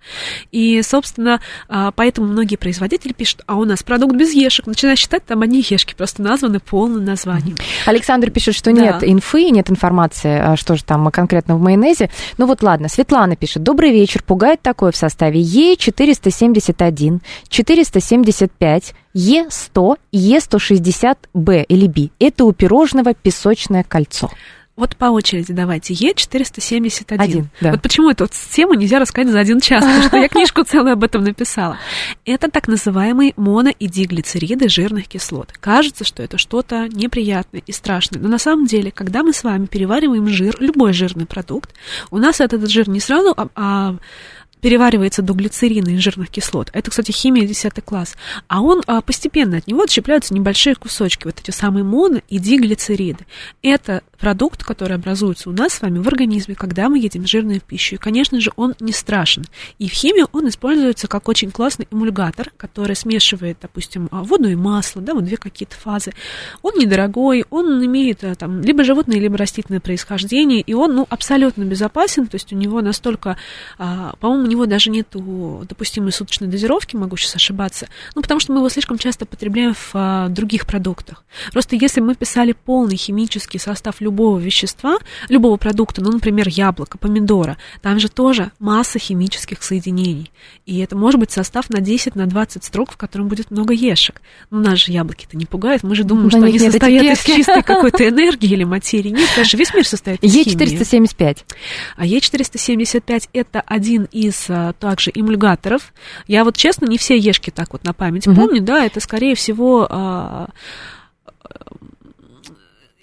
И, 0.52 0.82
собственно, 0.82 1.40
а, 1.68 1.92
поэтому 1.92 2.26
многие 2.26 2.56
производители 2.56 3.12
пишут, 3.12 3.42
а 3.46 3.56
у 3.56 3.64
нас 3.64 3.82
продукт 3.82 4.14
без 4.14 4.32
Ешек. 4.32 4.66
Начинают 4.66 4.98
считать, 4.98 5.24
там 5.24 5.42
одни 5.46 5.64
Ешки 5.66 5.94
просто 5.94 6.22
названы 6.22 6.60
полным 6.60 7.04
названием. 7.04 7.56
Александр 7.86 8.30
пишет, 8.30 8.54
что 8.54 8.72
Да. 8.72 8.80
нет 8.82 8.96
инфы, 9.02 9.50
нет 9.50 9.70
информации, 9.70 10.38
а, 10.38 10.56
что 10.56 10.76
же 10.76 10.84
там 10.84 11.10
конкретно 11.10 11.56
в 11.56 11.60
майонезе. 11.60 12.10
Ну 12.38 12.46
вот 12.46 12.62
ладно, 12.62 12.88
Светлана 12.88 13.36
пишет. 13.36 13.62
Добрый 13.62 13.92
вечер. 13.92 14.22
Пугает 14.22 14.60
такое 14.60 14.92
в 14.92 14.96
составе 14.96 15.40
Е471, 15.40 17.20
475, 17.48 18.94
Е100, 19.14 19.96
Е160Б 20.12 21.64
или 21.64 21.86
Б. 21.86 22.10
Это 22.18 22.44
у 22.44 22.52
пирожного 22.52 23.14
песочное 23.14 23.84
кольцо. 23.84 24.30
Вот 24.76 24.94
по 24.96 25.06
очереди 25.06 25.52
давайте. 25.54 25.94
Е471. 25.94 27.16
Один, 27.18 27.48
да. 27.62 27.72
Вот 27.72 27.82
почему 27.82 28.10
эту 28.10 28.28
тему 28.52 28.74
нельзя 28.74 28.98
рассказать 28.98 29.32
за 29.32 29.40
один 29.40 29.60
час, 29.60 29.82
потому 29.82 30.02
что 30.02 30.16
я 30.18 30.28
книжку 30.28 30.62
целую 30.66 30.92
об 30.92 31.02
этом 31.04 31.24
написала. 31.24 31.78
Это 32.26 32.50
так 32.50 32.68
называемые 32.68 33.32
моно- 33.36 33.70
и 33.78 33.86
диглицериды 33.88 34.68
жирных 34.68 35.08
кислот. 35.08 35.52
Кажется, 35.60 36.04
что 36.04 36.22
это 36.22 36.36
что-то 36.36 36.88
неприятное 36.88 37.62
и 37.66 37.72
страшное, 37.72 38.20
но 38.20 38.28
на 38.28 38.38
самом 38.38 38.66
деле, 38.66 38.90
когда 38.90 39.22
мы 39.22 39.32
с 39.32 39.42
вами 39.44 39.64
перевариваем 39.66 40.28
жир, 40.28 40.56
любой 40.60 40.92
жирный 40.92 41.24
продукт, 41.26 41.70
у 42.10 42.18
нас 42.18 42.40
этот 42.40 42.68
жир 42.70 42.88
не 42.88 43.00
сразу 43.00 43.32
а- 43.36 43.48
а 43.54 43.96
переваривается 44.66 45.22
до 45.22 45.32
глицерина 45.32 45.90
и 45.90 45.96
жирных 45.98 46.28
кислот. 46.28 46.70
Это, 46.72 46.90
кстати, 46.90 47.12
химия 47.12 47.46
10 47.46 47.72
класс. 47.84 48.16
А 48.48 48.62
он 48.62 48.82
а, 48.88 49.00
постепенно 49.00 49.58
от 49.58 49.68
него 49.68 49.82
отщепляются 49.82 50.34
небольшие 50.34 50.74
кусочки, 50.74 51.26
вот 51.26 51.38
эти 51.38 51.52
самые 51.52 51.84
моно- 51.84 52.20
и 52.28 52.40
диглицериды. 52.40 53.26
Это 53.62 54.02
продукт, 54.18 54.64
который 54.64 54.96
образуется 54.96 55.50
у 55.50 55.52
нас 55.52 55.74
с 55.74 55.82
вами 55.82 56.00
в 56.00 56.08
организме, 56.08 56.56
когда 56.56 56.88
мы 56.88 56.98
едим 56.98 57.28
жирную 57.28 57.60
пищу. 57.60 57.94
И, 57.94 57.98
конечно 57.98 58.40
же, 58.40 58.50
он 58.56 58.74
не 58.80 58.92
страшен. 58.92 59.44
И 59.78 59.88
в 59.88 59.92
химии 59.92 60.24
он 60.32 60.48
используется 60.48 61.06
как 61.06 61.28
очень 61.28 61.52
классный 61.52 61.86
эмульгатор, 61.92 62.50
который 62.56 62.96
смешивает, 62.96 63.58
допустим, 63.62 64.08
а, 64.10 64.24
воду 64.24 64.48
и 64.48 64.56
масло, 64.56 65.00
да, 65.00 65.14
вот 65.14 65.24
две 65.24 65.36
какие-то 65.36 65.76
фазы. 65.76 66.12
Он 66.62 66.72
недорогой, 66.76 67.44
он 67.50 67.84
имеет 67.84 68.24
а, 68.24 68.34
там 68.34 68.62
либо 68.62 68.82
животное, 68.82 69.20
либо 69.20 69.36
растительное 69.36 69.80
происхождение, 69.80 70.60
и 70.60 70.74
он, 70.74 70.96
ну, 70.96 71.06
абсолютно 71.08 71.62
безопасен, 71.62 72.26
то 72.26 72.34
есть 72.34 72.52
у 72.52 72.56
него 72.56 72.80
настолько, 72.80 73.36
а, 73.78 74.14
по-моему, 74.18 74.44
у 74.44 74.48
него 74.56 74.66
даже 74.66 74.90
нету 74.90 75.64
допустимой 75.68 76.12
суточной 76.12 76.48
дозировки, 76.48 76.96
могу 76.96 77.16
сейчас 77.16 77.36
ошибаться, 77.36 77.88
ну, 78.14 78.22
потому 78.22 78.40
что 78.40 78.52
мы 78.52 78.58
его 78.58 78.68
слишком 78.68 78.98
часто 78.98 79.26
потребляем 79.26 79.74
в 79.74 79.90
а, 79.94 80.28
других 80.28 80.66
продуктах. 80.66 81.24
Просто 81.52 81.76
если 81.76 82.00
мы 82.00 82.14
писали 82.14 82.52
полный 82.52 82.96
химический 82.96 83.60
состав 83.60 84.00
любого 84.00 84.38
вещества, 84.38 84.98
любого 85.28 85.56
продукта, 85.56 86.02
ну, 86.02 86.10
например, 86.10 86.48
яблоко, 86.48 86.98
помидора, 86.98 87.56
там 87.82 87.98
же 87.98 88.08
тоже 88.08 88.52
масса 88.58 88.98
химических 88.98 89.62
соединений. 89.62 90.30
И 90.64 90.78
это 90.78 90.96
может 90.96 91.20
быть 91.20 91.30
состав 91.30 91.70
на 91.70 91.80
10, 91.80 92.16
на 92.16 92.26
20 92.26 92.64
строк, 92.64 92.92
в 92.92 92.96
котором 92.96 93.28
будет 93.28 93.50
много 93.50 93.74
ешек. 93.74 94.20
Но 94.50 94.60
нас 94.60 94.78
же 94.78 94.92
яблоки-то 94.92 95.36
не 95.36 95.46
пугают, 95.46 95.82
мы 95.82 95.94
же 95.94 96.04
думаем, 96.04 96.26
На 96.26 96.30
что 96.30 96.42
они 96.42 96.58
нет 96.58 96.72
состоят 96.72 97.18
из 97.18 97.24
чистой 97.24 97.62
какой-то 97.64 98.08
энергии 98.08 98.50
или 98.50 98.64
материи. 98.64 99.10
Нет, 99.10 99.28
конечно, 99.34 99.56
весь 99.56 99.74
мир 99.74 99.86
состоит 99.86 100.22
из 100.22 100.32
химии. 100.32 100.80
Е475. 100.80 101.38
А 101.96 102.06
Е475 102.06 103.28
это 103.32 103.60
один 103.60 104.08
из 104.12 104.35
а, 104.48 104.72
также 104.74 105.10
эмульгаторов. 105.14 105.92
Я 106.26 106.44
вот 106.44 106.56
честно 106.56 106.86
не 106.86 106.98
все 106.98 107.16
ешки 107.16 107.50
так 107.50 107.72
вот 107.72 107.84
на 107.84 107.92
память 107.92 108.26
Мгм. 108.26 108.36
помню, 108.36 108.62
да, 108.62 108.84
это 108.84 109.00
скорее 109.00 109.34
всего 109.34 109.86
а, 109.88 110.48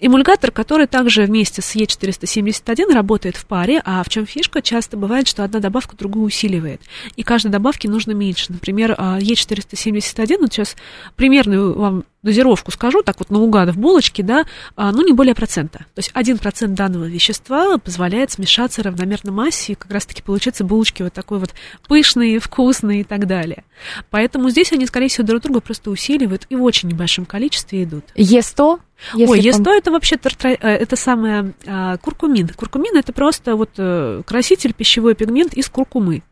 эмульгатор, 0.00 0.50
который 0.50 0.86
также 0.86 1.24
вместе 1.24 1.62
с 1.62 1.74
Е471 1.74 2.92
работает 2.92 3.36
в 3.36 3.46
паре, 3.46 3.80
а 3.84 4.02
в 4.02 4.08
чем 4.08 4.26
фишка? 4.26 4.60
Часто 4.60 4.96
бывает, 4.96 5.26
что 5.26 5.44
одна 5.44 5.60
добавка 5.60 5.96
другую 5.96 6.26
усиливает, 6.26 6.82
и 7.16 7.22
каждой 7.22 7.50
добавки 7.50 7.86
нужно 7.86 8.12
меньше. 8.12 8.52
Например, 8.52 8.94
а, 8.98 9.18
Е471, 9.18 10.38
вот 10.40 10.52
сейчас 10.52 10.76
примерную 11.16 11.76
вам 11.78 12.04
дозировку 12.24 12.72
скажу, 12.72 13.02
так 13.02 13.18
вот 13.18 13.30
наугад 13.30 13.70
в 13.70 13.78
булочке, 13.78 14.22
да, 14.22 14.44
а, 14.74 14.90
ну, 14.90 15.04
не 15.06 15.12
более 15.12 15.34
процента. 15.34 15.80
То 15.94 15.98
есть 15.98 16.10
один 16.14 16.38
процент 16.38 16.74
данного 16.74 17.04
вещества 17.04 17.78
позволяет 17.78 18.32
смешаться 18.32 18.82
равномерно 18.82 19.30
массе, 19.30 19.72
и 19.72 19.76
как 19.76 19.90
раз-таки 19.92 20.22
получается 20.22 20.64
булочки 20.64 21.02
вот 21.02 21.12
такой 21.12 21.38
вот 21.38 21.54
пышные, 21.86 22.40
вкусные 22.40 23.02
и 23.02 23.04
так 23.04 23.26
далее. 23.26 23.64
Поэтому 24.10 24.50
здесь 24.50 24.72
они, 24.72 24.86
скорее 24.86 25.08
всего, 25.08 25.26
друг 25.26 25.42
друга 25.42 25.60
просто 25.60 25.90
усиливают 25.90 26.46
и 26.48 26.56
в 26.56 26.62
очень 26.62 26.88
небольшом 26.88 27.26
количестве 27.26 27.84
идут. 27.84 28.04
Е100. 28.16 28.80
если 29.14 29.30
Ой, 29.30 29.40
пом- 29.40 29.62
Е100 29.62 29.70
это 29.70 29.90
вообще 29.90 30.16
э, 30.16 30.56
это 30.56 30.96
самое 30.96 31.52
а, 31.66 31.96
куркумин. 31.98 32.48
Куркумин 32.48 32.96
это 32.96 33.12
просто 33.12 33.56
вот 33.56 33.70
э, 33.76 34.22
краситель, 34.26 34.72
пищевой 34.72 35.14
пигмент 35.14 35.54
из 35.54 35.68
куркумы. 35.68 36.22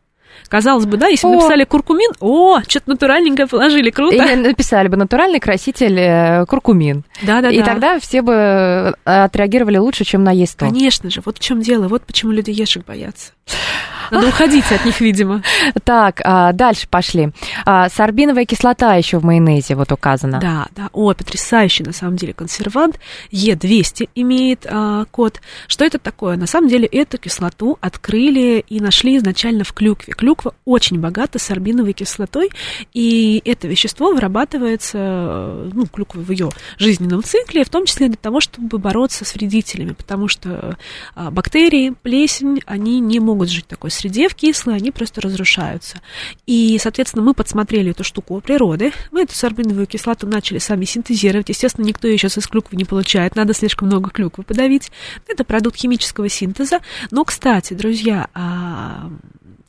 Казалось 0.49 0.85
бы, 0.85 0.97
да, 0.97 1.07
если 1.07 1.27
О. 1.27 1.31
написали 1.31 1.63
куркумин, 1.63 2.11
о, 2.19 2.61
что-то 2.67 2.91
натуральненькое 2.91 3.47
положили, 3.47 3.89
круто. 3.89 4.15
Или 4.15 4.35
написали 4.35 4.87
бы 4.87 4.97
натуральный 4.97 5.39
краситель 5.39 5.99
э, 5.99 6.45
куркумин. 6.45 7.03
Да, 7.21 7.41
да, 7.41 7.49
И 7.49 7.59
да. 7.59 7.65
тогда 7.65 7.99
все 7.99 8.21
бы 8.21 8.33
э, 8.33 8.91
отреагировали 9.03 9.77
лучше, 9.77 10.03
чем 10.03 10.23
на 10.23 10.33
Е100. 10.33 10.59
Конечно 10.59 11.09
же, 11.09 11.21
вот 11.25 11.37
в 11.37 11.41
чем 11.41 11.61
дело, 11.61 11.87
вот 11.87 12.03
почему 12.03 12.31
люди 12.31 12.51
ешек 12.51 12.85
боятся. 12.85 13.31
Надо 14.11 14.27
уходить 14.27 14.71
от 14.71 14.85
них, 14.85 15.01
видимо. 15.01 15.41
Так, 15.83 16.21
а, 16.23 16.51
дальше 16.53 16.87
пошли. 16.87 17.31
А, 17.65 17.89
Сорбиновая 17.89 18.45
кислота 18.45 18.95
еще 18.95 19.17
в 19.17 19.25
майонезе 19.25 19.75
вот 19.75 19.91
указана. 19.91 20.39
Да, 20.39 20.67
да, 20.75 20.89
о, 20.93 21.13
потрясающий 21.13 21.83
на 21.83 21.93
самом 21.93 22.15
деле 22.17 22.33
консервант. 22.33 22.99
Е200 23.31 24.09
имеет 24.15 24.67
а, 24.69 25.05
код. 25.05 25.41
Что 25.67 25.85
это 25.85 25.97
такое? 25.97 26.37
На 26.37 26.47
самом 26.47 26.67
деле 26.67 26.85
эту 26.85 27.17
кислоту 27.17 27.77
открыли 27.81 28.63
и 28.67 28.79
нашли 28.79 29.17
изначально 29.17 29.63
в 29.63 29.73
клюкве. 29.73 30.13
Клюква 30.23 30.55
очень 30.63 31.01
богата 31.01 31.37
сорбиновой 31.37 31.91
кислотой, 31.91 32.49
и 32.93 33.41
это 33.43 33.67
вещество 33.67 34.13
вырабатывается, 34.13 34.97
э, 34.97 35.69
ну, 35.73 35.85
клюква 35.85 36.21
в 36.21 36.31
ее 36.31 36.49
жизненном 36.77 37.23
цикле, 37.23 37.65
в 37.65 37.69
том 37.69 37.85
числе 37.85 38.07
для 38.07 38.15
того, 38.15 38.39
чтобы 38.39 38.77
бороться 38.77 39.25
с 39.25 39.35
вредителями, 39.35 39.91
потому 39.91 40.29
что 40.29 40.77
а, 41.13 41.29
бактерии, 41.29 41.93
плесень, 42.03 42.61
они 42.65 43.01
не 43.01 43.19
могут 43.19 43.49
жить 43.49 43.65
в 43.65 43.67
такой 43.67 43.91
среде, 43.91 44.29
в 44.29 44.35
кислой, 44.35 44.77
они 44.77 44.91
просто 44.91 45.19
разрушаются. 45.19 45.99
И, 46.45 46.79
соответственно, 46.81 47.25
мы 47.25 47.33
подсмотрели 47.33 47.91
эту 47.91 48.05
штуку 48.05 48.37
у 48.37 48.39
природы, 48.39 48.93
мы 49.11 49.23
эту 49.23 49.35
сорбиновую 49.35 49.87
кислоту 49.87 50.25
начали 50.25 50.59
сами 50.59 50.85
синтезировать. 50.85 51.49
Естественно, 51.49 51.85
никто 51.85 52.07
ее 52.07 52.17
сейчас 52.17 52.37
из 52.37 52.47
клюквы 52.47 52.77
не 52.77 52.85
получает, 52.85 53.35
надо 53.35 53.53
слишком 53.53 53.89
много 53.89 54.09
клюквы 54.09 54.45
подавить. 54.45 54.89
Это 55.27 55.43
продукт 55.43 55.75
химического 55.75 56.29
синтеза. 56.29 56.79
Но, 57.11 57.25
кстати, 57.25 57.73
друзья, 57.73 58.29
а, 58.33 59.09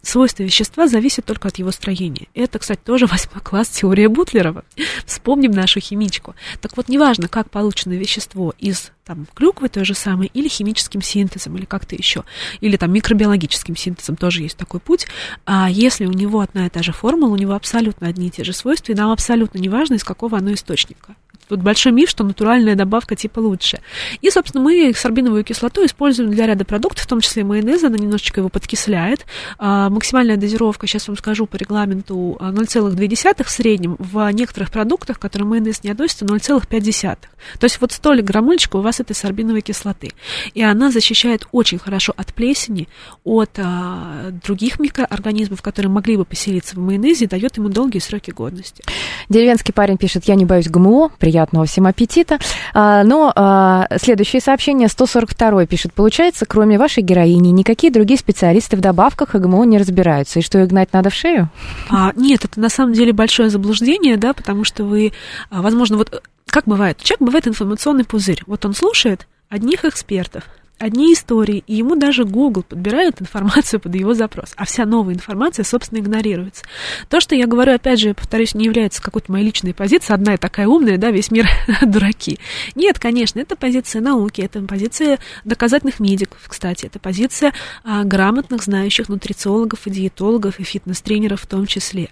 свойства 0.06 0.42
вещества 0.42 0.86
зависят 0.86 1.24
только 1.24 1.48
от 1.48 1.58
его 1.58 1.70
строения. 1.70 2.26
Это, 2.34 2.58
кстати, 2.58 2.80
тоже 2.84 3.06
восьмой 3.10 3.42
класс 3.42 3.68
теория 3.68 4.08
Бутлерова. 4.08 4.64
Вспомним 5.06 5.50
нашу 5.50 5.80
химичку. 5.80 6.34
Так 6.60 6.76
вот, 6.76 6.88
неважно, 6.88 7.28
как 7.28 7.50
получено 7.50 7.92
вещество 7.94 8.54
из 8.58 8.92
там, 9.04 9.26
клюквы 9.34 9.68
той 9.68 9.84
же 9.84 9.94
самой, 9.94 10.30
или 10.32 10.48
химическим 10.48 11.02
синтезом, 11.02 11.56
или 11.56 11.64
как-то 11.64 11.94
еще, 11.94 12.24
или 12.60 12.76
там 12.76 12.92
микробиологическим 12.92 13.76
синтезом, 13.76 14.16
тоже 14.16 14.42
есть 14.42 14.56
такой 14.56 14.80
путь. 14.80 15.06
А 15.44 15.68
если 15.70 16.06
у 16.06 16.12
него 16.12 16.40
одна 16.40 16.66
и 16.66 16.70
та 16.70 16.82
же 16.82 16.92
формула, 16.92 17.30
у 17.30 17.36
него 17.36 17.52
абсолютно 17.52 18.08
одни 18.08 18.28
и 18.28 18.30
те 18.30 18.44
же 18.44 18.52
свойства, 18.52 18.92
и 18.92 18.96
нам 18.96 19.10
абсолютно 19.10 19.58
не 19.58 19.68
важно, 19.68 19.94
из 19.94 20.04
какого 20.04 20.38
оно 20.38 20.54
источника. 20.54 21.16
Тут 21.48 21.60
большой 21.60 21.92
миф, 21.92 22.08
что 22.08 22.24
натуральная 22.24 22.74
добавка 22.74 23.16
типа 23.16 23.40
лучше. 23.40 23.80
И, 24.20 24.30
собственно, 24.30 24.64
мы 24.64 24.92
сорбиновую 24.94 25.44
кислоту 25.44 25.84
используем 25.84 26.30
для 26.30 26.46
ряда 26.46 26.64
продуктов, 26.64 27.04
в 27.04 27.06
том 27.06 27.20
числе 27.20 27.44
майонеза, 27.44 27.88
она 27.88 27.96
немножечко 27.96 28.40
его 28.40 28.48
подкисляет. 28.48 29.26
А, 29.58 29.90
максимальная 29.90 30.36
дозировка, 30.36 30.86
сейчас 30.86 31.08
вам 31.08 31.16
скажу 31.16 31.46
по 31.46 31.56
регламенту, 31.56 32.38
0,2 32.40 33.44
в 33.44 33.50
среднем, 33.50 33.96
в 33.98 34.30
некоторых 34.32 34.70
продуктах, 34.70 35.18
которые 35.18 35.46
майонез 35.46 35.84
не 35.84 35.90
относится, 35.90 36.24
0,5. 36.24 37.18
То 37.58 37.64
есть 37.64 37.80
вот 37.80 37.92
столик 37.92 38.24
граммульчика 38.24 38.76
у 38.76 38.80
вас 38.80 39.00
этой 39.00 39.14
сорбиновой 39.14 39.60
кислоты. 39.60 40.12
И 40.54 40.62
она 40.62 40.90
защищает 40.90 41.46
очень 41.52 41.78
хорошо 41.78 42.14
от 42.16 42.32
плесени, 42.32 42.88
от 43.22 43.50
а, 43.58 44.30
других 44.44 44.80
микроорганизмов, 44.80 45.62
которые 45.62 45.90
могли 45.90 46.16
бы 46.16 46.24
поселиться 46.24 46.76
в 46.76 46.78
майонезе, 46.78 47.26
и 47.26 47.28
дает 47.28 47.56
ему 47.56 47.68
долгие 47.68 47.98
сроки 47.98 48.30
годности. 48.30 48.82
Деревенский 49.28 49.72
парень 49.74 49.98
пишет, 49.98 50.24
я 50.24 50.34
не 50.34 50.44
боюсь 50.44 50.68
ГМО, 50.68 51.12
приятного 51.34 51.66
всем 51.66 51.86
аппетита. 51.86 52.38
А, 52.74 53.02
но 53.02 53.32
а, 53.34 53.88
следующее 54.00 54.40
сообщение, 54.40 54.86
142 54.86 55.66
пишет, 55.66 55.92
получается, 55.92 56.46
кроме 56.46 56.78
вашей 56.78 57.02
героини, 57.02 57.48
никакие 57.48 57.92
другие 57.92 58.18
специалисты 58.18 58.76
в 58.76 58.80
добавках 58.80 59.34
и 59.34 59.38
ГМО 59.38 59.64
не 59.64 59.78
разбираются. 59.78 60.38
И 60.38 60.42
что, 60.42 60.60
их 60.60 60.68
гнать 60.68 60.92
надо 60.92 61.10
в 61.10 61.14
шею? 61.14 61.48
А, 61.90 62.12
нет, 62.14 62.44
это 62.44 62.60
на 62.60 62.68
самом 62.68 62.92
деле 62.92 63.12
большое 63.12 63.50
заблуждение, 63.50 64.16
да, 64.16 64.32
потому 64.32 64.62
что 64.62 64.84
вы, 64.84 65.12
а, 65.50 65.60
возможно, 65.60 65.96
вот 65.96 66.22
как 66.46 66.66
бывает, 66.66 66.98
человек 67.02 67.22
бывает 67.22 67.48
информационный 67.48 68.04
пузырь. 68.04 68.42
Вот 68.46 68.64
он 68.64 68.74
слушает 68.74 69.26
одних 69.48 69.84
экспертов, 69.84 70.44
одни 70.84 71.14
истории, 71.14 71.64
и 71.66 71.76
ему 71.76 71.96
даже 71.96 72.24
Google 72.24 72.62
подбирает 72.62 73.20
информацию 73.20 73.80
под 73.80 73.94
его 73.94 74.12
запрос, 74.12 74.52
а 74.56 74.66
вся 74.66 74.84
новая 74.84 75.14
информация, 75.14 75.64
собственно, 75.64 76.00
игнорируется. 76.00 76.64
То, 77.08 77.20
что 77.20 77.34
я 77.34 77.46
говорю, 77.46 77.72
опять 77.72 78.00
же, 78.00 78.12
повторюсь, 78.12 78.54
не 78.54 78.66
является 78.66 79.02
какой-то 79.02 79.32
моей 79.32 79.46
личной 79.46 79.72
позицией, 79.72 80.14
одна 80.14 80.34
и 80.34 80.36
такая 80.36 80.68
умная, 80.68 80.98
да, 80.98 81.10
весь 81.10 81.30
мир 81.30 81.48
дураки. 81.82 82.38
Нет, 82.74 82.98
конечно, 82.98 83.40
это 83.40 83.56
позиция 83.56 84.02
науки, 84.02 84.42
это 84.42 84.60
позиция 84.62 85.18
доказательных 85.44 86.00
медиков, 86.00 86.38
кстати, 86.46 86.86
это 86.86 86.98
позиция 86.98 87.54
а, 87.82 88.04
грамотных, 88.04 88.62
знающих 88.62 89.08
нутрициологов 89.08 89.86
и 89.86 89.90
диетологов, 89.90 90.60
и 90.60 90.64
фитнес-тренеров 90.64 91.40
в 91.40 91.46
том 91.46 91.66
числе. 91.66 92.10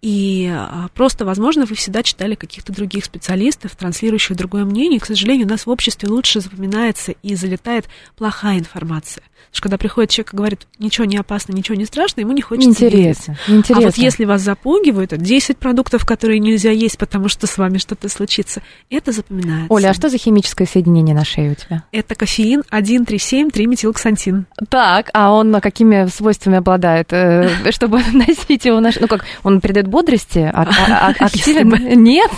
И 0.00 0.50
а, 0.50 0.88
просто, 0.94 1.26
возможно, 1.26 1.66
вы 1.66 1.74
всегда 1.74 2.02
читали 2.02 2.36
каких-то 2.36 2.72
других 2.72 3.04
специалистов, 3.04 3.76
транслирующих 3.76 4.34
другое 4.34 4.64
мнение, 4.64 4.98
к 4.98 5.06
сожалению, 5.06 5.46
у 5.46 5.50
нас 5.50 5.66
в 5.66 5.70
обществе 5.70 6.08
лучше 6.08 6.40
запоминается 6.40 7.12
и 7.22 7.34
залетает 7.34 7.86
плохая 8.16 8.58
информация. 8.58 9.24
Потому 9.24 9.56
что 9.56 9.62
когда 9.62 9.78
приходит 9.78 10.10
человек 10.10 10.32
и 10.32 10.36
говорит, 10.36 10.66
ничего 10.78 11.04
не 11.04 11.16
опасно, 11.16 11.52
ничего 11.52 11.76
не 11.76 11.84
страшно, 11.84 12.20
ему 12.20 12.32
не 12.32 12.42
хочется 12.42 12.68
Интересно. 12.68 13.36
верить. 13.46 13.58
Интересно. 13.60 13.76
А 13.76 13.86
вот 13.86 13.96
если 13.96 14.24
вас 14.24 14.42
запугивают, 14.42 15.16
10 15.16 15.58
продуктов, 15.58 16.04
которые 16.04 16.38
нельзя 16.38 16.70
есть, 16.70 16.98
потому 16.98 17.28
что 17.28 17.46
с 17.46 17.56
вами 17.58 17.78
что-то 17.78 18.08
случится, 18.08 18.62
это 18.90 19.12
запоминается. 19.12 19.72
Оля, 19.72 19.90
а 19.90 19.94
что 19.94 20.08
за 20.08 20.18
химическое 20.18 20.66
соединение 20.66 21.14
на 21.14 21.24
шее 21.24 21.52
у 21.52 21.54
тебя? 21.54 21.84
Это 21.92 22.14
кофеин 22.14 22.62
1,3,7-3-метилксантин. 22.70 24.44
Так, 24.68 25.10
а 25.12 25.32
он 25.32 25.60
какими 25.60 26.06
свойствами 26.06 26.58
обладает, 26.58 27.12
э, 27.12 27.48
чтобы 27.70 28.00
носить 28.12 28.64
его 28.64 28.80
на 28.80 28.92
шее? 28.92 29.02
Ну 29.02 29.08
как, 29.08 29.24
он 29.42 29.60
придает 29.60 29.88
бодрости? 29.88 30.38
А, 30.38 30.62
а, 30.62 31.08
а, 31.08 31.08
активен? 31.24 32.02
Нет? 32.02 32.30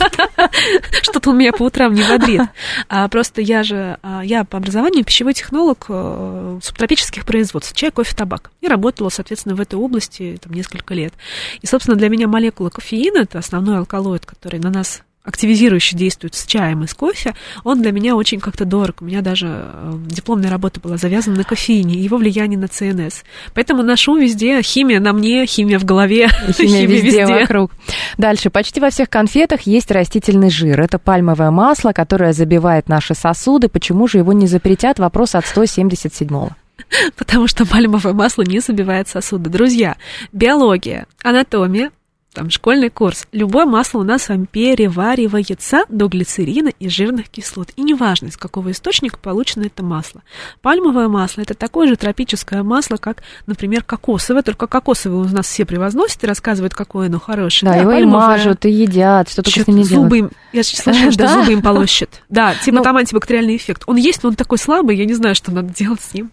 Что-то 1.03 1.31
он 1.31 1.39
меня 1.39 1.53
по 1.53 1.65
утрам 1.65 1.93
не 1.95 2.03
бодрит. 2.03 2.43
А, 2.89 3.09
просто 3.09 3.41
я 3.41 3.63
же, 3.63 3.99
а, 4.03 4.23
я 4.23 4.45
по 4.45 4.59
образованию 4.59 5.05
пищевой 5.05 5.35
технолог 5.35 5.56
э, 5.89 6.61
субтропических 6.63 7.25
производств, 7.25 7.75
чай, 7.75 7.91
кофе, 7.91 8.15
табак. 8.15 8.51
И 8.61 8.69
работала, 8.69 9.09
соответственно, 9.09 9.55
в 9.55 9.61
этой 9.61 9.77
области 9.77 10.39
там, 10.43 10.53
несколько 10.53 10.95
лет. 10.95 11.15
И, 11.63 11.67
собственно, 11.67 11.97
для 11.97 12.09
меня 12.09 12.29
молекула 12.29 12.71
кофеина, 12.71 13.19
это 13.19 13.39
основной 13.39 13.79
алкалоид, 13.79 14.27
который 14.27 14.61
на 14.61 14.71
нас 14.71 15.03
активизирующе 15.27 15.97
действует 15.97 16.35
с 16.35 16.47
чаем 16.47 16.85
и 16.85 16.87
с 16.87 16.95
кофе, 16.95 17.35
он 17.65 17.83
для 17.83 17.93
меня 17.93 18.15
очень 18.15 18.41
как-то 18.41 18.65
дорог. 18.65 19.03
У 19.03 19.05
меня 19.05 19.21
даже 19.21 19.49
э, 19.49 19.93
дипломная 20.07 20.51
работа 20.51 20.81
была 20.81 20.97
завязана 20.97 21.37
на 21.37 21.45
кофеине 21.45 21.97
и 21.97 22.03
его 22.03 22.17
влияние 22.17 22.59
на 22.59 22.69
ЦНС. 22.69 23.25
Поэтому 23.53 23.83
ношу 23.83 24.17
везде 24.17 24.63
химия 24.63 25.01
на 25.01 25.13
мне, 25.13 25.45
химия 25.47 25.79
в 25.79 25.85
голове, 25.85 26.29
химия, 26.53 26.55
химия 26.55 26.87
везде, 26.87 27.21
везде 27.21 27.27
вокруг. 27.27 27.73
Дальше. 28.17 28.51
Почти 28.51 28.81
во 28.81 28.91
всех 28.91 29.11
конфетах 29.11 29.63
есть 29.63 29.91
растительный 29.91 30.51
жир. 30.51 30.81
Это 30.81 30.99
пальмовое 30.99 31.51
масло, 31.51 31.93
которое 31.93 32.33
забивает 32.33 32.89
наши 32.89 33.15
сосуды. 33.15 33.69
Почему 33.69 34.07
же 34.07 34.19
его 34.19 34.33
не 34.33 34.47
запретят? 34.47 34.99
Вопрос 34.99 35.35
от 35.35 35.45
177-го. 35.45 36.51
Потому 37.17 37.49
что 37.49 37.67
пальмовое 37.67 38.13
масло 38.13 38.43
не 38.43 38.61
забивает 38.61 39.09
сосуды. 39.09 39.51
Друзья, 39.51 39.97
биология, 40.33 41.07
анатомия, 41.23 41.91
там 42.37 42.51
школьный 42.51 42.91
курс. 42.91 43.27
Любое 43.33 43.65
масло 43.65 44.01
у 44.01 44.03
нас 44.03 44.25
с 44.25 44.29
вами 44.29 44.45
переваривается 44.45 45.85
до 45.89 46.07
глицерина 46.07 46.69
и 46.69 46.91
жирных 46.91 47.31
кислот. 47.31 47.71
И 47.77 47.83
неважно, 47.83 48.27
из 48.27 48.37
какого 48.37 48.73
источника 48.73 49.19
получено 49.19 49.65
это 49.65 49.83
масло. 49.83 50.23
Пальмовое 50.61 51.09
масло 51.09 51.41
это 51.41 51.55
такое 51.55 51.89
же 51.89 51.97
тропическое 51.97 52.63
масло, 52.63 52.99
как, 52.99 53.23
например, 53.47 53.85
кокосовое, 53.85 54.43
только 54.43 54.67
кокосовое 54.67 55.25
у 55.25 55.29
нас 55.35 55.47
все 55.47 55.65
превозносят 55.65 56.25
и 56.25 56.27
рассказывают, 56.27 56.75
какое 56.75 57.07
оно 57.07 57.19
хорошее. 57.19 57.73
Да, 57.73 57.77
да 57.77 57.81
его 57.81 57.91
пальмовое... 57.93 58.25
и 58.25 58.29
мажут, 58.29 58.67
и 58.67 58.71
едят, 58.71 59.31
что 59.31 59.43
только 59.43 59.61
с 59.61 59.67
ним 59.67 59.79
не 59.79 59.85
зубы 59.85 60.19
им, 60.19 60.31
Я 60.53 60.63
слышала, 60.63 61.11
что 61.11 61.27
зубы 61.41 61.55
им 61.55 61.63
полощет. 61.63 62.23
Да, 62.29 62.55
типа 62.63 62.77
ну, 62.77 62.83
там 62.83 62.99
антибактериальный 62.99 63.57
эффект. 63.57 63.85
Он 63.87 63.97
есть, 63.97 64.23
но 64.23 64.29
он 64.29 64.35
такой 64.35 64.59
слабый, 64.59 64.95
я 64.97 65.07
не 65.07 65.15
знаю, 65.15 65.35
что 65.35 65.53
надо 65.53 65.73
делать 65.73 66.03
с 66.03 66.13
ним. 66.13 66.33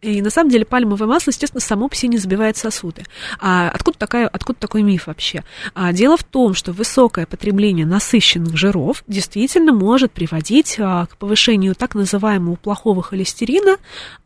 И 0.00 0.20
на 0.20 0.30
самом 0.30 0.50
деле 0.50 0.64
пальмовое 0.64 1.06
масло, 1.06 1.30
естественно, 1.30 1.60
само 1.60 1.88
по 1.88 1.94
себе 1.94 2.08
не 2.08 2.18
забивает 2.18 2.56
сосуды. 2.56 3.04
А 3.40 3.68
откуда, 3.68 3.98
такая, 3.98 4.26
откуда 4.26 4.58
такой 4.58 4.82
миф 4.82 5.06
вообще? 5.06 5.27
Вообще. 5.28 5.44
А 5.74 5.92
дело 5.92 6.16
в 6.16 6.24
том, 6.24 6.54
что 6.54 6.72
высокое 6.72 7.26
потребление 7.26 7.86
насыщенных 7.86 8.56
жиров 8.56 9.04
действительно 9.06 9.72
может 9.72 10.12
приводить 10.12 10.76
а, 10.78 11.06
к 11.06 11.16
повышению 11.16 11.74
так 11.74 11.94
называемого 11.94 12.56
плохого 12.56 13.02
холестерина, 13.02 13.76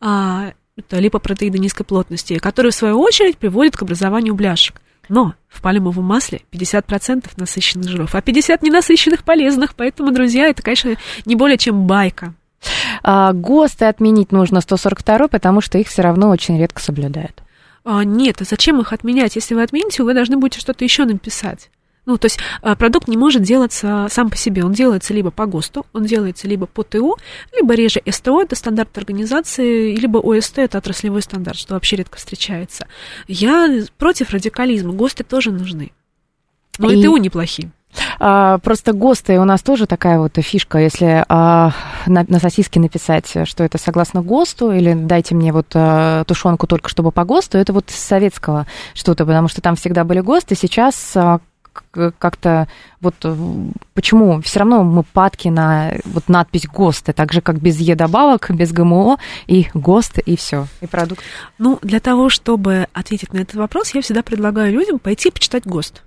а, 0.00 0.52
это 0.76 0.98
липопротеиды 0.98 1.58
низкой 1.58 1.84
плотности, 1.84 2.38
который 2.38 2.70
в 2.70 2.74
свою 2.74 2.98
очередь 3.00 3.36
приводит 3.36 3.76
к 3.76 3.82
образованию 3.82 4.34
бляшек. 4.34 4.80
Но 5.08 5.34
в 5.48 5.60
пальмовом 5.60 6.04
масле 6.04 6.42
50% 6.52 7.26
насыщенных 7.36 7.88
жиров, 7.88 8.14
а 8.14 8.20
50% 8.20 8.58
ненасыщенных 8.62 9.24
полезных. 9.24 9.74
Поэтому, 9.74 10.12
друзья, 10.12 10.46
это, 10.46 10.62
конечно, 10.62 10.96
не 11.26 11.34
более 11.34 11.58
чем 11.58 11.86
байка. 11.86 12.34
А, 13.02 13.32
ГОСТы 13.32 13.86
отменить 13.86 14.30
нужно 14.30 14.60
142, 14.60 15.28
потому 15.28 15.60
что 15.60 15.78
их 15.78 15.88
все 15.88 16.02
равно 16.02 16.30
очень 16.30 16.58
редко 16.58 16.80
соблюдают. 16.80 17.42
А, 17.84 18.04
нет, 18.04 18.40
а 18.40 18.44
зачем 18.44 18.80
их 18.80 18.92
отменять? 18.92 19.36
Если 19.36 19.54
вы 19.54 19.62
отмените, 19.62 20.02
вы 20.02 20.14
должны 20.14 20.36
будете 20.36 20.60
что-то 20.60 20.84
еще 20.84 21.04
написать. 21.04 21.70
Ну, 22.04 22.18
то 22.18 22.26
есть 22.26 22.38
а, 22.62 22.74
продукт 22.74 23.06
не 23.06 23.16
может 23.16 23.42
делаться 23.42 24.08
сам 24.10 24.28
по 24.28 24.36
себе. 24.36 24.64
Он 24.64 24.72
делается 24.72 25.14
либо 25.14 25.30
по 25.30 25.46
ГОСТу, 25.46 25.86
он 25.92 26.04
делается 26.04 26.48
либо 26.48 26.66
по 26.66 26.82
ТУ, 26.82 27.16
либо 27.56 27.74
реже 27.74 28.02
СТО, 28.08 28.42
это 28.42 28.56
стандарт 28.56 28.96
организации, 28.98 29.94
либо 29.94 30.18
ОСТ, 30.18 30.58
это 30.58 30.78
отраслевой 30.78 31.22
стандарт, 31.22 31.58
что 31.58 31.74
вообще 31.74 31.96
редко 31.96 32.18
встречается. 32.18 32.88
Я 33.28 33.84
против 33.98 34.30
радикализма. 34.30 34.92
ГОСТы 34.92 35.22
тоже 35.22 35.52
нужны. 35.52 35.92
Но 36.78 36.90
и, 36.90 36.98
и 36.98 37.04
ТУ 37.04 37.16
неплохие. 37.18 37.70
А, 38.18 38.58
просто 38.58 38.92
ГОСТы 38.92 39.38
у 39.38 39.44
нас 39.44 39.62
тоже 39.62 39.86
такая 39.86 40.18
вот 40.18 40.36
фишка, 40.36 40.78
если 40.78 41.24
а, 41.28 41.72
на, 42.06 42.24
на 42.28 42.38
сосиске 42.38 42.80
написать, 42.80 43.34
что 43.44 43.64
это 43.64 43.78
согласно 43.78 44.22
ГОСТу, 44.22 44.72
или 44.72 44.94
дайте 44.94 45.34
мне 45.34 45.52
вот 45.52 45.66
а, 45.74 46.24
тушенку 46.24 46.66
только 46.66 46.88
чтобы 46.88 47.12
по 47.12 47.24
ГОСТу, 47.24 47.58
это 47.58 47.72
вот 47.72 47.90
советского 47.90 48.66
что-то, 48.94 49.26
потому 49.26 49.48
что 49.48 49.60
там 49.60 49.76
всегда 49.76 50.04
были 50.04 50.20
ГОСТы, 50.20 50.54
сейчас 50.54 51.16
как-то 51.90 52.68
вот 53.00 53.14
э, 53.24 53.34
почему 53.94 54.40
все 54.42 54.60
равно 54.60 54.82
мы 54.84 55.02
падки 55.02 55.48
на 55.48 55.94
вот 56.04 56.28
надпись 56.28 56.66
ГОСТы, 56.66 57.12
так 57.12 57.32
же 57.32 57.40
как 57.40 57.60
без 57.60 57.78
Е 57.78 57.94
добавок, 57.94 58.50
без 58.50 58.72
ГМО 58.72 59.18
и 59.46 59.68
ГОСТ 59.74 60.18
и 60.18 60.36
все, 60.36 60.66
и 60.80 60.86
продукт. 60.86 61.22
Ну, 61.58 61.78
для 61.82 62.00
того, 62.00 62.28
чтобы 62.28 62.88
ответить 62.92 63.32
на 63.32 63.38
этот 63.38 63.54
вопрос, 63.54 63.94
я 63.94 64.02
всегда 64.02 64.22
предлагаю 64.22 64.72
людям 64.72 64.98
пойти 64.98 65.30
почитать 65.30 65.66
ГОСТ. 65.66 66.02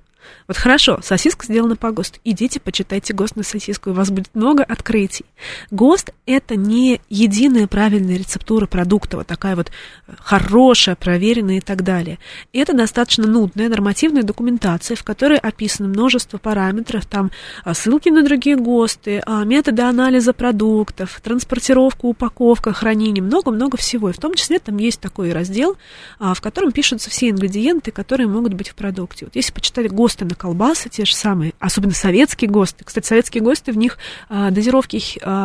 Вот 0.47 0.57
хорошо, 0.57 0.99
сосиска 1.01 1.45
сделана 1.45 1.75
по 1.75 1.91
ГОСТу. 1.91 2.19
Идите, 2.23 2.59
почитайте 2.59 3.13
ГОСТ 3.13 3.37
на 3.37 3.43
сосиску, 3.43 3.89
и 3.89 3.93
у 3.93 3.95
вас 3.95 4.11
будет 4.11 4.33
много 4.35 4.63
открытий. 4.63 5.25
ГОСТ– 5.71 6.11
это 6.27 6.55
не 6.55 7.01
единая 7.09 7.65
правильная 7.67 8.17
рецептура 8.17 8.67
продукта, 8.67 9.17
вот 9.17 9.27
такая 9.27 9.55
вот 9.55 9.71
э, 10.07 10.11
хорошая, 10.19 10.95
проверенная 10.95 11.57
и 11.57 11.61
так 11.61 11.83
далее. 11.83 12.19
Это 12.53 12.73
достаточно 12.73 13.25
нудная 13.25 13.69
нормативная 13.69 14.21
документация, 14.21 14.95
в 14.95 15.03
которой 15.03 15.39
описано 15.39 15.87
множество 15.87 16.37
параметров, 16.37 17.07
там 17.07 17.31
а, 17.63 17.73
ссылки 17.73 18.09
на 18.09 18.23
другие 18.23 18.55
ГОСТы, 18.55 19.23
а, 19.25 19.43
методы 19.45 19.81
анализа 19.81 20.33
продуктов, 20.33 21.19
транспортировка, 21.23 22.05
упаковка, 22.05 22.71
хранение, 22.71 23.23
много-много 23.23 23.77
всего. 23.77 24.11
И 24.11 24.13
в 24.13 24.19
том 24.19 24.35
числе 24.35 24.59
там 24.59 24.77
есть 24.77 24.99
такой 24.99 25.33
раздел, 25.33 25.75
в 26.19 26.39
котором 26.39 26.71
пишутся 26.71 27.09
все 27.09 27.29
ингредиенты, 27.29 27.91
которые 27.91 28.27
могут 28.27 28.53
быть 28.53 28.69
в 28.69 28.75
продукте. 28.75 29.25
Вот 29.25 29.35
если 29.35 29.51
почитать 29.51 29.91
ГОСТы 30.15 30.25
на 30.25 30.35
колбасы, 30.35 30.89
те 30.89 31.03
же 31.05 31.13
самые, 31.13 31.53
особенно 31.59 31.93
советские 31.93 32.49
ГОСТы, 32.49 32.85
кстати, 32.85 33.05
советские 33.05 33.43
ГОСТы, 33.43 33.71
в 33.71 33.77
них 33.77 33.97
дозировки 34.29 34.97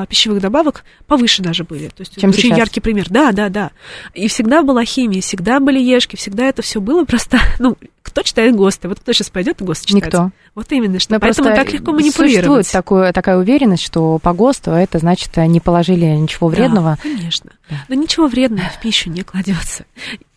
пищевых 0.06 0.40
добавок 0.40 0.84
повыше 1.06 1.42
даже 1.42 1.64
были. 1.64 1.88
То 1.88 2.00
есть 2.00 2.20
Чем 2.20 2.30
очень 2.30 2.42
сейчас? 2.42 2.58
яркий 2.58 2.80
пример. 2.80 3.06
Да, 3.10 3.32
да, 3.32 3.48
да. 3.48 3.70
И 4.14 4.28
всегда 4.28 4.62
была 4.62 4.84
химия, 4.84 5.20
всегда 5.20 5.58
были 5.58 5.80
ешки, 5.80 6.16
всегда 6.16 6.46
это 6.46 6.62
все 6.62 6.80
было 6.80 7.04
просто, 7.04 7.38
ну, 7.58 7.76
кто 8.02 8.22
читает 8.22 8.54
ГОСТы? 8.56 8.88
Вот 8.88 9.00
кто 9.00 9.12
сейчас 9.12 9.30
пойдет 9.30 9.60
ГОСТ 9.60 9.86
читать? 9.86 10.04
Никто. 10.06 10.30
Вот 10.54 10.70
именно, 10.70 10.98
что 10.98 11.14
Но 11.14 11.20
поэтому 11.20 11.50
так 11.50 11.72
легко 11.72 11.92
манипулировать. 11.92 12.66
Существует 12.66 12.70
такое, 12.70 13.12
такая 13.12 13.38
уверенность, 13.38 13.84
что 13.84 14.18
по 14.18 14.32
ГОСТу 14.32 14.70
это 14.70 14.98
значит 14.98 15.36
не 15.36 15.60
положили 15.60 16.04
ничего 16.04 16.48
вредного. 16.48 16.98
Да, 17.02 17.10
конечно. 17.10 17.50
Но 17.88 17.94
ничего 17.94 18.26
вредного 18.26 18.68
в 18.68 18.80
пищу 18.80 19.10
не 19.10 19.22
кладется. 19.22 19.84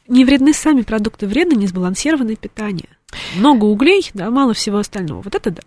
Не 0.07 0.25
вредны 0.25 0.53
сами 0.53 0.81
продукты, 0.81 1.27
вредно 1.27 1.55
несбалансированное 1.55 2.35
питание. 2.35 2.89
Много 3.35 3.65
углей, 3.65 4.09
да, 4.13 4.29
мало 4.29 4.53
всего 4.53 4.77
остального. 4.77 5.21
Вот 5.21 5.35
это 5.35 5.51
да. 5.51 5.61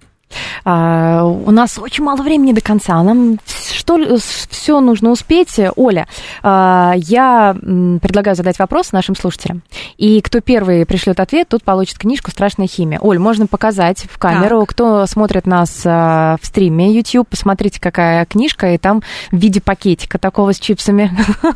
А, 0.65 1.25
у 1.25 1.51
нас 1.51 1.79
очень 1.79 2.05
мало 2.05 2.23
времени 2.23 2.53
до 2.53 2.61
конца. 2.61 3.03
Нам 3.03 3.39
что 3.87 4.19
все 4.51 4.81
нужно 4.81 5.11
успеть. 5.11 5.61
Оля, 5.77 6.09
а, 6.43 6.95
я 6.97 7.55
предлагаю 8.03 8.35
задать 8.37 8.59
вопрос 8.59 8.93
нашим 8.93 9.15
слушателям. 9.15 9.63
И 9.97 10.21
кто 10.21 10.41
первый 10.41 10.85
пришлет 10.87 11.21
ответ, 11.21 11.49
тот 11.49 11.63
получит 11.63 11.99
книжку 11.99 12.31
«Страшная 12.31 12.67
химия». 12.67 12.99
Оль, 13.01 13.19
можно 13.19 13.47
показать 13.47 14.07
в 14.11 14.19
камеру. 14.19 14.61
Так. 14.61 14.71
Кто 14.71 15.07
смотрит 15.07 15.47
нас 15.47 15.83
а, 15.85 16.37
в 16.41 16.47
стриме 16.47 16.93
YouTube, 16.93 17.29
посмотрите, 17.29 17.81
какая 17.81 18.25
книжка, 18.27 18.75
и 18.75 18.79
там 18.79 19.03
в 19.31 19.37
виде 19.37 19.61
пакетика 19.61 20.19
такого 20.19 20.53
с 20.53 20.59
чипсами. 20.59 21.11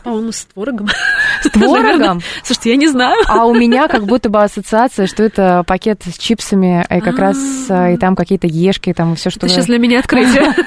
По-моему, 0.04 0.32
с 0.32 0.44
творогом. 0.44 0.88
С 1.42 1.50
творогом? 1.50 2.20
Слушайте, 2.44 2.70
я 2.70 2.76
не 2.76 2.88
знаю. 2.88 3.16
А 3.26 3.46
у 3.46 3.54
меня 3.54 3.88
как 3.88 4.04
будто 4.04 4.28
бы 4.28 4.42
ассоциация, 4.42 5.06
что 5.06 5.22
это 5.22 5.64
пакет 5.66 6.02
с 6.04 6.16
чипсами, 6.16 6.86
и 6.88 7.00
как 7.00 7.18
раз 7.18 7.36
и 7.68 7.96
там 7.96 8.14
какие-то 8.14 8.46
ешки, 8.60 8.92
там 8.92 9.16
все, 9.16 9.30
что... 9.30 9.46
Это 9.46 9.54
сейчас 9.54 9.66
для 9.66 9.78
меня 9.78 10.00
открытие. 10.00 10.54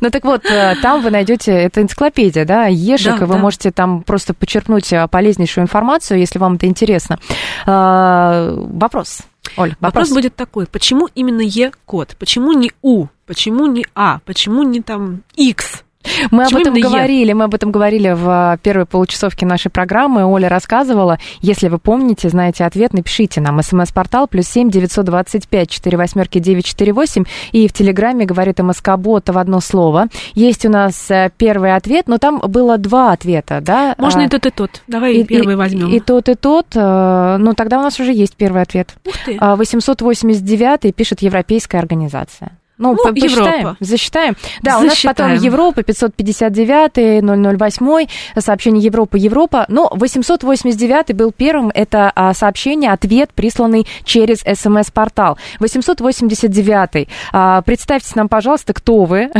Ну 0.00 0.10
так 0.10 0.24
вот, 0.24 0.42
там 0.82 1.02
вы 1.02 1.10
найдете, 1.10 1.52
это 1.52 1.80
энциклопедия, 1.80 2.44
да, 2.44 2.66
ешек, 2.66 3.22
и 3.22 3.24
вы 3.24 3.38
можете 3.38 3.70
там 3.70 4.02
просто 4.02 4.34
почерпнуть 4.34 4.92
полезнейшую 5.10 5.64
информацию, 5.64 6.18
если 6.18 6.38
вам 6.38 6.54
это 6.54 6.66
интересно. 6.66 7.18
Вопрос. 7.64 9.22
Оль, 9.56 9.70
вопрос. 9.80 9.80
вопрос 9.80 10.10
будет 10.10 10.36
такой: 10.36 10.66
почему 10.66 11.08
именно 11.14 11.40
Е 11.40 11.72
код? 11.86 12.16
Почему 12.18 12.52
не 12.52 12.72
У? 12.82 13.06
Почему 13.26 13.66
не 13.66 13.86
А? 13.94 14.18
Почему 14.24 14.62
не 14.62 14.80
там 14.80 15.22
X? 15.36 15.84
Мы 16.30 16.44
об 16.44 16.54
этом 16.54 16.74
говорили, 16.74 17.32
мы 17.32 17.44
об 17.44 17.54
этом 17.54 17.70
говорили 17.70 18.12
в 18.12 18.58
первой 18.62 18.86
получасовке 18.86 19.46
нашей 19.46 19.70
программы. 19.70 20.24
Оля 20.24 20.48
рассказывала. 20.48 21.18
Если 21.40 21.68
вы 21.68 21.78
помните, 21.78 22.28
знаете 22.28 22.64
ответ, 22.64 22.92
напишите 22.92 23.40
нам. 23.40 23.62
СМС-портал 23.62 24.26
плюс 24.28 24.46
семь 24.46 24.70
девятьсот 24.70 25.06
двадцать 25.06 25.48
пять 25.48 25.70
четыре 25.70 25.96
восьмерки 25.96 26.38
девять 26.38 26.66
четыре 26.66 26.92
восемь. 26.92 27.24
И 27.52 27.68
в 27.68 27.72
Телеграме 27.72 28.24
говорит 28.24 28.58
МСК-бот 28.60 29.28
в 29.28 29.38
одно 29.38 29.60
слово. 29.60 30.08
Есть 30.34 30.64
у 30.66 30.70
нас 30.70 31.10
э, 31.10 31.30
первый 31.36 31.74
ответ, 31.74 32.08
но 32.08 32.18
там 32.18 32.40
было 32.40 32.78
два 32.78 33.12
ответа, 33.12 33.60
да? 33.60 33.94
Можно 33.98 34.22
а, 34.22 34.24
и 34.26 34.28
тот, 34.28 34.46
и 34.46 34.50
тот. 34.50 34.82
Давай 34.86 35.14
и, 35.14 35.24
первый 35.24 35.56
возьмем. 35.56 35.88
И, 35.88 35.96
и 35.96 36.00
тот, 36.00 36.28
и 36.28 36.34
тот. 36.34 36.66
Ну, 36.74 37.54
тогда 37.54 37.78
у 37.78 37.82
нас 37.82 37.98
уже 38.00 38.12
есть 38.12 38.36
первый 38.36 38.62
ответ. 38.62 38.94
Ух 39.06 39.14
ты. 39.24 39.38
889 39.40 40.94
пишет 40.94 41.22
Европейская 41.22 41.78
организация. 41.78 42.52
Ну, 42.76 42.94
ну 42.94 43.12
посчитаем, 43.12 43.60
Европа. 43.60 43.76
засчитаем. 43.78 44.36
Да, 44.62 44.80
Засчитаем. 44.80 44.82
у 44.82 44.86
нас 44.86 45.02
потом 45.02 45.34
Европа, 45.34 45.82
559, 45.84 47.22
008, 47.22 48.06
сообщение 48.40 48.82
Европа, 48.82 49.16
Европа. 49.16 49.64
Но 49.68 49.88
889 49.92 51.14
был 51.14 51.30
первым, 51.30 51.70
это 51.72 52.10
а, 52.14 52.34
сообщение, 52.34 52.90
ответ, 52.90 53.32
присланный 53.32 53.86
через 54.04 54.40
СМС-портал. 54.40 55.38
889. 55.60 57.08
А, 57.32 57.62
представьте 57.62 58.10
нам, 58.16 58.28
пожалуйста, 58.28 58.72
кто 58.72 59.04
вы, 59.04 59.30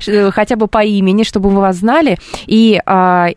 хотя 0.32 0.56
бы 0.56 0.66
по 0.66 0.82
имени, 0.82 1.22
чтобы 1.22 1.50
мы 1.50 1.60
вас 1.60 1.76
знали. 1.76 2.18
И 2.46 2.80
а, 2.84 3.28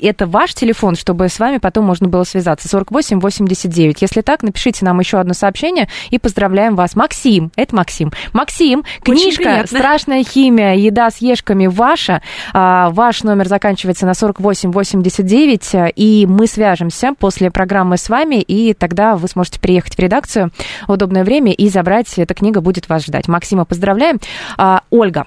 это 0.00 0.26
ваш 0.26 0.54
телефон, 0.54 0.96
чтобы 0.96 1.28
с 1.28 1.38
вами 1.38 1.58
потом 1.58 1.84
можно 1.84 2.08
было 2.08 2.24
связаться. 2.24 2.68
48 2.68 3.20
89. 3.20 4.02
Если 4.02 4.20
так, 4.20 4.42
напишите 4.42 4.84
нам 4.84 5.00
еще 5.00 5.18
одно 5.18 5.34
сообщение 5.34 5.88
и 6.10 6.18
поздравляем 6.18 6.76
вас. 6.76 6.96
Максим, 6.96 7.50
это 7.56 7.74
Максим. 7.76 8.12
Максим, 8.32 8.84
книжка 9.02 9.64
«Страшная 9.66 10.24
химия. 10.24 10.74
Еда 10.74 11.10
с 11.10 11.18
ешками» 11.18 11.66
ваша. 11.66 12.22
А, 12.52 12.90
ваш 12.90 13.22
номер 13.22 13.48
заканчивается 13.48 14.06
на 14.06 14.14
48 14.14 14.72
89, 14.72 15.92
и 15.96 16.26
мы 16.28 16.46
свяжемся 16.46 17.14
после 17.18 17.50
программы 17.50 17.96
с 17.96 18.08
вами, 18.08 18.36
и 18.36 18.74
тогда 18.74 19.16
вы 19.16 19.28
сможете 19.28 19.60
приехать 19.60 19.94
в 19.94 19.98
редакцию 19.98 20.50
в 20.86 20.92
удобное 20.92 21.24
время 21.24 21.52
и 21.52 21.68
забрать. 21.68 22.18
Эта 22.18 22.34
книга 22.34 22.60
будет 22.60 22.88
вас 22.88 23.04
ждать. 23.04 23.28
Максима 23.28 23.64
поздравляем. 23.64 24.18
А, 24.56 24.82
Ольга, 24.90 25.26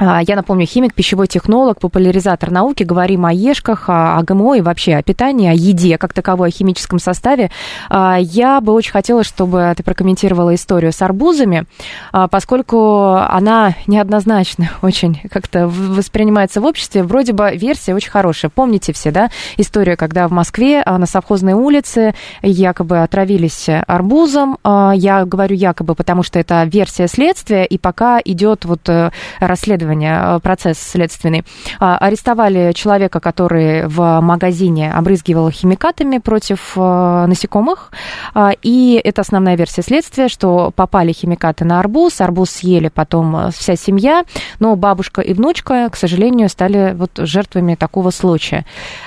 я 0.00 0.36
напомню, 0.36 0.66
химик, 0.66 0.94
пищевой 0.94 1.26
технолог, 1.26 1.78
популяризатор 1.80 2.50
науки. 2.50 2.82
Говорим 2.82 3.26
о 3.26 3.32
ешках, 3.32 3.84
о 3.88 4.20
ГМО 4.22 4.56
и 4.56 4.60
вообще 4.60 4.96
о 4.96 5.02
питании, 5.02 5.48
о 5.48 5.52
еде 5.52 5.98
как 5.98 6.12
таковой, 6.12 6.48
о 6.48 6.50
химическом 6.50 6.98
составе. 6.98 7.50
А, 7.88 8.16
я 8.18 8.60
бы 8.60 8.72
очень 8.72 8.92
хотела, 8.92 9.22
чтобы 9.22 9.72
ты 9.76 9.82
прокомментировала 9.82 10.54
историю 10.54 10.92
с 10.92 11.02
арбузами, 11.02 11.66
а, 12.12 12.28
поскольку 12.28 13.14
она 13.14 13.74
неоднозначно 13.86 14.70
очень 14.82 15.20
как-то 15.30 15.68
воспринимается 15.68 16.60
в 16.60 16.64
обществе. 16.64 17.02
Вроде 17.02 17.32
бы 17.32 17.52
версия 17.54 17.94
очень 17.94 18.10
хорошая. 18.10 18.50
Помните 18.50 18.92
все, 18.92 19.10
да, 19.10 19.30
историю, 19.56 19.96
когда 19.96 20.26
в 20.26 20.32
Москве 20.32 20.82
на 20.84 21.06
совхозной 21.06 21.52
улице 21.52 22.14
якобы 22.42 23.02
отравились 23.02 23.68
арбузом. 23.86 24.58
Я 24.64 25.24
говорю 25.24 25.54
якобы, 25.54 25.94
потому 25.94 26.22
что 26.22 26.38
это 26.38 26.64
версия 26.64 27.06
следствия, 27.06 27.64
и 27.64 27.78
пока 27.78 28.20
идет 28.24 28.64
вот 28.64 28.88
э, 28.88 29.10
расследование 29.38 29.81
расследование, 29.82 30.36
э, 30.36 30.40
процесс 30.40 30.78
следственный. 30.78 31.44
А, 31.80 31.98
арестовали 31.98 32.72
человека, 32.72 33.20
который 33.20 33.86
в 33.86 34.20
магазине 34.20 34.92
обрызгивал 34.92 35.50
химикатами 35.50 36.18
против 36.18 36.72
э, 36.76 37.26
насекомых. 37.26 37.90
А, 38.34 38.52
и 38.62 39.00
это 39.02 39.22
основная 39.22 39.56
версия 39.56 39.82
следствия, 39.82 40.28
что 40.28 40.70
попали 40.74 41.12
химикаты 41.12 41.64
на 41.64 41.80
арбуз, 41.80 42.20
арбуз 42.20 42.50
съели 42.50 42.88
потом 42.88 43.36
э, 43.36 43.50
вся 43.50 43.76
семья, 43.76 44.24
но 44.60 44.76
бабушка 44.76 45.20
и 45.20 45.34
внучка, 45.34 45.88
к 45.90 45.96
сожалению, 45.96 46.48
стали 46.48 46.94
вот 46.94 47.10
жертвами 47.18 47.74
такого 47.74 48.10
случая. 48.10 48.64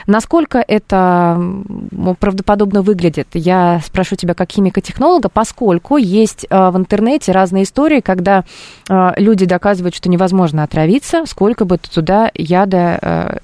Насколько 0.08 0.64
это 0.68 1.40
правдоподобно 2.20 2.82
выглядит? 2.82 3.28
Я 3.34 3.82
спрошу 3.86 4.16
тебя 4.16 4.34
как 4.34 4.52
химико-технолога, 4.52 5.30
поскольку 5.30 5.98
есть 5.98 6.46
в 6.50 6.74
интернете 6.76 7.32
разные 7.32 7.64
истории, 7.64 8.00
когда 8.02 8.44
люди 8.90 9.46
доказывают, 9.46 9.96
что 9.96 10.10
невозможно 10.10 10.65
отравиться, 10.66 11.26
сколько 11.26 11.66
бы 11.66 11.78
ты 11.78 11.90
туда 11.90 12.30
яда 12.34 13.00
э, 13.02 13.38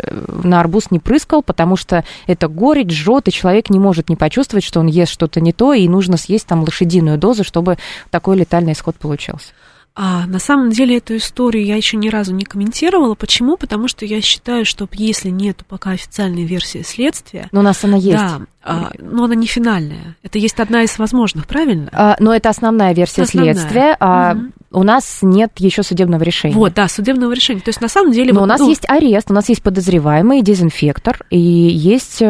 на 0.44 0.60
арбуз 0.60 0.92
не 0.92 1.00
прыскал, 1.00 1.42
потому 1.42 1.76
что 1.76 2.04
это 2.28 2.48
горечь, 2.48 2.92
жжет, 2.92 3.28
и 3.28 3.32
человек 3.32 3.70
не 3.70 3.80
может 3.80 4.10
не 4.10 4.16
почувствовать, 4.16 4.64
что 4.64 4.80
он 4.80 4.88
ест 4.88 5.12
что-то 5.12 5.40
не 5.40 5.54
то, 5.54 5.74
и 5.74 5.88
нужно 5.88 6.18
съесть 6.18 6.48
там 6.48 6.64
лошадиную 6.64 7.18
дозу, 7.18 7.44
чтобы 7.44 7.78
такой 8.10 8.38
летальный 8.38 8.74
исход 8.74 8.96
получился. 8.98 9.54
А, 9.94 10.26
на 10.26 10.40
самом 10.40 10.70
деле 10.70 10.98
эту 10.98 11.18
историю 11.18 11.66
я 11.66 11.76
еще 11.76 11.98
ни 11.98 12.08
разу 12.08 12.34
не 12.34 12.46
комментировала. 12.46 13.14
Почему? 13.16 13.58
Потому 13.58 13.90
что 13.90 14.06
я 14.06 14.22
считаю, 14.22 14.66
что 14.66 14.88
если 14.94 15.30
нет 15.30 15.64
пока 15.68 15.92
официальной 15.92 16.46
версии 16.46 16.82
следствия... 16.82 17.50
Но 17.52 17.60
у 17.60 17.64
нас 17.64 17.84
она 17.84 17.98
есть. 17.98 18.18
Да, 18.18 18.42
а, 18.64 18.92
но 19.00 19.26
она 19.26 19.36
не 19.36 19.48
финальная. 19.48 20.16
Это 20.24 20.40
есть 20.40 20.60
одна 20.62 20.84
из 20.84 20.98
возможных, 20.98 21.46
правильно? 21.46 21.90
А, 21.92 22.16
но 22.20 22.34
это 22.34 22.50
основная 22.50 22.94
версия 22.94 23.24
основная. 23.24 23.54
следствия. 23.54 23.98
А, 24.00 24.34
угу. 24.34 24.52
У 24.72 24.84
нас 24.84 25.20
нет 25.22 25.52
еще 25.58 25.84
судебного 25.84 26.24
решения. 26.24 26.56
Вот, 26.56 26.74
да, 26.74 26.88
судебного 26.88 27.34
решения. 27.34 27.60
То 27.60 27.70
есть 27.70 27.82
на 27.82 27.90
самом 27.90 28.12
деле... 28.12 28.34
Но 28.34 28.40
вот, 28.40 28.46
у 28.46 28.50
нас 28.50 28.60
ну, 28.62 28.70
есть 28.70 28.90
арест, 28.90 29.30
у 29.30 29.34
нас 29.34 29.50
есть 29.50 29.62
подозреваемый, 29.62 30.42
дезинфектор, 30.42 31.26
и 31.30 31.40
есть 31.40 32.22
э, 32.22 32.26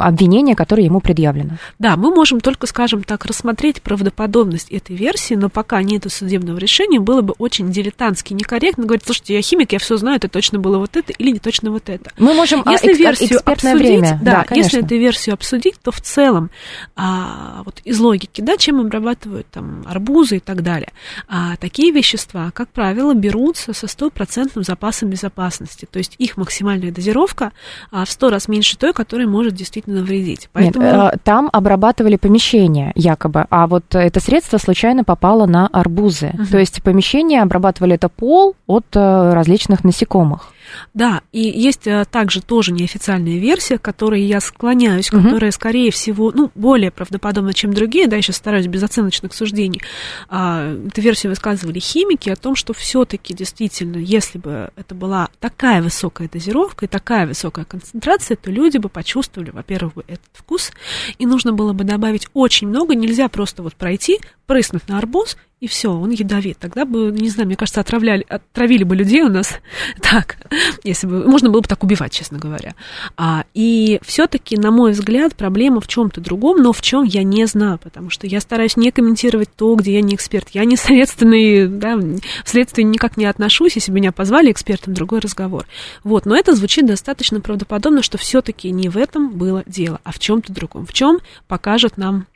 обвинение, 0.00 0.56
которое 0.56 0.84
ему 0.84 1.00
предъявлено. 1.00 1.58
Да, 1.78 1.96
мы 1.96 2.14
можем 2.14 2.40
только, 2.40 2.66
скажем 2.66 3.04
так, 3.04 3.24
рассмотреть 3.24 3.82
правдоподобность 3.82 4.70
этой 4.70 4.96
версии, 4.96 5.34
но 5.34 5.48
пока 5.48 5.82
нет 5.82 6.10
судебного 6.10 6.58
решения, 6.58 6.98
было 7.00 7.22
бы 7.22 7.34
очень 7.38 7.70
дилетантски 7.70 8.34
некорректно 8.34 8.84
говорить, 8.84 9.04
слушайте, 9.04 9.34
я 9.34 9.42
химик, 9.42 9.72
я 9.72 9.78
все 9.78 9.96
знаю, 9.96 10.16
это 10.16 10.28
точно 10.28 10.58
было 10.58 10.78
вот 10.78 10.96
это 10.96 11.12
или 11.12 11.30
не 11.30 11.38
точно 11.38 11.70
вот 11.70 11.88
это. 11.88 12.10
Мы 12.18 12.34
можем 12.34 12.62
а, 12.64 12.72
Если 12.72 12.94
экспер- 12.94 12.98
версию 12.98 13.38
экспертное 13.38 13.72
обсудить, 13.74 14.00
время. 14.00 14.20
да, 14.22 14.44
конечно. 14.44 14.54
если 14.54 14.84
эту 14.84 14.96
версию 14.96 15.34
обсудить, 15.34 15.74
то 15.82 15.92
в 15.92 16.00
целом 16.00 16.50
а, 16.96 17.62
вот 17.64 17.80
из 17.84 17.98
логики, 18.00 18.40
да, 18.40 18.56
чем 18.56 18.80
обрабатывают 18.80 19.46
там 19.48 19.84
арбузы 19.86 20.36
и 20.36 20.40
так 20.40 20.62
далее, 20.62 20.92
а, 21.28 21.56
такие 21.56 21.92
вещества, 21.92 22.50
как 22.54 22.70
правило, 22.70 23.12
берутся 23.12 23.74
со 23.74 23.86
стопроцентным 23.86 24.64
запасом 24.64 25.10
безопасности, 25.10 25.86
то 25.90 25.98
есть 25.98 26.14
их 26.18 26.38
максимальная 26.38 26.90
дозировка 26.90 27.52
а, 27.90 28.04
в 28.06 28.10
сто 28.10 28.30
раз 28.30 28.48
меньше 28.48 28.78
той, 28.78 28.94
которая 28.94 29.26
может 29.26 29.54
действительно 29.54 30.00
навредить. 30.00 30.48
Поэтому... 30.52 30.84
Нет, 30.84 30.94
э, 30.94 31.18
там 31.22 31.50
обрабатывали 31.52 32.16
помещение 32.16 32.92
якобы, 32.94 33.46
а 33.50 33.66
вот 33.66 33.94
это 33.94 34.20
средство 34.20 34.56
случайно 34.56 35.04
попало 35.04 35.44
на 35.44 35.66
арбузы. 35.66 36.30
Мгм. 36.32 36.46
То 36.46 36.58
есть 36.58 36.82
помещение 36.82 37.42
обрабатывали 37.42 37.96
это 37.96 38.08
пол 38.08 38.56
от 38.66 38.86
э, 38.94 39.32
различных 39.34 39.84
насекомых. 39.84 40.52
Да, 40.94 41.22
и 41.32 41.40
есть 41.40 41.86
э, 41.86 42.04
также 42.10 42.42
тоже 42.42 42.72
неофициальная 42.72 43.38
версия, 43.38 43.78
к 43.78 43.82
которой 43.82 44.22
я 44.22 44.40
склоняюсь, 44.40 45.12
Мгм. 45.12 45.24
которая, 45.24 45.50
скорее 45.50 45.90
всего, 45.90 46.32
ну, 46.32 46.50
более 46.54 46.90
правдоподобна, 46.90 47.52
чем 47.54 47.72
другие, 47.72 48.06
да, 48.08 48.16
я 48.16 48.22
сейчас 48.22 48.36
стараюсь 48.36 48.66
без 48.66 48.82
оценочных 48.82 49.32
суждений. 49.34 49.80
А, 50.28 50.74
эту 50.86 51.00
версию 51.00 51.30
высказывали 51.30 51.78
химики 51.78 52.30
о 52.30 52.36
том, 52.36 52.54
что 52.56 52.72
все-таки 52.72 53.34
действительно, 53.34 53.96
если 53.96 54.38
бы 54.38 54.70
это 54.76 54.94
была 54.94 55.28
такая 55.40 55.82
высокая 55.82 56.28
дозировка 56.28 56.86
и 56.86 56.88
такая 56.88 57.26
высокая 57.26 57.64
концентрация, 57.64 58.36
то 58.36 58.50
люди 58.50 58.78
бы 58.78 58.88
почувствовали, 58.88 59.50
во-первых, 59.50 59.92
этот 60.06 60.20
вкус, 60.32 60.72
и 61.18 61.26
нужно 61.26 61.52
было 61.52 61.72
бы 61.72 61.84
добавить 61.84 62.28
очень 62.34 62.68
много, 62.68 62.94
нельзя 62.94 63.28
просто 63.28 63.62
вот 63.62 63.74
пройти, 63.74 64.20
прыснуть 64.46 64.88
на 64.88 64.98
арбуз, 64.98 65.36
и 65.60 65.66
все, 65.66 65.90
он 65.90 66.10
ядовит. 66.10 66.58
Тогда 66.58 66.84
бы, 66.84 67.10
не 67.10 67.28
знаю, 67.30 67.48
мне 67.48 67.56
кажется, 67.56 67.80
отравляли, 67.80 68.24
отравили 68.28 68.84
бы 68.84 68.94
людей 68.94 69.22
у 69.22 69.28
нас 69.28 69.58
так, 70.00 70.36
если 70.84 71.08
бы 71.08 71.26
можно 71.26 71.50
было 71.50 71.60
бы 71.60 71.66
так 71.66 71.82
убивать, 71.82 72.12
честно 72.12 72.38
говоря. 72.38 72.76
А, 73.16 73.44
и 73.54 73.98
все-таки, 74.02 74.56
на 74.56 74.70
мой 74.70 74.92
взгляд, 74.92 75.34
проблема 75.34 75.80
в 75.80 75.88
чем-то 75.88 76.20
другом, 76.20 76.62
но 76.62 76.72
в 76.72 76.80
чем 76.80 77.02
я 77.02 77.24
не 77.24 77.44
знаю, 77.46 77.78
потому 77.78 78.08
что 78.08 78.28
я 78.28 78.40
стараюсь 78.40 78.76
не 78.76 78.92
комментировать 78.92 79.48
то, 79.56 79.74
где 79.74 79.94
я 79.94 80.00
не 80.00 80.14
эксперт. 80.14 80.50
Я 80.50 80.64
не 80.64 80.76
следственный, 80.76 81.66
да, 81.66 81.96
в 81.96 82.48
следствие 82.48 82.84
никак 82.84 83.16
не 83.16 83.26
отношусь, 83.26 83.74
если 83.74 83.90
меня 83.90 84.12
позвали 84.12 84.52
экспертом, 84.52 84.94
другой 84.94 85.18
разговор. 85.18 85.66
Вот, 86.04 86.24
но 86.24 86.36
это 86.36 86.54
звучит 86.54 86.86
достаточно 86.86 87.40
правдоподобно, 87.40 88.02
что 88.02 88.16
все-таки 88.16 88.70
не 88.70 88.88
в 88.88 88.96
этом 88.96 89.32
было 89.32 89.64
дело, 89.66 90.00
а 90.04 90.12
в 90.12 90.20
чем-то 90.20 90.52
другом. 90.52 90.86
В 90.86 90.92
чем 90.92 91.18
покажет 91.48 91.96
нам 91.96 92.26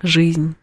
жизнь. 0.00 0.54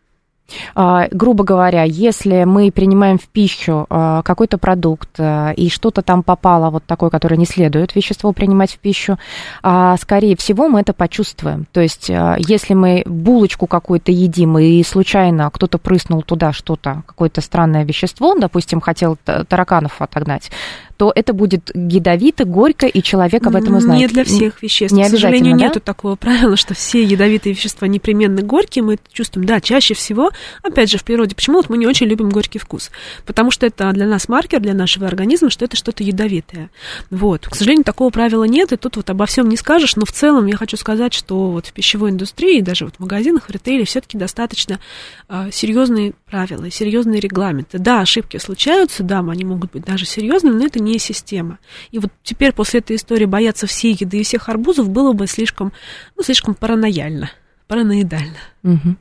А, 0.75 1.07
грубо 1.11 1.43
говоря, 1.43 1.83
если 1.83 2.43
мы 2.43 2.71
принимаем 2.71 3.17
в 3.17 3.27
пищу 3.27 3.85
а, 3.89 4.21
какой-то 4.21 4.57
продукт 4.57 5.09
а, 5.17 5.51
и 5.51 5.69
что-то 5.69 6.01
там 6.01 6.23
попало 6.23 6.69
вот 6.69 6.83
такое, 6.85 7.09
которое 7.09 7.37
не 7.37 7.45
следует 7.45 7.95
вещество 7.95 8.31
принимать 8.31 8.73
в 8.73 8.77
пищу, 8.79 9.17
скорее 9.61 10.35
всего 10.35 10.67
мы 10.67 10.81
это 10.81 10.93
почувствуем. 10.93 11.65
То 11.71 11.81
есть, 11.81 12.09
если 12.09 12.73
мы 12.73 13.03
булочку 13.05 13.67
какую-то 13.67 14.11
едим 14.11 14.57
и 14.57 14.83
случайно 14.83 15.49
кто-то 15.49 15.77
прыснул 15.77 16.21
туда 16.21 16.53
что-то, 16.53 17.03
какое-то 17.05 17.41
странное 17.41 17.83
вещество, 17.83 18.35
допустим, 18.35 18.81
хотел 18.81 19.17
тараканов 19.25 20.01
отогнать, 20.01 20.51
то 20.97 21.11
это 21.13 21.33
будет 21.33 21.71
ядовито, 21.73 22.45
горько, 22.45 22.87
и 22.87 23.01
человек 23.01 23.45
об 23.45 23.55
этом 23.55 23.75
узнает. 23.75 24.01
Не 24.01 24.07
для 24.07 24.23
всех 24.23 24.61
веществ. 24.61 24.95
Не 24.95 25.05
К 25.05 25.09
сожалению, 25.09 25.57
да? 25.57 25.65
нету 25.65 25.79
такого 25.79 26.15
правила, 26.15 26.55
что 26.55 26.73
все 26.73 27.03
ядовитые 27.03 27.53
вещества 27.53 27.87
непременно 27.87 28.41
горькие. 28.41 28.83
Мы 28.83 28.93
это 28.95 29.03
чувствуем, 29.11 29.45
да, 29.45 29.59
чаще 29.59 29.93
всего, 29.93 30.31
опять 30.63 30.89
же, 30.89 30.97
в 30.97 31.03
природе. 31.03 31.35
Почему 31.35 31.57
вот 31.57 31.69
мы 31.69 31.77
не 31.77 31.87
очень 31.87 32.07
любим 32.07 32.29
горький 32.29 32.59
вкус? 32.59 32.91
Потому 33.25 33.51
что 33.51 33.65
это 33.65 33.91
для 33.91 34.07
нас 34.07 34.29
маркер, 34.29 34.59
для 34.61 34.73
нашего 34.73 35.07
организма, 35.07 35.49
что 35.49 35.65
это 35.65 35.75
что-то 35.75 36.03
ядовитое. 36.03 36.69
Вот. 37.09 37.47
К 37.47 37.55
сожалению, 37.55 37.83
такого 37.83 38.09
правила 38.09 38.45
нет, 38.45 38.71
и 38.71 38.77
тут 38.77 38.95
вот 38.95 39.09
обо 39.09 39.25
всем 39.25 39.49
не 39.49 39.57
скажешь, 39.57 39.95
но 39.95 40.05
в 40.05 40.11
целом 40.11 40.45
я 40.45 40.55
хочу 40.55 40.77
сказать, 40.77 41.13
что 41.13 41.51
вот 41.51 41.67
в 41.67 41.73
пищевой 41.73 42.11
индустрии, 42.11 42.61
даже 42.61 42.85
вот 42.85 42.95
в 42.95 42.99
магазинах, 42.99 43.47
в 43.47 43.51
ритейле 43.51 43.85
все-таки 43.85 44.17
достаточно 44.17 44.79
а, 45.27 45.51
серьезные 45.51 46.13
правила, 46.29 46.69
серьезные 46.71 47.19
регламенты. 47.19 47.79
Да, 47.79 48.01
ошибки 48.01 48.37
случаются, 48.37 49.03
да, 49.03 49.19
они 49.19 49.43
могут 49.43 49.71
быть 49.71 49.83
даже 49.83 50.05
серьезными, 50.05 50.55
но 50.55 50.65
это 50.65 50.79
не 50.86 50.99
система. 50.99 51.59
И 51.91 51.99
вот 51.99 52.11
теперь 52.23 52.53
после 52.53 52.79
этой 52.79 52.95
истории 52.95 53.25
бояться 53.25 53.67
всей 53.67 53.97
еды 53.99 54.19
и 54.19 54.23
всех 54.23 54.47
арбузов 54.47 54.89
было 54.89 55.13
бы 55.13 55.27
слишком, 55.27 55.73
ну, 56.15 56.23
слишком 56.23 56.55
паранояльно, 56.55 57.29
параноидально. 57.67 58.38
Мгм. 58.63 58.97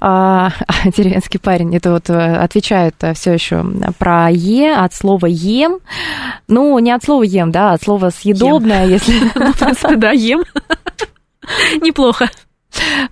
А, 0.00 0.50
деревенский 0.96 1.40
парень, 1.40 1.74
это 1.74 1.90
вот 1.90 2.08
э, 2.10 2.36
отвечает 2.36 2.94
все 3.14 3.32
еще 3.32 3.64
про 3.98 4.28
Е, 4.30 4.74
от 4.74 4.94
слова 4.94 5.26
ем. 5.26 5.80
Ну, 6.48 6.78
не 6.78 6.92
от 6.92 7.04
слова 7.04 7.22
ем, 7.22 7.50
да, 7.50 7.72
от 7.72 7.82
слова 7.82 8.10
съедобное, 8.10 8.86
если... 8.86 9.14
Ну, 9.34 9.52
в 9.52 9.58
принципе, 9.58 9.96
да, 9.96 10.10
ем. 10.12 10.44
Неплохо. 11.82 12.28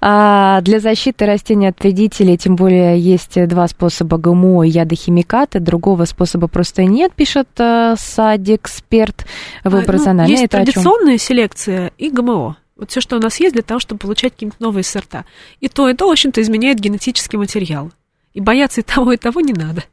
А, 0.01 0.61
Для 0.63 0.81
защиты 0.81 1.27
растений 1.27 1.69
от 1.69 1.81
вредителей, 1.81 2.37
тем 2.37 2.57
более, 2.57 2.99
есть 2.99 3.47
два 3.47 3.69
способа 3.69 4.19
ГМО 4.19 4.65
и 4.65 4.71
ядохимикаты, 4.71 5.61
другого 5.61 6.05
способа 6.05 6.49
просто 6.49 6.85
нет, 6.85 7.13
пишет 7.15 7.49
э, 7.59 7.95
садик-эксперт 7.99 9.27
выбор 9.65 9.95
А, 9.95 9.99
ну, 9.99 10.05
зональный. 10.05 10.33
Есть 10.33 10.45
Это 10.45 10.59
традиционная 10.59 11.19
селекция 11.19 11.93
и 11.99 12.11
ГМО. 12.11 12.57
Вот 12.77 12.91
все, 12.91 13.01
что 13.01 13.17
у 13.17 13.21
нас 13.21 13.39
есть 13.41 13.55
для 13.55 13.63
того, 13.63 13.81
чтобы 13.81 14.01
получать 14.01 14.33
какие-нибудь 14.33 14.61
новые 14.61 14.85
сорта. 14.85 15.25
И 15.61 15.69
то, 15.69 15.89
и 15.89 15.95
то, 15.95 16.09
в 16.09 16.11
общем-то, 16.11 16.43
изменяет 16.43 16.81
генетический 16.81 17.39
материал. 17.39 17.93
И 18.33 18.41
бояться 18.41 18.81
и 18.81 18.85
того, 18.85 19.13
и 19.13 19.17
того 19.17 19.41
не 19.41 19.53
надо. 19.53 19.85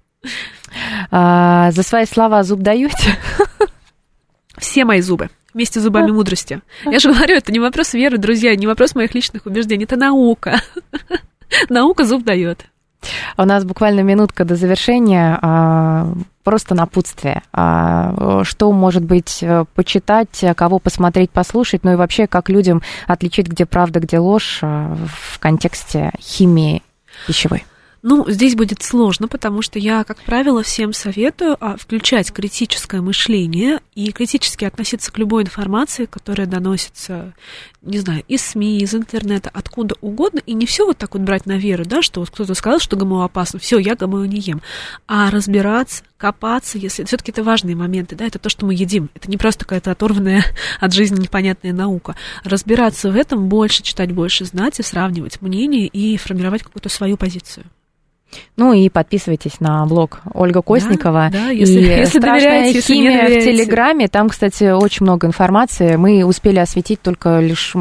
А, 1.11 1.71
За 1.71 1.83
свои 1.83 2.05
слова 2.05 2.43
зуб 2.43 2.59
даете? 2.59 3.17
Все 4.57 4.85
мои 4.85 5.01
зубы. 5.01 5.29
Вместе 5.53 5.79
с 5.79 5.83
зубами 5.83 6.11
мудрости. 6.11 6.61
Я 6.85 6.99
же 6.99 7.11
говорю, 7.11 7.35
это 7.35 7.51
не 7.51 7.59
вопрос 7.59 7.93
веры, 7.93 8.17
друзья, 8.17 8.55
не 8.55 8.67
вопрос 8.67 8.95
моих 8.95 9.13
личных 9.13 9.45
убеждений, 9.45 9.83
это 9.83 9.97
наука. 9.97 10.61
Наука 11.69 12.05
зуб 12.05 12.23
дает. 12.23 12.65
У 13.37 13.43
нас 13.43 13.65
буквально 13.65 14.01
минутка 14.01 14.45
до 14.45 14.55
завершения. 14.55 15.37
а, 15.41 16.13
Просто 16.43 16.75
напутствие. 16.75 17.41
А, 17.51 18.43
Что, 18.43 18.71
может 18.71 19.03
быть, 19.03 19.39
э, 19.41 19.65
почитать, 19.75 20.43
кого 20.55 20.79
посмотреть, 20.79 21.29
послушать, 21.31 21.83
ну 21.83 21.93
и 21.93 21.95
вообще, 21.95 22.27
как 22.27 22.49
людям 22.49 22.81
отличить, 23.07 23.47
где 23.47 23.65
правда, 23.65 23.99
где 23.99 24.19
ложь 24.19 24.59
а, 24.61 24.95
в 25.07 25.39
контексте 25.39 26.11
химии 26.19 26.83
пищевой. 27.27 27.65
Ну, 28.03 28.25
здесь 28.27 28.55
будет 28.55 28.81
сложно, 28.81 29.27
потому 29.27 29.61
что 29.61 29.77
я, 29.77 30.03
как 30.03 30.17
правило, 30.23 30.63
всем 30.63 30.91
советую 30.91 31.55
а, 31.59 31.77
включать 31.77 32.31
критическое 32.31 32.99
мышление 32.99 33.79
и 33.93 34.11
критически 34.11 34.65
относиться 34.65 35.11
к 35.11 35.19
любой 35.19 35.43
информации, 35.43 36.05
которая 36.05 36.47
доносится, 36.47 37.35
не 37.83 37.99
знаю, 37.99 38.23
из 38.27 38.41
СМИ, 38.41 38.79
из 38.79 38.95
интернета, 38.95 39.51
откуда 39.53 39.95
угодно, 40.01 40.41
и 40.47 40.53
не 40.53 40.65
все 40.65 40.87
вот 40.87 40.97
так 40.97 41.13
вот 41.13 41.21
брать 41.21 41.45
на 41.45 41.57
веру, 41.57 41.85
да, 41.85 42.01
что 42.01 42.21
вот 42.21 42.31
кто-то 42.31 42.55
сказал, 42.55 42.79
что 42.79 42.95
ГМО 42.95 43.23
опасно, 43.23 43.59
все, 43.59 43.77
я 43.77 43.95
ГМО 43.95 44.25
не 44.25 44.39
ем, 44.39 44.63
а 45.07 45.29
разбираться, 45.29 46.03
копаться, 46.17 46.79
если 46.79 47.03
все-таки 47.03 47.31
это 47.31 47.43
важные 47.43 47.75
моменты, 47.75 48.15
да, 48.15 48.25
это 48.25 48.39
то, 48.39 48.49
что 48.49 48.65
мы 48.65 48.73
едим, 48.73 49.11
это 49.13 49.29
не 49.29 49.37
просто 49.37 49.65
какая-то 49.65 49.91
оторванная 49.91 50.43
от 50.79 50.91
жизни 50.91 51.21
непонятная 51.21 51.71
наука. 51.71 52.15
Разбираться 52.43 53.11
в 53.11 53.15
этом 53.15 53.47
больше, 53.47 53.83
читать 53.83 54.11
больше, 54.11 54.45
знать 54.45 54.79
и 54.79 54.83
сравнивать 54.83 55.39
мнения 55.43 55.85
и 55.85 56.17
формировать 56.17 56.63
какую-то 56.63 56.89
свою 56.89 57.15
позицию. 57.15 57.65
Ну 58.57 58.73
и 58.73 58.89
подписывайтесь 58.89 59.59
на 59.59 59.85
блог 59.85 60.21
Ольга 60.33 60.61
Косникова. 60.61 61.29
да, 61.31 61.49
если- 61.49 61.79
и 61.79 61.83
если 61.85 62.19
доверяете, 62.19 62.75
если 62.75 62.93
не 62.93 62.99
химия 62.99 63.19
в 63.19 63.23
доверяете. 63.27 63.51
Телеграме. 63.53 64.07
Там, 64.07 64.29
кстати, 64.29 64.71
очень 64.71 65.05
много 65.05 65.27
информации. 65.27 65.95
Мы 65.95 66.23
успели 66.23 66.59
осветить 66.59 67.01
только 67.01 67.39
лишь 67.39 67.73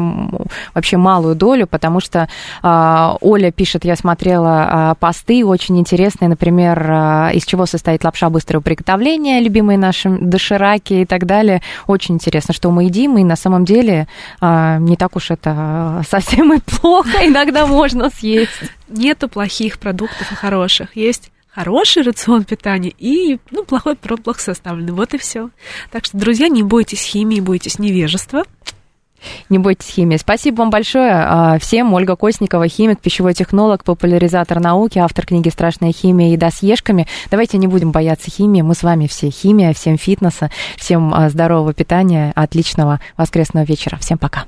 вообще 0.73 0.97
малую 0.97 1.35
долю, 1.35 1.67
потому 1.67 1.99
что 1.99 2.27
а, 2.63 3.17
Оля 3.21 3.51
пишет, 3.51 3.85
я 3.85 3.95
смотрела 3.95 4.67
а, 4.91 4.95
посты 4.95 5.45
очень 5.45 5.77
интересные, 5.79 6.29
например, 6.29 6.85
а, 6.89 7.29
из 7.33 7.45
чего 7.45 7.65
состоит 7.65 8.03
лапша 8.03 8.29
быстрого 8.29 8.61
приготовления, 8.61 9.39
любимые 9.41 9.77
наши 9.77 10.09
дошираки 10.09 10.93
и 10.93 11.05
так 11.05 11.25
далее. 11.25 11.61
Очень 11.87 12.15
интересно, 12.15 12.53
что 12.53 12.71
мы 12.71 12.85
едим, 12.85 13.17
и 13.17 13.23
на 13.23 13.35
самом 13.35 13.65
деле 13.65 14.07
а, 14.39 14.77
не 14.79 14.95
так 14.95 15.15
уж 15.15 15.31
это 15.31 16.01
совсем 16.09 16.53
и 16.53 16.59
плохо. 16.59 17.19
Иногда 17.25 17.65
можно 17.67 18.09
съесть. 18.09 18.51
Нету 18.91 19.29
плохих 19.29 19.79
продуктов 19.79 20.31
и 20.31 20.35
хороших. 20.35 20.95
Есть 20.95 21.31
хороший 21.49 22.03
рацион 22.03 22.43
питания 22.43 22.93
и 22.97 23.39
ну, 23.51 23.63
плохой 23.63 23.95
плохо 23.95 24.39
составленный. 24.39 24.93
Вот 24.93 25.13
и 25.13 25.17
все. 25.17 25.49
Так 25.91 26.05
что, 26.05 26.17
друзья, 26.17 26.47
не 26.47 26.63
бойтесь 26.63 27.03
химии, 27.03 27.39
бойтесь 27.39 27.79
невежества. 27.79 28.43
Не 29.49 29.59
бойтесь 29.59 29.89
химии. 29.89 30.17
Спасибо 30.17 30.57
вам 30.57 30.69
большое 30.69 31.11
а, 31.11 31.59
всем. 31.59 31.93
Ольга 31.93 32.15
Косникова, 32.15 32.67
химик, 32.67 33.01
пищевой 33.01 33.33
технолог, 33.33 33.83
популяризатор 33.83 34.59
науки, 34.59 34.97
автор 34.97 35.25
книги 35.25 35.49
«Страшная 35.49 35.91
химия. 35.91 36.31
Еда 36.31 36.49
с 36.49 36.63
ешками». 36.63 37.07
Давайте 37.29 37.57
не 37.57 37.67
будем 37.67 37.91
бояться 37.91 38.31
химии. 38.31 38.61
Мы 38.61 38.73
с 38.73 38.83
вами 38.83 39.07
все 39.07 39.29
химия, 39.29 39.73
всем 39.73 39.97
фитнеса, 39.97 40.49
всем 40.75 41.13
а, 41.13 41.29
здорового 41.29 41.73
питания, 41.73 42.31
отличного 42.35 42.99
воскресного 43.15 43.63
вечера. 43.63 43.97
Всем 43.97 44.17
пока. 44.17 44.45